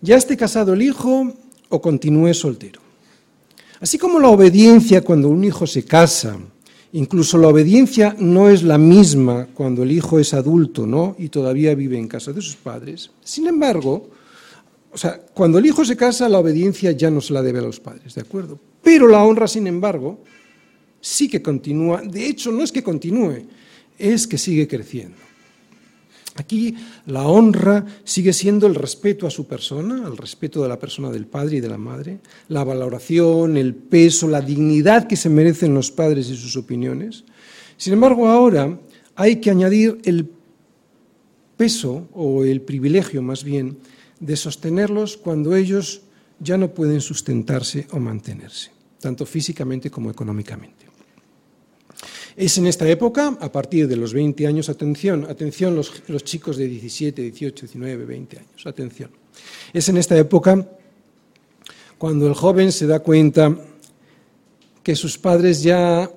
Ya 0.00 0.16
esté 0.16 0.36
casado 0.36 0.72
el 0.72 0.82
hijo 0.82 1.32
o 1.68 1.80
continúe 1.80 2.34
soltero. 2.34 2.80
Así 3.80 3.96
como 3.96 4.18
la 4.18 4.28
obediencia 4.28 5.02
cuando 5.02 5.28
un 5.28 5.44
hijo 5.44 5.66
se 5.66 5.84
casa, 5.84 6.36
incluso 6.92 7.38
la 7.38 7.48
obediencia 7.48 8.16
no 8.18 8.48
es 8.48 8.62
la 8.62 8.76
misma 8.76 9.46
cuando 9.54 9.84
el 9.84 9.92
hijo 9.92 10.18
es 10.18 10.34
adulto, 10.34 10.86
¿no? 10.86 11.14
Y 11.18 11.28
todavía 11.28 11.74
vive 11.74 11.96
en 11.98 12.08
casa 12.08 12.32
de 12.32 12.42
sus 12.42 12.56
padres. 12.56 13.10
Sin 13.22 13.46
embargo, 13.46 14.08
o 14.92 14.98
sea, 14.98 15.20
cuando 15.34 15.58
el 15.58 15.66
hijo 15.66 15.84
se 15.84 15.96
casa, 15.96 16.28
la 16.28 16.38
obediencia 16.38 16.90
ya 16.92 17.10
no 17.10 17.20
se 17.20 17.32
la 17.32 17.42
debe 17.42 17.60
a 17.60 17.62
los 17.62 17.80
padres, 17.80 18.14
¿de 18.14 18.22
acuerdo? 18.22 18.58
Pero 18.82 19.06
la 19.06 19.22
honra, 19.22 19.46
sin 19.46 19.66
embargo, 19.66 20.22
sí 21.00 21.28
que 21.28 21.40
continúa. 21.40 22.02
De 22.02 22.26
hecho, 22.26 22.50
no 22.50 22.62
es 22.62 22.72
que 22.72 22.82
continúe, 22.82 23.46
es 23.98 24.26
que 24.26 24.38
sigue 24.38 24.66
creciendo. 24.66 25.16
Aquí 26.36 26.74
la 27.06 27.26
honra 27.26 27.84
sigue 28.04 28.32
siendo 28.32 28.66
el 28.66 28.74
respeto 28.74 29.26
a 29.26 29.30
su 29.30 29.46
persona, 29.46 30.06
el 30.06 30.16
respeto 30.16 30.62
de 30.62 30.68
la 30.68 30.78
persona 30.78 31.10
del 31.10 31.26
padre 31.26 31.58
y 31.58 31.60
de 31.60 31.68
la 31.68 31.76
madre, 31.76 32.20
la 32.48 32.64
valoración, 32.64 33.56
el 33.56 33.74
peso, 33.74 34.26
la 34.26 34.40
dignidad 34.40 35.06
que 35.06 35.16
se 35.16 35.28
merecen 35.28 35.74
los 35.74 35.90
padres 35.90 36.30
y 36.30 36.36
sus 36.36 36.56
opiniones. 36.56 37.24
Sin 37.76 37.92
embargo, 37.92 38.28
ahora 38.28 38.78
hay 39.16 39.36
que 39.36 39.50
añadir 39.50 39.98
el 40.04 40.30
peso 41.56 42.08
o 42.14 42.44
el 42.44 42.62
privilegio 42.62 43.22
más 43.22 43.44
bien 43.44 43.76
de 44.20 44.36
sostenerlos 44.36 45.16
cuando 45.16 45.56
ellos 45.56 46.02
ya 46.38 46.56
no 46.56 46.72
pueden 46.72 47.00
sustentarse 47.00 47.86
o 47.90 47.98
mantenerse, 47.98 48.70
tanto 49.00 49.26
físicamente 49.26 49.90
como 49.90 50.10
económicamente. 50.10 50.86
Es 52.36 52.56
en 52.58 52.66
esta 52.66 52.88
época, 52.88 53.36
a 53.40 53.50
partir 53.50 53.88
de 53.88 53.96
los 53.96 54.14
20 54.14 54.46
años, 54.46 54.68
atención, 54.68 55.26
atención 55.28 55.74
los, 55.74 56.24
chicos 56.24 56.56
de 56.56 56.68
17, 56.68 57.22
18, 57.22 57.66
19, 57.66 58.04
20 58.04 58.38
años, 58.38 58.66
atención. 58.66 59.10
Es 59.72 59.88
en 59.88 59.96
esta 59.96 60.16
época 60.16 60.66
cuando 61.98 62.26
el 62.26 62.34
joven 62.34 62.72
se 62.72 62.86
da 62.86 63.00
cuenta 63.00 63.54
que 64.82 64.96
sus 64.96 65.18
padres 65.18 65.62
ya, 65.62 66.10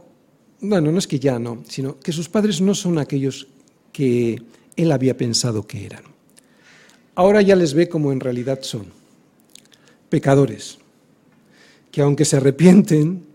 bueno, 0.61 0.91
no 0.91 0.99
es 0.99 1.07
que 1.07 1.19
ya 1.19 1.39
no, 1.39 1.63
sino 1.67 1.99
que 1.99 2.13
sus 2.13 2.29
padres 2.29 2.61
no 2.61 2.73
son 2.73 2.99
aquellos 2.99 3.47
que 3.91 4.41
él 4.77 4.91
había 4.91 5.17
pensado 5.17 5.67
que 5.67 5.85
eran. 5.85 6.12
Ahora 7.15 7.41
ya 7.41 7.55
les 7.55 7.73
ve 7.73 7.89
como 7.89 8.11
en 8.11 8.19
realidad 8.19 8.59
son, 8.61 8.85
pecadores, 10.09 10.77
que 11.91 12.01
aunque 12.01 12.25
se 12.25 12.37
arrepienten, 12.37 13.25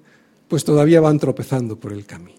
pues 0.49 0.65
todavía 0.65 1.01
van 1.01 1.19
tropezando 1.19 1.77
por 1.77 1.93
el 1.93 2.07
camino. 2.07 2.39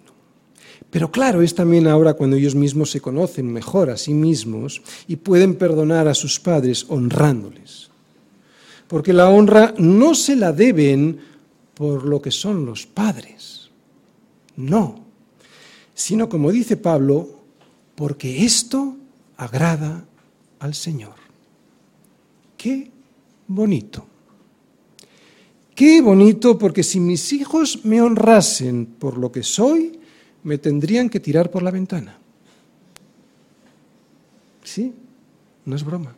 Pero 0.89 1.11
claro, 1.11 1.41
es 1.41 1.53
también 1.53 1.87
ahora 1.87 2.15
cuando 2.15 2.35
ellos 2.35 2.55
mismos 2.55 2.89
se 2.89 3.01
conocen 3.01 3.51
mejor 3.51 3.89
a 3.89 3.97
sí 3.97 4.13
mismos 4.13 4.81
y 5.07 5.17
pueden 5.17 5.55
perdonar 5.55 6.07
a 6.07 6.15
sus 6.15 6.39
padres 6.39 6.85
honrándoles. 6.89 7.89
Porque 8.87 9.13
la 9.13 9.29
honra 9.29 9.75
no 9.77 10.15
se 10.15 10.35
la 10.35 10.51
deben 10.51 11.19
por 11.75 12.05
lo 12.05 12.21
que 12.21 12.31
son 12.31 12.65
los 12.65 12.87
padres, 12.87 13.69
no, 14.55 15.05
sino 15.93 16.27
como 16.27 16.51
dice 16.51 16.75
Pablo, 16.75 17.29
porque 17.95 18.43
esto 18.43 18.97
agrada 19.37 20.05
al 20.59 20.73
Señor. 20.73 21.18
Qué 22.59 22.91
bonito. 23.47 24.05
Qué 25.73 26.01
bonito 26.01 26.57
porque 26.57 26.83
si 26.83 26.99
mis 26.99 27.31
hijos 27.31 27.85
me 27.85 28.01
honrasen 28.01 28.85
por 28.85 29.17
lo 29.17 29.31
que 29.31 29.43
soy, 29.43 29.97
me 30.43 30.57
tendrían 30.57 31.09
que 31.09 31.21
tirar 31.21 31.49
por 31.51 31.63
la 31.63 31.71
ventana. 31.71 32.17
Sí, 34.61 34.93
no 35.63 35.73
es 35.73 35.85
broma. 35.85 36.13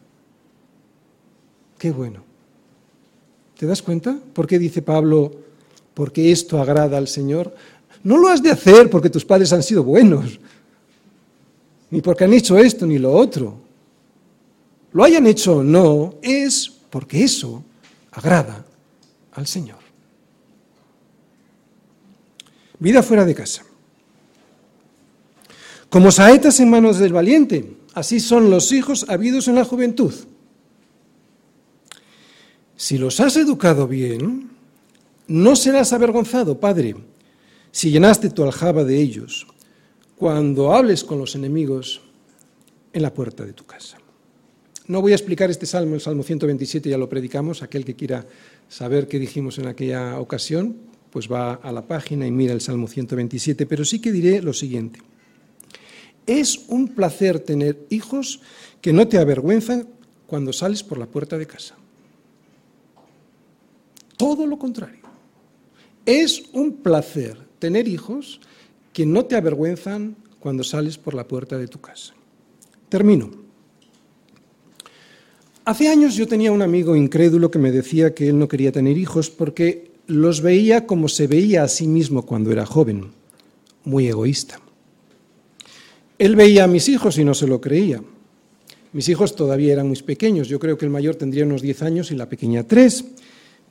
Qué 1.77 1.91
bueno. 1.91 2.23
¿Te 3.55 3.67
das 3.67 3.83
cuenta? 3.83 4.17
¿Por 4.33 4.47
qué 4.47 4.57
dice 4.57 4.81
Pablo, 4.81 5.31
porque 5.93 6.31
esto 6.31 6.59
agrada 6.59 6.97
al 6.97 7.07
Señor? 7.07 7.53
No 8.03 8.17
lo 8.17 8.29
has 8.29 8.41
de 8.41 8.49
hacer 8.49 8.89
porque 8.89 9.11
tus 9.11 9.25
padres 9.25 9.53
han 9.53 9.61
sido 9.61 9.83
buenos, 9.83 10.39
ni 11.91 12.01
porque 12.01 12.23
han 12.23 12.33
hecho 12.33 12.57
esto 12.57 12.87
ni 12.87 12.97
lo 12.97 13.11
otro. 13.11 13.61
Lo 14.93 15.03
hayan 15.03 15.25
hecho 15.27 15.57
o 15.57 15.63
no, 15.63 16.15
es 16.21 16.69
porque 16.89 17.23
eso 17.23 17.63
agrada 18.11 18.65
al 19.33 19.47
Señor. 19.47 19.79
Vida 22.79 23.03
fuera 23.03 23.25
de 23.25 23.35
casa. 23.35 23.63
Como 25.89 26.11
saetas 26.11 26.59
en 26.59 26.69
manos 26.69 26.99
del 26.99 27.13
valiente, 27.13 27.77
así 27.93 28.19
son 28.19 28.49
los 28.49 28.71
hijos 28.71 29.05
habidos 29.07 29.47
en 29.47 29.55
la 29.55 29.65
juventud. 29.65 30.13
Si 32.75 32.97
los 32.97 33.19
has 33.19 33.37
educado 33.37 33.87
bien, 33.87 34.49
no 35.27 35.55
serás 35.55 35.93
avergonzado, 35.93 36.59
Padre, 36.59 36.95
si 37.71 37.91
llenaste 37.91 38.29
tu 38.29 38.43
aljaba 38.43 38.83
de 38.83 38.99
ellos, 38.99 39.47
cuando 40.15 40.73
hables 40.73 41.03
con 41.03 41.19
los 41.19 41.35
enemigos 41.35 42.01
en 42.93 43.01
la 43.01 43.13
puerta 43.13 43.45
de 43.45 43.53
tu 43.53 43.65
casa. 43.65 44.00
No 44.91 45.01
voy 45.01 45.13
a 45.13 45.15
explicar 45.15 45.49
este 45.49 45.65
salmo, 45.65 45.95
el 45.95 46.01
Salmo 46.01 46.21
127 46.21 46.89
ya 46.89 46.97
lo 46.97 47.07
predicamos, 47.07 47.63
aquel 47.63 47.85
que 47.85 47.95
quiera 47.95 48.27
saber 48.67 49.07
qué 49.07 49.19
dijimos 49.19 49.57
en 49.57 49.67
aquella 49.67 50.19
ocasión, 50.19 50.75
pues 51.11 51.31
va 51.31 51.53
a 51.53 51.71
la 51.71 51.87
página 51.87 52.27
y 52.27 52.31
mira 52.31 52.51
el 52.51 52.59
Salmo 52.59 52.89
127, 52.89 53.65
pero 53.67 53.85
sí 53.85 54.01
que 54.01 54.11
diré 54.11 54.41
lo 54.41 54.51
siguiente. 54.51 54.99
Es 56.27 56.65
un 56.67 56.89
placer 56.89 57.39
tener 57.39 57.85
hijos 57.89 58.41
que 58.81 58.91
no 58.91 59.07
te 59.07 59.17
avergüenzan 59.17 59.87
cuando 60.27 60.51
sales 60.51 60.83
por 60.83 60.97
la 60.97 61.05
puerta 61.05 61.37
de 61.37 61.47
casa. 61.47 61.77
Todo 64.17 64.45
lo 64.45 64.59
contrario. 64.59 65.05
Es 66.05 66.43
un 66.51 66.73
placer 66.83 67.37
tener 67.59 67.87
hijos 67.87 68.41
que 68.91 69.05
no 69.05 69.23
te 69.23 69.37
avergüenzan 69.37 70.17
cuando 70.41 70.65
sales 70.65 70.97
por 70.97 71.13
la 71.13 71.29
puerta 71.29 71.57
de 71.57 71.69
tu 71.69 71.79
casa. 71.79 72.13
Termino. 72.89 73.40
Hace 75.64 75.89
años 75.89 76.16
yo 76.16 76.28
tenía 76.28 76.51
un 76.51 76.64
amigo 76.64 76.95
incrédulo 76.95 77.51
que 77.51 77.59
me 77.59 77.72
decía 77.72 78.16
que 78.16 78.30
él 78.30 78.39
no 78.39 78.47
quería 78.47 78.72
tener 78.72 78.97
hijos 78.97 79.30
porque 79.30 79.91
los 80.07 80.41
veía 80.41 80.88
como 80.88 81.07
se 81.07 81.28
veía 81.28 81.64
a 81.64 81.68
sí 81.68 81.88
mismo 81.88 82.26
cuando 82.26 82.51
era 82.51 82.66
joven, 82.66 83.12
muy 83.84 84.07
egoísta. 84.07 84.59
Él 86.18 86.36
veía 86.36 86.64
a 86.64 86.68
mis 86.68 86.89
hijos 86.89 87.18
y 87.20 87.24
no 87.24 87.36
se 87.36 87.47
lo 87.47 87.62
creía. 87.62 88.01
Mis 88.93 89.07
hijos 89.07 89.36
todavía 89.36 89.74
eran 89.74 89.88
muy 89.88 90.01
pequeños, 90.01 90.47
yo 90.47 90.59
creo 90.59 90.78
que 90.78 90.86
el 90.86 90.91
mayor 90.91 91.16
tendría 91.16 91.45
unos 91.45 91.62
10 91.62 91.82
años 91.84 92.12
y 92.12 92.16
la 92.16 92.28
pequeña 92.28 92.64
3, 92.64 93.05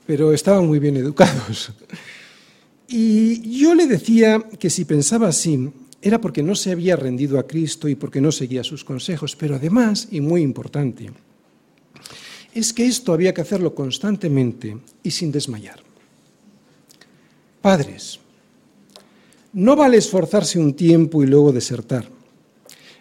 pero 0.07 0.32
estaban 0.32 0.66
muy 0.66 0.78
bien 0.78 0.97
educados. 0.97 1.72
Y 2.93 3.57
yo 3.57 3.72
le 3.76 3.86
decía 3.86 4.43
que 4.59 4.68
si 4.68 4.84
pensaba 4.84 5.28
así 5.28 5.70
era 6.03 6.20
porque 6.20 6.43
no 6.43 6.57
se 6.57 6.72
había 6.72 6.97
rendido 6.97 7.38
a 7.38 7.47
Cristo 7.47 7.88
y 7.88 7.95
porque 7.95 8.20
no 8.20 8.32
seguía 8.32 8.64
sus 8.64 8.82
consejos, 8.82 9.36
pero 9.36 9.55
además, 9.55 10.09
y 10.11 10.20
muy 10.20 10.43
importante, 10.43 11.09
es 12.55 12.72
que 12.72 12.86
esto 12.86 13.12
había 13.12 13.34
que 13.34 13.40
hacerlo 13.40 13.74
constantemente 13.74 14.76
y 15.03 15.11
sin 15.11 15.30
desmayar. 15.30 15.80
Padres, 17.61 18.18
no 19.53 19.76
vale 19.76 19.98
esforzarse 19.98 20.59
un 20.59 20.74
tiempo 20.74 21.22
y 21.22 21.26
luego 21.26 21.53
desertar. 21.53 22.09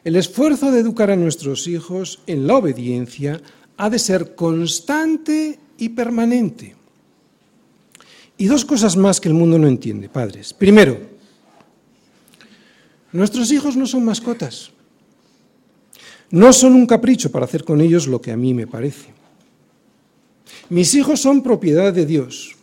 El 0.03 0.15
esfuerzo 0.15 0.71
de 0.71 0.79
educar 0.79 1.11
a 1.11 1.15
nuestros 1.15 1.67
hijos 1.67 2.21
en 2.27 2.47
la 2.47 2.55
obediencia 2.55 3.41
ha 3.77 3.89
de 3.89 3.99
ser 3.99 4.35
constante 4.35 5.59
y 5.77 5.89
permanente. 5.89 6.75
Y 8.37 8.47
dos 8.47 8.65
cosas 8.65 8.95
más 8.95 9.19
que 9.19 9.27
el 9.27 9.33
mundo 9.33 9.59
no 9.59 9.67
entiende, 9.67 10.09
padres. 10.09 10.53
Primero, 10.53 10.97
nuestros 13.11 13.51
hijos 13.51 13.75
no 13.75 13.85
son 13.85 14.05
mascotas. 14.05 14.71
No 16.31 16.53
son 16.53 16.73
un 16.73 16.85
capricho 16.85 17.31
para 17.31 17.45
hacer 17.45 17.63
con 17.63 17.81
ellos 17.81 18.07
lo 18.07 18.21
que 18.21 18.31
a 18.31 18.37
mí 18.37 18.53
me 18.53 18.67
parece. 18.67 19.18
Mis 20.69 20.93
hijos 20.93 21.19
son 21.19 21.41
propiedad 21.41 21.93
de 21.93 22.05
Dios. 22.05 22.55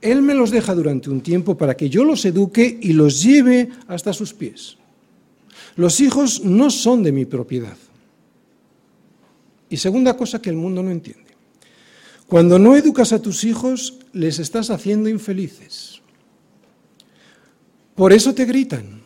Él 0.00 0.20
me 0.20 0.34
los 0.34 0.50
deja 0.50 0.74
durante 0.74 1.08
un 1.08 1.22
tiempo 1.22 1.56
para 1.56 1.76
que 1.76 1.88
yo 1.88 2.04
los 2.04 2.24
eduque 2.24 2.78
y 2.82 2.92
los 2.92 3.22
lleve 3.22 3.70
hasta 3.88 4.12
sus 4.12 4.34
pies. 4.34 4.76
Los 5.76 6.00
hijos 6.00 6.44
no 6.44 6.70
son 6.70 7.02
de 7.02 7.12
mi 7.12 7.24
propiedad. 7.24 7.76
Y 9.70 9.78
segunda 9.78 10.16
cosa 10.16 10.42
que 10.42 10.50
el 10.50 10.56
mundo 10.56 10.82
no 10.82 10.90
entiende. 10.90 11.24
Cuando 12.28 12.58
no 12.58 12.76
educas 12.76 13.12
a 13.12 13.22
tus 13.22 13.44
hijos, 13.44 13.98
les 14.12 14.38
estás 14.38 14.70
haciendo 14.70 15.08
infelices. 15.08 16.00
Por 17.94 18.12
eso 18.12 18.34
te 18.34 18.44
gritan. 18.44 19.02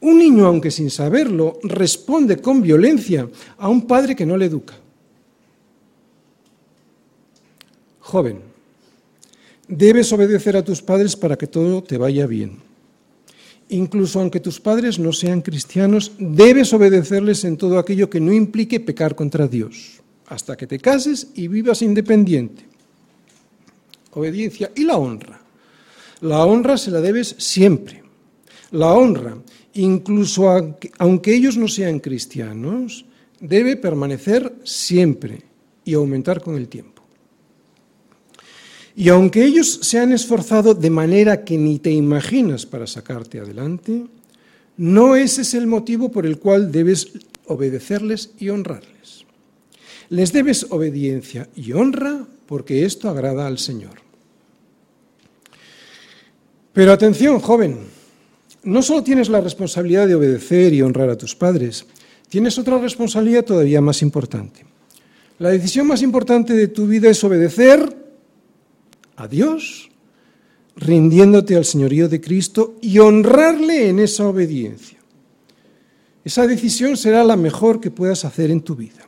Un 0.00 0.18
niño, 0.18 0.46
aunque 0.46 0.70
sin 0.70 0.90
saberlo, 0.90 1.58
responde 1.62 2.36
con 2.36 2.60
violencia 2.60 3.28
a 3.56 3.68
un 3.68 3.86
padre 3.86 4.14
que 4.14 4.26
no 4.26 4.36
le 4.36 4.46
educa. 4.46 4.74
Joven, 8.04 8.40
debes 9.66 10.12
obedecer 10.12 10.56
a 10.56 10.64
tus 10.64 10.82
padres 10.82 11.16
para 11.16 11.36
que 11.36 11.46
todo 11.46 11.82
te 11.82 11.96
vaya 11.96 12.26
bien 12.26 12.60
incluso 13.68 14.20
aunque 14.20 14.40
tus 14.40 14.60
padres 14.60 14.98
no 14.98 15.12
sean 15.12 15.42
cristianos, 15.42 16.12
debes 16.18 16.72
obedecerles 16.72 17.44
en 17.44 17.56
todo 17.56 17.78
aquello 17.78 18.10
que 18.10 18.20
no 18.20 18.32
implique 18.32 18.80
pecar 18.80 19.14
contra 19.14 19.48
Dios, 19.48 20.00
hasta 20.26 20.56
que 20.56 20.66
te 20.66 20.78
cases 20.78 21.28
y 21.34 21.48
vivas 21.48 21.82
independiente. 21.82 22.64
Obediencia 24.12 24.70
y 24.74 24.84
la 24.84 24.96
honra. 24.96 25.40
La 26.20 26.44
honra 26.44 26.78
se 26.78 26.90
la 26.90 27.00
debes 27.00 27.34
siempre. 27.38 28.02
La 28.70 28.92
honra, 28.92 29.36
incluso 29.74 30.78
aunque 30.98 31.34
ellos 31.34 31.56
no 31.56 31.68
sean 31.68 31.98
cristianos, 31.98 33.04
debe 33.40 33.76
permanecer 33.76 34.54
siempre 34.62 35.42
y 35.84 35.94
aumentar 35.94 36.40
con 36.40 36.56
el 36.56 36.68
tiempo. 36.68 36.93
Y 38.96 39.08
aunque 39.08 39.44
ellos 39.44 39.80
se 39.82 39.98
han 39.98 40.12
esforzado 40.12 40.74
de 40.74 40.90
manera 40.90 41.44
que 41.44 41.58
ni 41.58 41.78
te 41.78 41.90
imaginas 41.90 42.64
para 42.64 42.86
sacarte 42.86 43.40
adelante, 43.40 44.04
no 44.76 45.16
ese 45.16 45.42
es 45.42 45.54
el 45.54 45.66
motivo 45.66 46.10
por 46.10 46.26
el 46.26 46.38
cual 46.38 46.70
debes 46.70 47.12
obedecerles 47.46 48.30
y 48.38 48.50
honrarles. 48.50 49.24
Les 50.10 50.32
debes 50.32 50.66
obediencia 50.70 51.48
y 51.56 51.72
honra 51.72 52.26
porque 52.46 52.84
esto 52.84 53.08
agrada 53.08 53.46
al 53.46 53.58
Señor. 53.58 54.02
Pero 56.72 56.92
atención, 56.92 57.40
joven, 57.40 57.78
no 58.62 58.82
solo 58.82 59.02
tienes 59.02 59.28
la 59.28 59.40
responsabilidad 59.40 60.06
de 60.06 60.14
obedecer 60.14 60.72
y 60.72 60.82
honrar 60.82 61.10
a 61.10 61.18
tus 61.18 61.34
padres, 61.34 61.86
tienes 62.28 62.58
otra 62.58 62.78
responsabilidad 62.78 63.44
todavía 63.44 63.80
más 63.80 64.02
importante. 64.02 64.64
La 65.38 65.50
decisión 65.50 65.86
más 65.86 66.02
importante 66.02 66.54
de 66.54 66.68
tu 66.68 66.86
vida 66.86 67.08
es 67.10 67.22
obedecer 67.24 68.03
a 69.16 69.28
Dios, 69.28 69.90
rindiéndote 70.76 71.56
al 71.56 71.64
señorío 71.64 72.08
de 72.08 72.20
Cristo 72.20 72.74
y 72.80 72.98
honrarle 72.98 73.88
en 73.88 73.98
esa 73.98 74.26
obediencia. 74.26 74.98
Esa 76.24 76.46
decisión 76.46 76.96
será 76.96 77.22
la 77.22 77.36
mejor 77.36 77.80
que 77.80 77.90
puedas 77.90 78.24
hacer 78.24 78.50
en 78.50 78.62
tu 78.62 78.74
vida. 78.74 79.06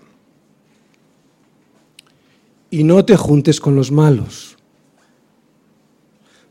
Y 2.70 2.84
no 2.84 3.04
te 3.04 3.16
juntes 3.16 3.60
con 3.60 3.74
los 3.74 3.90
malos, 3.90 4.56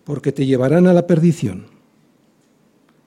porque 0.04 0.32
te 0.32 0.46
llevarán 0.46 0.88
a 0.88 0.94
la 0.94 1.06
perdición. 1.06 1.68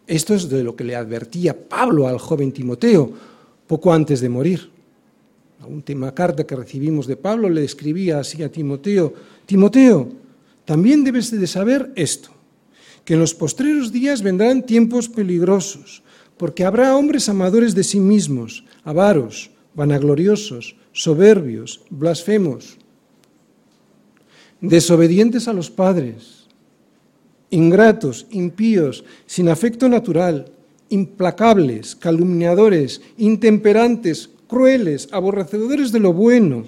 Esto 0.06 0.34
es 0.34 0.48
de 0.48 0.62
lo 0.62 0.76
que 0.76 0.84
le 0.84 0.96
advertía 0.96 1.68
Pablo 1.68 2.06
al 2.06 2.18
joven 2.18 2.52
Timoteo 2.52 3.12
poco 3.66 3.92
antes 3.92 4.20
de 4.20 4.28
morir. 4.28 4.70
la 5.60 5.66
última 5.66 6.14
carta 6.14 6.46
que 6.46 6.54
recibimos 6.54 7.08
de 7.08 7.16
Pablo 7.16 7.50
le 7.50 7.64
escribía 7.64 8.20
así 8.20 8.44
a 8.44 8.50
Timoteo, 8.50 9.12
Timoteo, 9.44 10.08
también 10.68 11.02
debes 11.02 11.30
de 11.30 11.46
saber 11.46 11.90
esto, 11.96 12.28
que 13.06 13.14
en 13.14 13.20
los 13.20 13.32
postreros 13.32 13.90
días 13.90 14.20
vendrán 14.20 14.66
tiempos 14.66 15.08
peligrosos, 15.08 16.02
porque 16.36 16.66
habrá 16.66 16.94
hombres 16.94 17.30
amadores 17.30 17.74
de 17.74 17.82
sí 17.82 17.98
mismos, 17.98 18.66
avaros, 18.84 19.50
vanagloriosos, 19.72 20.76
soberbios, 20.92 21.80
blasfemos, 21.88 22.76
desobedientes 24.60 25.48
a 25.48 25.54
los 25.54 25.70
padres, 25.70 26.48
ingratos, 27.48 28.26
impíos, 28.30 29.06
sin 29.24 29.48
afecto 29.48 29.88
natural, 29.88 30.52
implacables, 30.90 31.96
calumniadores, 31.96 33.00
intemperantes, 33.16 34.28
crueles, 34.46 35.08
aborrecedores 35.12 35.92
de 35.92 36.00
lo 36.00 36.12
bueno, 36.12 36.66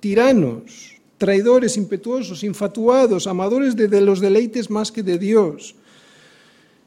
tiranos, 0.00 0.89
traidores, 1.20 1.76
impetuosos, 1.76 2.42
infatuados, 2.42 3.26
amadores 3.26 3.76
de, 3.76 4.00
los 4.00 4.20
deleites 4.20 4.70
más 4.70 4.90
que 4.90 5.02
de 5.02 5.18
Dios, 5.18 5.74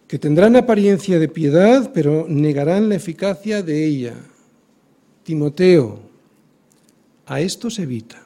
que 0.08 0.18
tendrán 0.18 0.56
apariencia 0.56 1.20
de 1.20 1.28
piedad, 1.28 1.92
pero 1.94 2.26
negarán 2.28 2.90
la 2.90 2.96
eficacia 2.96 3.62
de 3.62 3.86
ella. 3.86 4.16
Timoteo, 5.22 6.00
a 7.28 7.42
estos 7.42 7.78
evita 7.78 8.23